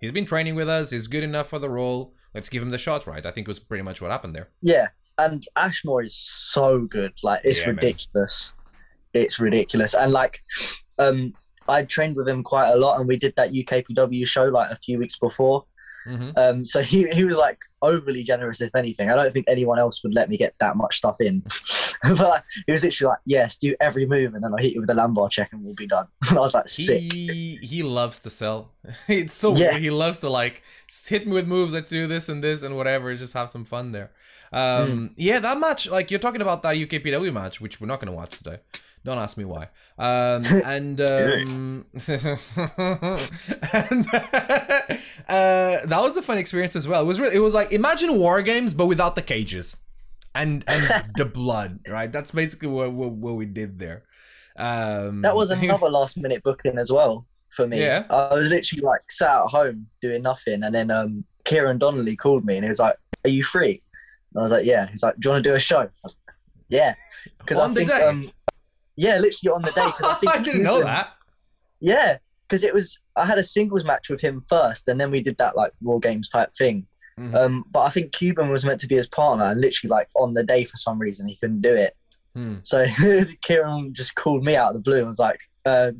he's 0.00 0.12
been 0.18 0.24
training 0.32 0.54
with 0.60 0.68
us. 0.78 0.90
He's 0.94 1.08
good 1.08 1.24
enough 1.24 1.48
for 1.52 1.58
the 1.58 1.68
role. 1.68 2.14
Let's 2.34 2.48
give 2.48 2.62
him 2.62 2.70
the 2.70 2.78
shot, 2.86 3.06
right? 3.06 3.24
I 3.28 3.30
think 3.32 3.44
it 3.48 3.52
was 3.54 3.58
pretty 3.70 3.82
much 3.88 4.00
what 4.00 4.10
happened 4.10 4.34
there. 4.34 4.48
Yeah, 4.62 4.86
and 5.18 5.42
Ashmore 5.56 6.02
is 6.04 6.16
so 6.16 6.86
good. 6.96 7.12
Like 7.22 7.40
it's 7.44 7.60
Yeah, 7.60 7.66
man. 7.72 7.76
It's 9.22 9.38
ridiculous. 9.40 9.94
And 9.94 10.12
like, 10.12 10.40
um, 10.98 11.32
I 11.68 11.82
trained 11.84 12.16
with 12.16 12.28
him 12.28 12.42
quite 12.42 12.68
a 12.70 12.76
lot, 12.76 12.98
and 12.98 13.08
we 13.08 13.16
did 13.16 13.34
that 13.36 13.50
UKPW 13.52 14.26
show 14.26 14.44
like 14.44 14.70
a 14.70 14.76
few 14.76 14.98
weeks 14.98 15.18
before. 15.18 15.64
hmm 16.06 16.30
Um, 16.36 16.64
so 16.64 16.80
he 16.82 17.08
he 17.10 17.24
was 17.24 17.36
like 17.36 17.58
overly 17.82 18.22
generous, 18.22 18.60
if 18.60 18.74
anything. 18.74 19.10
I 19.10 19.14
don't 19.16 19.32
think 19.32 19.46
anyone 19.48 19.78
else 19.78 20.02
would 20.04 20.14
let 20.14 20.28
me 20.28 20.36
get 20.36 20.54
that 20.60 20.76
much 20.76 20.98
stuff 20.98 21.20
in. 21.20 21.42
but 22.04 22.18
like, 22.20 22.44
he 22.66 22.72
was 22.72 22.84
literally 22.84 23.10
like, 23.10 23.18
"Yes, 23.24 23.56
do 23.56 23.74
every 23.80 24.06
move, 24.06 24.34
and 24.34 24.44
then 24.44 24.52
I'll 24.52 24.62
hit 24.66 24.74
you 24.74 24.80
with 24.80 24.90
a 24.90 24.94
lumbar 24.94 25.28
check, 25.28 25.48
and 25.52 25.64
we'll 25.64 25.74
be 25.74 25.88
done." 25.88 26.06
I 26.30 26.34
was 26.34 26.54
like, 26.54 26.68
"Sick." 26.68 27.00
He 27.12 27.58
he 27.62 27.82
loves 27.82 28.20
to 28.20 28.30
sell. 28.30 28.58
it's 29.08 29.34
so 29.34 29.48
Yeah. 29.56 29.70
weird. 29.70 29.82
He 29.82 29.90
loves 29.90 30.20
to 30.20 30.28
like 30.28 30.62
hit 31.08 31.26
me 31.26 31.32
with 31.32 31.48
moves. 31.48 31.74
Let's 31.74 31.90
do 31.90 32.06
this 32.06 32.28
and 32.28 32.44
this 32.44 32.62
and 32.62 32.76
whatever. 32.76 33.12
Just 33.16 33.34
have 33.34 33.50
some 33.50 33.64
fun 33.64 33.90
there. 33.90 34.12
Um, 34.52 34.88
Hmm. 34.88 35.06
Yeah, 35.16 35.40
that 35.40 35.58
match. 35.58 35.88
Like 35.90 36.12
you're 36.12 36.20
talking 36.20 36.42
about 36.42 36.62
that 36.62 36.76
UKPW 36.76 37.32
match, 37.32 37.60
which 37.60 37.80
we're 37.80 37.88
not 37.88 37.98
going 38.00 38.12
to 38.12 38.16
watch 38.22 38.38
today. 38.38 38.58
Don't 39.06 39.18
ask 39.18 39.36
me 39.36 39.44
why. 39.44 39.68
Um, 39.98 40.44
and 40.64 41.00
um, 41.00 41.86
and 41.94 42.06
uh, 45.28 45.86
that 45.86 46.00
was 46.00 46.16
a 46.16 46.22
fun 46.22 46.38
experience 46.38 46.74
as 46.74 46.88
well. 46.88 47.02
It 47.02 47.06
was 47.06 47.20
really, 47.20 47.36
it 47.36 47.38
was 47.38 47.54
like 47.54 47.70
imagine 47.70 48.18
war 48.18 48.42
games 48.42 48.74
but 48.74 48.86
without 48.86 49.14
the 49.14 49.22
cages 49.22 49.76
and 50.34 50.64
and 50.66 51.04
the 51.16 51.24
blood. 51.24 51.78
Right. 51.88 52.10
That's 52.10 52.32
basically 52.32 52.66
what 52.66 52.92
what, 52.92 53.12
what 53.12 53.36
we 53.36 53.46
did 53.46 53.78
there. 53.78 54.02
Um, 54.56 55.22
That 55.22 55.36
was 55.36 55.50
another 55.50 55.88
last 55.88 56.18
minute 56.18 56.42
booking 56.42 56.76
as 56.76 56.90
well 56.90 57.26
for 57.50 57.64
me. 57.64 57.78
Yeah. 57.78 58.06
I 58.10 58.34
was 58.34 58.48
literally 58.48 58.82
like 58.82 59.08
sat 59.08 59.42
at 59.42 59.46
home 59.46 59.86
doing 60.00 60.22
nothing, 60.22 60.64
and 60.64 60.74
then 60.74 60.90
um, 60.90 61.24
Kieran 61.44 61.78
Donnelly 61.78 62.16
called 62.16 62.44
me 62.44 62.56
and 62.56 62.64
he 62.64 62.68
was 62.68 62.80
like, 62.80 62.96
"Are 63.24 63.30
you 63.30 63.44
free?" 63.44 63.80
And 64.32 64.40
I 64.40 64.42
was 64.42 64.50
like, 64.50 64.64
"Yeah." 64.66 64.88
He's 64.88 65.04
like, 65.04 65.14
"Do 65.20 65.28
you 65.28 65.30
want 65.30 65.44
to 65.44 65.50
do 65.50 65.54
a 65.54 65.60
show?" 65.60 65.78
I 65.78 65.88
was 66.02 66.18
like, 66.26 66.34
yeah, 66.68 66.94
because 67.38 67.58
I 67.58 67.64
On 67.64 67.74
the 67.74 67.78
think 67.86 67.90
day? 67.90 68.02
um, 68.02 68.30
yeah, 68.96 69.18
literally 69.18 69.54
on 69.54 69.62
the 69.62 69.72
day. 69.72 69.82
I, 69.82 70.14
think 70.20 70.34
I 70.34 70.42
didn't 70.42 70.62
know 70.62 70.82
that. 70.82 71.10
Yeah, 71.80 72.18
because 72.48 72.64
it 72.64 72.72
was 72.74 72.98
I 73.16 73.26
had 73.26 73.38
a 73.38 73.42
singles 73.42 73.84
match 73.84 74.08
with 74.08 74.20
him 74.20 74.40
first, 74.40 74.88
and 74.88 75.00
then 75.00 75.10
we 75.10 75.22
did 75.22 75.38
that 75.38 75.56
like 75.56 75.72
War 75.82 76.00
Games 76.00 76.28
type 76.28 76.54
thing. 76.56 76.86
Mhm. 77.18 77.34
Um, 77.34 77.64
but 77.70 77.80
I 77.80 77.90
think 77.90 78.12
Cuban 78.12 78.50
was 78.50 78.64
meant 78.64 78.80
to 78.80 78.86
be 78.86 78.96
his 78.96 79.08
partner, 79.08 79.44
and 79.44 79.60
literally 79.60 79.90
like 79.90 80.08
on 80.16 80.32
the 80.32 80.42
day 80.42 80.64
for 80.64 80.76
some 80.76 80.98
reason 80.98 81.26
he 81.26 81.36
couldn't 81.36 81.62
do 81.62 81.74
it. 81.74 81.96
Hmm. 82.34 82.56
So 82.62 82.84
Kieran 83.42 83.94
just 83.94 84.14
called 84.14 84.44
me 84.44 84.56
out 84.56 84.68
of 84.68 84.74
the 84.74 84.90
blue 84.90 84.98
and 84.98 85.08
was 85.08 85.18
like, 85.18 85.40
uh, 85.64 85.92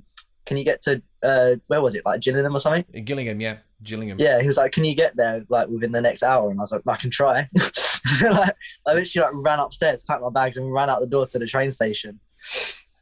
"Can 0.45 0.57
you 0.57 0.65
get 0.65 0.83
to 0.83 1.03
uh, 1.23 1.57
where 1.69 1.81
was 1.81 1.95
it? 1.95 2.05
Like 2.05 2.21
Gillingham 2.21 2.55
or 2.55 2.59
something?" 2.59 2.85
Gillingham, 3.05 3.41
yeah, 3.41 3.57
Gillingham. 3.83 4.19
Yeah, 4.21 4.41
he 4.41 4.47
was 4.47 4.59
like, 4.59 4.73
"Can 4.73 4.85
you 4.85 4.95
get 4.95 5.17
there 5.17 5.45
like 5.49 5.69
within 5.69 5.93
the 5.93 6.03
next 6.03 6.23
hour?" 6.23 6.51
And 6.51 6.61
I 6.61 6.63
was 6.63 6.73
like, 6.73 6.83
"I 6.87 6.97
can 6.97 7.11
try." 7.11 7.49
like, 8.23 8.57
I 8.87 8.93
literally 8.93 9.27
like 9.27 9.45
ran 9.45 9.59
upstairs, 9.59 10.05
packed 10.05 10.23
my 10.23 10.31
bags, 10.31 10.59
and 10.59 10.71
ran 10.71 10.91
out 10.91 11.01
the 11.01 11.07
door 11.07 11.27
to 11.29 11.39
the 11.39 11.47
train 11.47 11.71
station. 11.71 12.21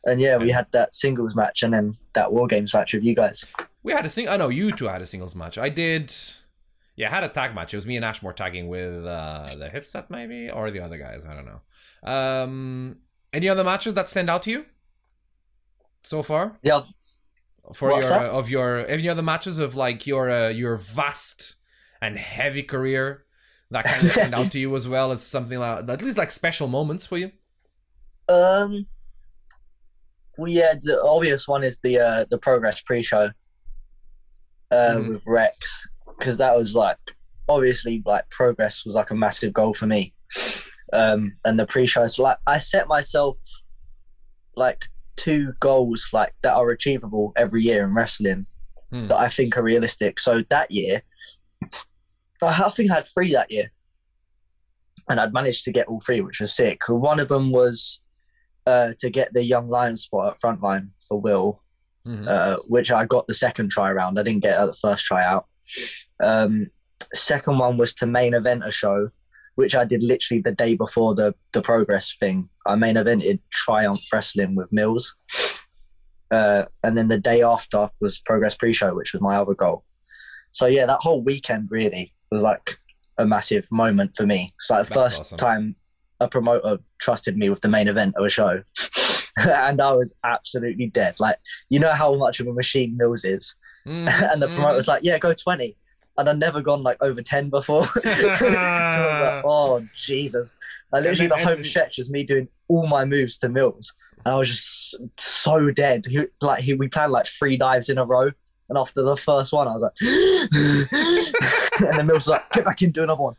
And 0.07 0.21
yeah, 0.21 0.37
we 0.37 0.51
had 0.51 0.71
that 0.73 0.95
singles 0.95 1.35
match 1.35 1.63
and 1.63 1.73
then 1.73 1.97
that 2.13 2.33
War 2.33 2.47
Games 2.47 2.75
match 2.75 2.93
with 2.93 3.05
you 3.05 3.15
guys. 3.15 3.47
We 3.83 3.93
had 3.93 4.05
a 4.05 4.09
sing. 4.09 4.29
I 4.29 4.37
know 4.37 4.49
you 4.49 4.73
two 4.73 4.87
had 4.87 5.03
a 5.03 5.07
singles 5.07 5.35
match. 5.35 5.57
I 5.59 5.69
did. 5.69 6.15
Yeah, 6.97 7.09
I 7.09 7.11
had 7.11 7.25
a 7.25 7.29
tag 7.29 7.55
match. 7.55 7.75
It 7.75 7.79
was 7.79 7.87
me 7.87 7.97
and 7.97 8.05
Ashmore 8.05 8.33
tagging 8.33 8.69
with 8.69 9.05
uh, 9.05 9.51
the 9.59 9.69
Hitset 9.69 10.11
maybe 10.11 10.51
or 10.51 10.71
the 10.71 10.81
other 10.81 10.99
guys. 10.99 11.25
I 11.25 11.35
don't 11.35 11.47
know. 11.47 12.09
Um, 12.09 12.97
any 13.33 13.49
other 13.49 13.65
matches 13.65 13.95
that 13.95 14.09
stand 14.09 14.31
out 14.31 14.43
to 14.45 14.51
you 14.51 14.67
so 16.03 16.23
far? 16.23 16.59
Yeah, 16.63 16.83
For 17.73 17.91
What's 17.91 18.09
your 18.09 18.19
of 18.19 18.49
your 18.49 18.87
any 18.87 19.09
other 19.09 19.23
matches 19.23 19.59
of 19.59 19.75
like 19.75 20.07
your 20.07 20.31
uh, 20.31 20.49
your 20.51 20.77
vast 20.77 21.57
and 22.01 22.19
heavy 22.19 22.63
career 22.63 23.25
that 23.71 23.87
kind 23.87 24.05
of 24.05 24.11
stand 24.11 24.35
out 24.35 24.51
to 24.53 24.59
you 24.59 24.77
as 24.77 24.87
well 24.87 25.13
as 25.13 25.23
something 25.23 25.59
like 25.59 25.89
at 25.89 26.03
least 26.03 26.19
like 26.19 26.31
special 26.31 26.69
moments 26.69 27.07
for 27.07 27.17
you. 27.19 27.33
Um. 28.29 28.87
Well, 30.39 30.51
yeah, 30.51 30.75
the 30.81 31.01
obvious 31.03 31.47
one 31.47 31.63
is 31.63 31.79
the 31.83 31.99
uh, 31.99 32.25
the 32.31 32.39
progress 32.39 32.81
pre-show 32.81 33.31
uh, 34.71 34.75
Mhm. 34.95 35.09
with 35.09 35.25
Rex 35.27 35.87
because 36.19 36.39
that 36.39 36.57
was 36.57 36.75
like 36.75 36.99
obviously 37.49 38.03
like 38.07 38.29
progress 38.31 38.85
was 38.85 38.95
like 38.95 39.11
a 39.11 39.15
massive 39.15 39.53
goal 39.53 39.75
for 39.75 39.87
me, 39.87 40.15
um, 40.93 41.33
and 41.45 41.59
the 41.59 41.67
pre-show. 41.67 42.07
So 42.07 42.23
like 42.25 42.39
I 42.47 42.59
set 42.59 42.89
myself 42.89 43.39
like 44.57 44.85
two 45.17 45.53
goals 45.61 46.09
like 46.13 46.35
that 46.43 46.55
are 46.55 46.71
achievable 46.71 47.33
every 47.37 47.63
year 47.63 47.85
in 47.85 47.95
wrestling 47.95 48.47
Hmm. 48.91 49.07
that 49.09 49.17
I 49.19 49.29
think 49.29 49.57
are 49.57 49.63
realistic. 49.63 50.19
So 50.21 50.43
that 50.51 50.71
year, 50.71 51.03
I 52.43 52.63
I 52.67 52.71
think 52.71 52.91
I 52.91 52.95
had 52.97 53.07
three 53.07 53.33
that 53.33 53.51
year, 53.53 53.71
and 55.09 55.21
I'd 55.21 55.33
managed 55.33 55.65
to 55.65 55.73
get 55.73 55.87
all 55.87 56.01
three, 56.01 56.21
which 56.21 56.41
was 56.41 56.53
sick. 56.53 56.89
One 56.89 57.21
of 57.21 57.29
them 57.29 57.51
was 57.53 58.01
uh, 58.67 58.93
to 58.99 59.11
get 59.11 59.33
the 59.35 59.45
young 59.45 59.69
lion 59.69 59.97
spot 59.97 60.33
at 60.33 60.41
frontline 60.41 60.89
for 61.07 61.21
Will, 61.21 61.63
Mhm. 62.07 62.29
uh, 62.29 62.59
which 62.67 62.91
I 62.93 63.05
got 63.05 63.27
the 63.27 63.35
second 63.35 63.71
try 63.71 63.91
round. 63.93 64.19
I 64.19 64.23
didn't 64.23 64.43
get 64.43 64.59
at 64.59 64.67
the 64.67 64.73
first 64.81 65.05
try 65.05 65.25
out. 65.25 65.47
Um, 66.21 66.69
second 67.15 67.59
one 67.59 67.77
was 67.77 67.95
to 67.95 68.07
main 68.07 68.35
event 68.35 68.63
a 68.67 68.71
show, 68.71 69.09
which 69.55 69.75
I 69.75 69.85
did 69.85 70.03
literally 70.03 70.41
the 70.43 70.53
day 70.53 70.75
before 70.75 71.15
the 71.15 71.35
the 71.53 71.63
progress 71.63 72.15
thing. 72.19 72.49
I 72.67 72.75
main 72.77 72.97
evented 72.97 73.41
Triumph 73.51 74.01
Wrestling 74.13 74.55
with 74.55 74.73
Mills. 74.73 75.15
Uh, 76.31 76.65
and 76.83 76.97
then 76.99 77.09
the 77.09 77.19
day 77.19 77.43
after 77.43 77.89
was 78.01 78.19
Progress 78.19 78.57
pre-show, 78.57 78.95
which 78.95 79.13
was 79.13 79.23
my 79.23 79.37
other 79.37 79.55
goal. 79.55 79.85
So 80.51 80.67
yeah, 80.67 80.87
that 80.87 80.99
whole 81.01 81.23
weekend 81.23 81.71
really 81.71 82.13
was 82.31 82.43
like 82.43 82.79
a 83.19 83.25
massive 83.25 83.67
moment 83.71 84.17
for 84.17 84.27
me. 84.27 84.53
It's 84.57 84.71
like 84.71 84.89
the 84.89 84.95
That's 84.95 85.17
first 85.19 85.21
awesome. 85.21 85.39
time 85.39 85.77
a 86.21 86.29
promoter 86.29 86.79
trusted 86.99 87.37
me 87.37 87.51
with 87.51 87.61
the 87.61 87.69
main 87.69 87.89
event 87.89 88.15
of 88.17 88.25
a 88.25 88.29
show. 88.29 88.63
and 89.37 89.81
I 89.81 89.93
was 89.93 90.15
absolutely 90.25 90.87
dead. 90.87 91.19
Like, 91.19 91.39
you 91.69 91.79
know 91.79 91.93
how 91.93 92.15
much 92.15 92.41
of 92.41 92.47
a 92.47 92.53
machine 92.53 92.97
Mills 92.97 93.25
is. 93.25 93.55
Mm, 93.87 94.09
and 94.33 94.43
the 94.43 94.47
mm. 94.47 94.55
promoter 94.55 94.77
was 94.77 94.89
like, 94.89 95.03
Yeah, 95.05 95.19
go 95.19 95.33
20. 95.33 95.77
And 96.17 96.29
I'd 96.29 96.39
never 96.39 96.61
gone 96.61 96.85
like 96.85 96.97
over 97.01 97.21
10 97.21 97.51
before. 97.51 97.87
so 97.87 98.01
I 98.05 98.31
was 98.31 98.41
like, 98.41 99.45
oh 99.45 99.85
Jesus. 99.97 100.55
Like 100.93 101.03
literally 101.03 101.27
the 101.27 101.39
home 101.39 101.65
stretch 101.65 101.99
was 101.99 102.09
me 102.09 102.23
doing 102.23 102.47
all 102.69 102.87
my 102.87 103.05
moves 103.05 103.37
to 103.39 103.49
Mills. 103.49 103.93
And 104.25 104.33
I 104.33 104.39
was 104.39 104.49
just 104.49 104.95
so 105.19 105.73
dead. 105.73 106.07
He, 106.07 106.25
like 106.41 106.63
he, 106.63 106.75
we 106.75 106.87
planned 106.87 107.11
like 107.11 107.27
three 107.27 107.57
dives 107.57 107.89
in 107.89 107.99
a 107.99 108.05
row. 108.05 108.31
And 108.69 108.79
after 108.79 109.03
the 109.03 109.17
first 109.17 109.53
one, 109.53 109.67
I 109.67 109.73
was 109.73 109.83
like, 109.83 109.93
and 111.81 111.99
then 111.99 112.07
Mills 112.07 112.27
was 112.27 112.29
like, 112.29 112.49
get 112.53 112.65
back 112.65 112.81
in, 112.81 112.93
do 112.93 113.03
another 113.03 113.21
one. 113.21 113.35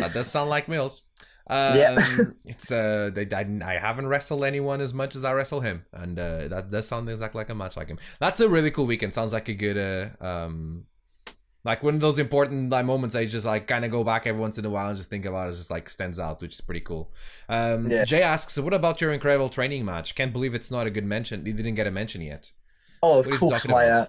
That 0.00 0.14
does 0.14 0.28
sound 0.30 0.50
like 0.50 0.68
Mills. 0.68 1.02
Um, 1.48 1.76
Yeah. 1.76 1.98
it's 2.44 2.70
uh, 2.70 3.10
they, 3.12 3.26
I, 3.32 3.74
I 3.74 3.78
haven't 3.78 4.06
wrestled 4.06 4.44
anyone 4.44 4.80
as 4.80 4.94
much 4.94 5.16
as 5.16 5.24
I 5.24 5.32
wrestle 5.32 5.60
him, 5.60 5.84
and 5.92 6.18
uh, 6.18 6.48
that 6.48 6.70
does 6.70 6.86
sound 6.88 7.08
exactly 7.08 7.40
like 7.40 7.50
a 7.50 7.54
match 7.54 7.76
like 7.76 7.88
him. 7.88 7.98
That's 8.20 8.40
a 8.40 8.48
really 8.48 8.70
cool 8.70 8.86
weekend. 8.86 9.14
Sounds 9.14 9.32
like 9.32 9.48
a 9.48 9.54
good 9.54 9.76
uh, 9.76 10.24
um, 10.24 10.84
like 11.64 11.82
one 11.82 11.94
of 11.94 12.00
those 12.00 12.18
important 12.18 12.70
like 12.70 12.86
moments. 12.86 13.16
I 13.16 13.26
just 13.26 13.44
like 13.44 13.66
kind 13.66 13.84
of 13.84 13.90
go 13.90 14.04
back 14.04 14.26
every 14.26 14.40
once 14.40 14.58
in 14.58 14.64
a 14.64 14.70
while 14.70 14.88
and 14.88 14.96
just 14.96 15.10
think 15.10 15.26
about. 15.26 15.50
It 15.50 15.56
just 15.56 15.70
like 15.70 15.88
stands 15.88 16.18
out, 16.18 16.40
which 16.40 16.54
is 16.54 16.60
pretty 16.60 16.80
cool. 16.82 17.12
Um, 17.48 17.90
Yeah. 17.90 18.04
Jay 18.04 18.22
asks, 18.22 18.56
"What 18.58 18.72
about 18.72 19.00
your 19.00 19.12
incredible 19.12 19.48
training 19.48 19.84
match? 19.84 20.14
Can't 20.14 20.32
believe 20.32 20.54
it's 20.54 20.70
not 20.70 20.86
a 20.86 20.90
good 20.90 21.04
mention. 21.04 21.44
He 21.44 21.52
didn't 21.52 21.74
get 21.74 21.86
a 21.86 21.90
mention 21.90 22.22
yet." 22.22 22.52
Oh, 23.02 23.18
of 23.18 23.26
What 23.26 23.40
course, 23.40 23.66
my 23.66 23.86
uh, 23.88 24.06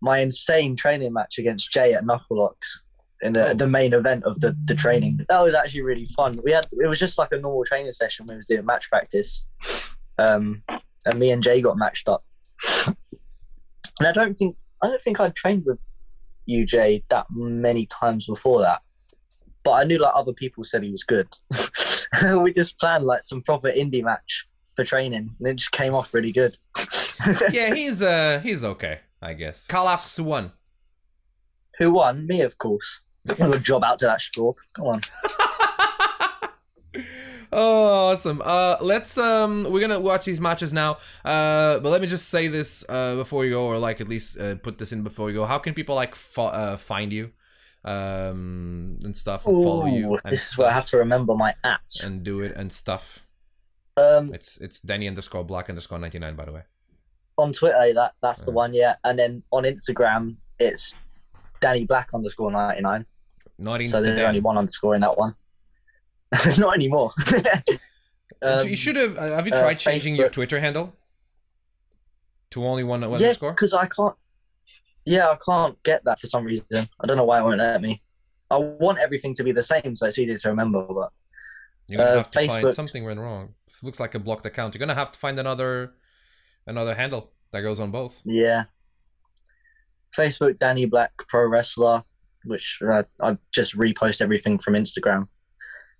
my 0.00 0.18
insane 0.18 0.76
training 0.76 1.12
match 1.12 1.38
against 1.38 1.70
Jay 1.72 1.94
at 1.94 2.04
Knucklelocks 2.04 2.82
in 3.22 3.32
the, 3.32 3.54
the 3.56 3.66
main 3.66 3.94
event 3.94 4.24
of 4.24 4.40
the, 4.40 4.56
the 4.64 4.74
training. 4.74 5.24
That 5.28 5.40
was 5.40 5.54
actually 5.54 5.82
really 5.82 6.06
fun. 6.06 6.32
We 6.44 6.52
had 6.52 6.66
it 6.72 6.88
was 6.88 6.98
just 6.98 7.18
like 7.18 7.32
a 7.32 7.38
normal 7.38 7.64
training 7.64 7.92
session. 7.92 8.26
We 8.28 8.34
was 8.34 8.46
doing 8.46 8.66
match 8.66 8.90
practice, 8.90 9.46
um, 10.18 10.62
and 11.06 11.18
me 11.18 11.30
and 11.30 11.42
Jay 11.42 11.60
got 11.60 11.78
matched 11.78 12.08
up. 12.08 12.24
And 12.86 14.08
I 14.08 14.12
don't 14.12 14.34
think 14.34 14.56
I 14.82 14.88
don't 14.88 15.00
think 15.00 15.20
I'd 15.20 15.36
trained 15.36 15.64
with 15.64 15.78
you, 16.46 16.66
Jay, 16.66 17.04
that 17.08 17.26
many 17.30 17.86
times 17.86 18.26
before 18.26 18.60
that. 18.60 18.82
But 19.62 19.72
I 19.72 19.84
knew 19.84 19.98
like 19.98 20.12
other 20.14 20.32
people 20.32 20.64
said 20.64 20.82
he 20.82 20.90
was 20.90 21.04
good. 21.04 21.28
we 22.42 22.52
just 22.52 22.78
planned 22.78 23.04
like 23.04 23.22
some 23.22 23.42
proper 23.42 23.70
indie 23.70 24.02
match 24.02 24.48
for 24.74 24.84
training, 24.84 25.36
and 25.38 25.48
it 25.48 25.56
just 25.56 25.72
came 25.72 25.94
off 25.94 26.12
really 26.12 26.32
good. 26.32 26.58
yeah, 27.52 27.72
he's 27.72 28.02
uh, 28.02 28.40
he's 28.42 28.64
okay, 28.64 29.00
I 29.20 29.34
guess. 29.34 29.66
Carl 29.66 29.88
asks 29.88 30.16
who 30.16 30.24
won. 30.24 30.52
Who 31.78 31.92
won? 31.92 32.26
Me, 32.26 32.40
of 32.40 32.58
course. 32.58 33.00
I'm 33.28 33.36
gonna 33.36 33.58
job 33.58 33.84
out 33.84 33.98
to 34.00 34.06
that 34.06 34.20
straw. 34.20 34.52
Come 34.74 34.86
on. 34.86 35.00
oh, 37.52 38.10
awesome. 38.10 38.42
Uh, 38.44 38.76
let's 38.80 39.16
um, 39.18 39.64
we're 39.70 39.80
gonna 39.80 40.00
watch 40.00 40.24
these 40.24 40.40
matches 40.40 40.72
now. 40.72 40.98
Uh, 41.24 41.78
but 41.80 41.90
let 41.90 42.00
me 42.00 42.06
just 42.06 42.28
say 42.30 42.48
this 42.48 42.84
uh 42.88 43.14
before 43.16 43.44
you 43.44 43.52
go, 43.52 43.64
or 43.64 43.78
like 43.78 44.00
at 44.00 44.08
least 44.08 44.38
uh, 44.38 44.54
put 44.56 44.78
this 44.78 44.92
in 44.92 45.02
before 45.02 45.28
you 45.30 45.36
go. 45.36 45.44
How 45.44 45.58
can 45.58 45.74
people 45.74 45.94
like 45.94 46.14
fo- 46.14 46.46
uh, 46.46 46.76
find 46.76 47.12
you, 47.12 47.30
um, 47.84 48.98
and 49.04 49.16
stuff, 49.16 49.46
and 49.46 49.64
follow 49.64 49.86
you? 49.86 50.18
And 50.24 50.32
this 50.32 50.48
is 50.52 50.58
where 50.58 50.68
I 50.68 50.72
have 50.72 50.86
to 50.86 50.96
remember 50.96 51.34
my 51.34 51.54
ats. 51.64 52.02
and 52.04 52.22
do 52.22 52.40
it 52.40 52.52
and 52.56 52.72
stuff. 52.72 53.20
Um, 53.96 54.32
It's 54.34 54.58
it's 54.60 54.80
Danny 54.80 55.06
underscore 55.06 55.44
Black 55.44 55.68
underscore 55.68 55.98
ninety 55.98 56.18
nine 56.18 56.34
by 56.34 56.46
the 56.46 56.52
way. 56.52 56.62
on 57.38 57.52
Twitter, 57.52 57.92
that 57.94 58.14
that's 58.22 58.44
the 58.44 58.50
Uh. 58.50 58.54
one, 58.54 58.74
yeah. 58.74 58.96
And 59.04 59.18
then 59.18 59.42
on 59.52 59.64
Instagram, 59.64 60.36
it's 60.58 60.94
Danny 61.60 61.84
Black 61.84 62.14
underscore 62.14 62.50
ninety 62.50 62.80
nine. 62.82 63.06
Not 63.62 63.86
So 63.86 64.00
there's 64.02 64.18
only 64.18 64.40
Insta. 64.40 64.42
one 64.42 64.58
underscore 64.58 64.94
in 64.94 65.00
that 65.02 65.16
one. 65.16 65.32
Not 66.58 66.74
anymore. 66.74 67.12
Um, 68.44 68.66
you 68.66 68.74
should 68.74 68.96
have. 68.96 69.16
Uh, 69.16 69.36
have 69.36 69.46
you 69.46 69.52
uh, 69.52 69.60
tried 69.60 69.74
changing 69.78 70.16
your 70.16 70.28
Twitter 70.28 70.58
handle 70.58 70.92
to 72.50 72.64
only 72.66 72.82
one 72.82 73.02
yeah, 73.02 73.06
underscore? 73.08 73.52
because 73.52 73.72
I 73.72 73.86
can't. 73.86 74.16
Yeah, 75.04 75.28
I 75.30 75.36
can't 75.36 75.80
get 75.84 76.02
that 76.06 76.18
for 76.18 76.26
some 76.26 76.42
reason. 76.44 76.66
I 76.72 77.06
don't 77.06 77.16
know 77.16 77.22
why 77.22 77.38
it 77.38 77.44
won't 77.44 77.58
let 77.58 77.80
me. 77.80 78.02
I 78.50 78.56
want 78.56 78.98
everything 78.98 79.32
to 79.36 79.44
be 79.44 79.52
the 79.52 79.62
same, 79.62 79.94
so 79.94 80.08
it's 80.08 80.18
easier 80.18 80.36
to 80.38 80.48
remember. 80.48 80.82
But 80.82 81.10
You're 81.86 81.98
gonna 81.98 82.10
Uh, 82.10 82.16
have 82.16 82.30
to 82.32 82.38
find 82.48 82.50
Facebook- 82.50 82.72
something 82.74 83.04
went 83.04 83.20
wrong. 83.20 83.54
It 83.68 83.74
looks 83.84 84.00
like 84.00 84.16
a 84.16 84.18
blocked 84.18 84.44
account. 84.44 84.74
You're 84.74 84.80
gonna 84.80 84.96
have 84.96 85.12
to 85.12 85.18
find 85.20 85.38
another 85.38 85.92
another 86.66 86.96
handle 86.96 87.30
that 87.52 87.60
goes 87.60 87.78
on 87.78 87.92
both. 87.92 88.22
Yeah. 88.24 88.64
Facebook, 90.16 90.58
Danny 90.58 90.84
Black 90.86 91.12
Pro 91.28 91.46
Wrestler, 91.46 92.02
which 92.44 92.80
uh, 92.86 93.02
I 93.20 93.36
just 93.52 93.76
repost 93.76 94.20
everything 94.20 94.58
from 94.58 94.74
Instagram. 94.74 95.28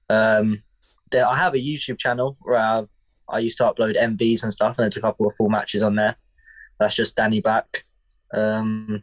Um, 0.08 0.62
there, 1.10 1.26
I 1.26 1.36
have 1.36 1.54
a 1.54 1.58
YouTube 1.58 1.98
channel 1.98 2.36
where 2.40 2.58
I've, 2.58 2.88
I 3.28 3.38
used 3.38 3.58
to 3.58 3.64
upload 3.64 3.96
MVs 3.96 4.42
and 4.42 4.52
stuff, 4.52 4.76
and 4.78 4.84
there's 4.84 4.96
a 4.96 5.00
couple 5.00 5.26
of 5.26 5.34
full 5.34 5.48
matches 5.48 5.82
on 5.82 5.94
there. 5.96 6.16
That's 6.78 6.94
just 6.94 7.16
Danny 7.16 7.40
Black. 7.40 7.84
Um, 8.34 9.02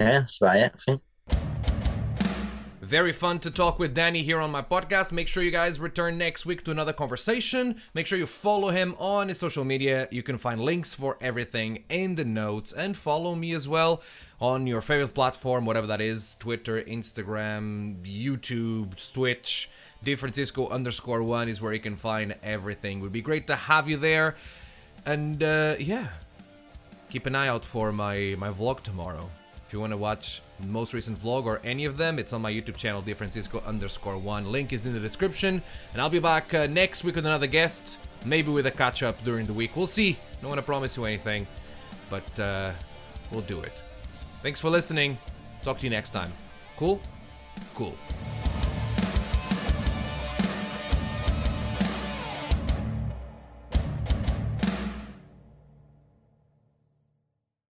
yeah, 0.00 0.20
that's 0.20 0.40
about 0.40 0.56
it. 0.56 0.72
I 0.74 0.78
think. 0.78 1.02
Very 2.92 3.12
fun 3.14 3.38
to 3.38 3.50
talk 3.50 3.78
with 3.78 3.94
Danny 3.94 4.22
here 4.22 4.38
on 4.38 4.50
my 4.50 4.60
podcast. 4.60 5.12
Make 5.12 5.26
sure 5.26 5.42
you 5.42 5.50
guys 5.50 5.80
return 5.80 6.18
next 6.18 6.44
week 6.44 6.62
to 6.64 6.70
another 6.70 6.92
conversation. 6.92 7.80
Make 7.94 8.06
sure 8.06 8.18
you 8.18 8.26
follow 8.26 8.68
him 8.68 8.94
on 8.98 9.28
his 9.28 9.38
social 9.38 9.64
media. 9.64 10.08
You 10.10 10.22
can 10.22 10.36
find 10.36 10.60
links 10.60 10.92
for 10.92 11.16
everything 11.22 11.84
in 11.88 12.16
the 12.16 12.26
notes 12.26 12.70
and 12.70 12.94
follow 12.94 13.34
me 13.34 13.54
as 13.54 13.66
well 13.66 14.02
on 14.42 14.66
your 14.66 14.82
favorite 14.82 15.14
platform, 15.14 15.64
whatever 15.64 15.86
that 15.86 16.02
is 16.02 16.36
Twitter, 16.38 16.82
Instagram, 16.82 17.96
YouTube, 18.02 19.10
Twitch. 19.14 19.70
DeFrancisco 20.04 20.70
underscore 20.70 21.22
one 21.22 21.48
is 21.48 21.62
where 21.62 21.72
you 21.72 21.80
can 21.80 21.96
find 21.96 22.34
everything. 22.42 23.00
Would 23.00 23.10
be 23.10 23.22
great 23.22 23.46
to 23.46 23.56
have 23.56 23.88
you 23.88 23.96
there. 23.96 24.36
And 25.06 25.42
uh, 25.42 25.76
yeah, 25.78 26.08
keep 27.08 27.24
an 27.24 27.36
eye 27.36 27.48
out 27.48 27.64
for 27.64 27.90
my 27.90 28.36
my 28.38 28.50
vlog 28.50 28.82
tomorrow. 28.82 29.30
If 29.66 29.72
you 29.72 29.80
want 29.80 29.94
to 29.94 29.96
watch 29.96 30.42
most 30.66 30.92
recent 30.94 31.18
vlog 31.22 31.44
or 31.44 31.60
any 31.64 31.84
of 31.84 31.96
them, 31.96 32.18
it's 32.18 32.32
on 32.32 32.42
my 32.42 32.52
YouTube 32.52 32.76
channel, 32.76 33.02
DeFrancisco 33.02 33.64
underscore 33.64 34.16
one. 34.16 34.50
Link 34.50 34.72
is 34.72 34.86
in 34.86 34.92
the 34.92 35.00
description. 35.00 35.62
And 35.92 36.00
I'll 36.00 36.10
be 36.10 36.18
back 36.18 36.52
uh, 36.54 36.66
next 36.66 37.04
week 37.04 37.16
with 37.16 37.26
another 37.26 37.46
guest, 37.46 37.98
maybe 38.24 38.50
with 38.50 38.66
a 38.66 38.70
catch 38.70 39.02
up 39.02 39.22
during 39.24 39.46
the 39.46 39.52
week. 39.52 39.76
We'll 39.76 39.86
see. 39.86 40.18
Don't 40.40 40.48
want 40.48 40.58
to 40.58 40.66
promise 40.66 40.96
you 40.96 41.04
anything, 41.04 41.46
but 42.10 42.40
uh, 42.40 42.72
we'll 43.30 43.42
do 43.42 43.60
it. 43.60 43.82
Thanks 44.42 44.60
for 44.60 44.70
listening. 44.70 45.18
Talk 45.62 45.78
to 45.78 45.84
you 45.84 45.90
next 45.90 46.10
time. 46.10 46.32
Cool? 46.76 47.00
Cool. 47.74 47.96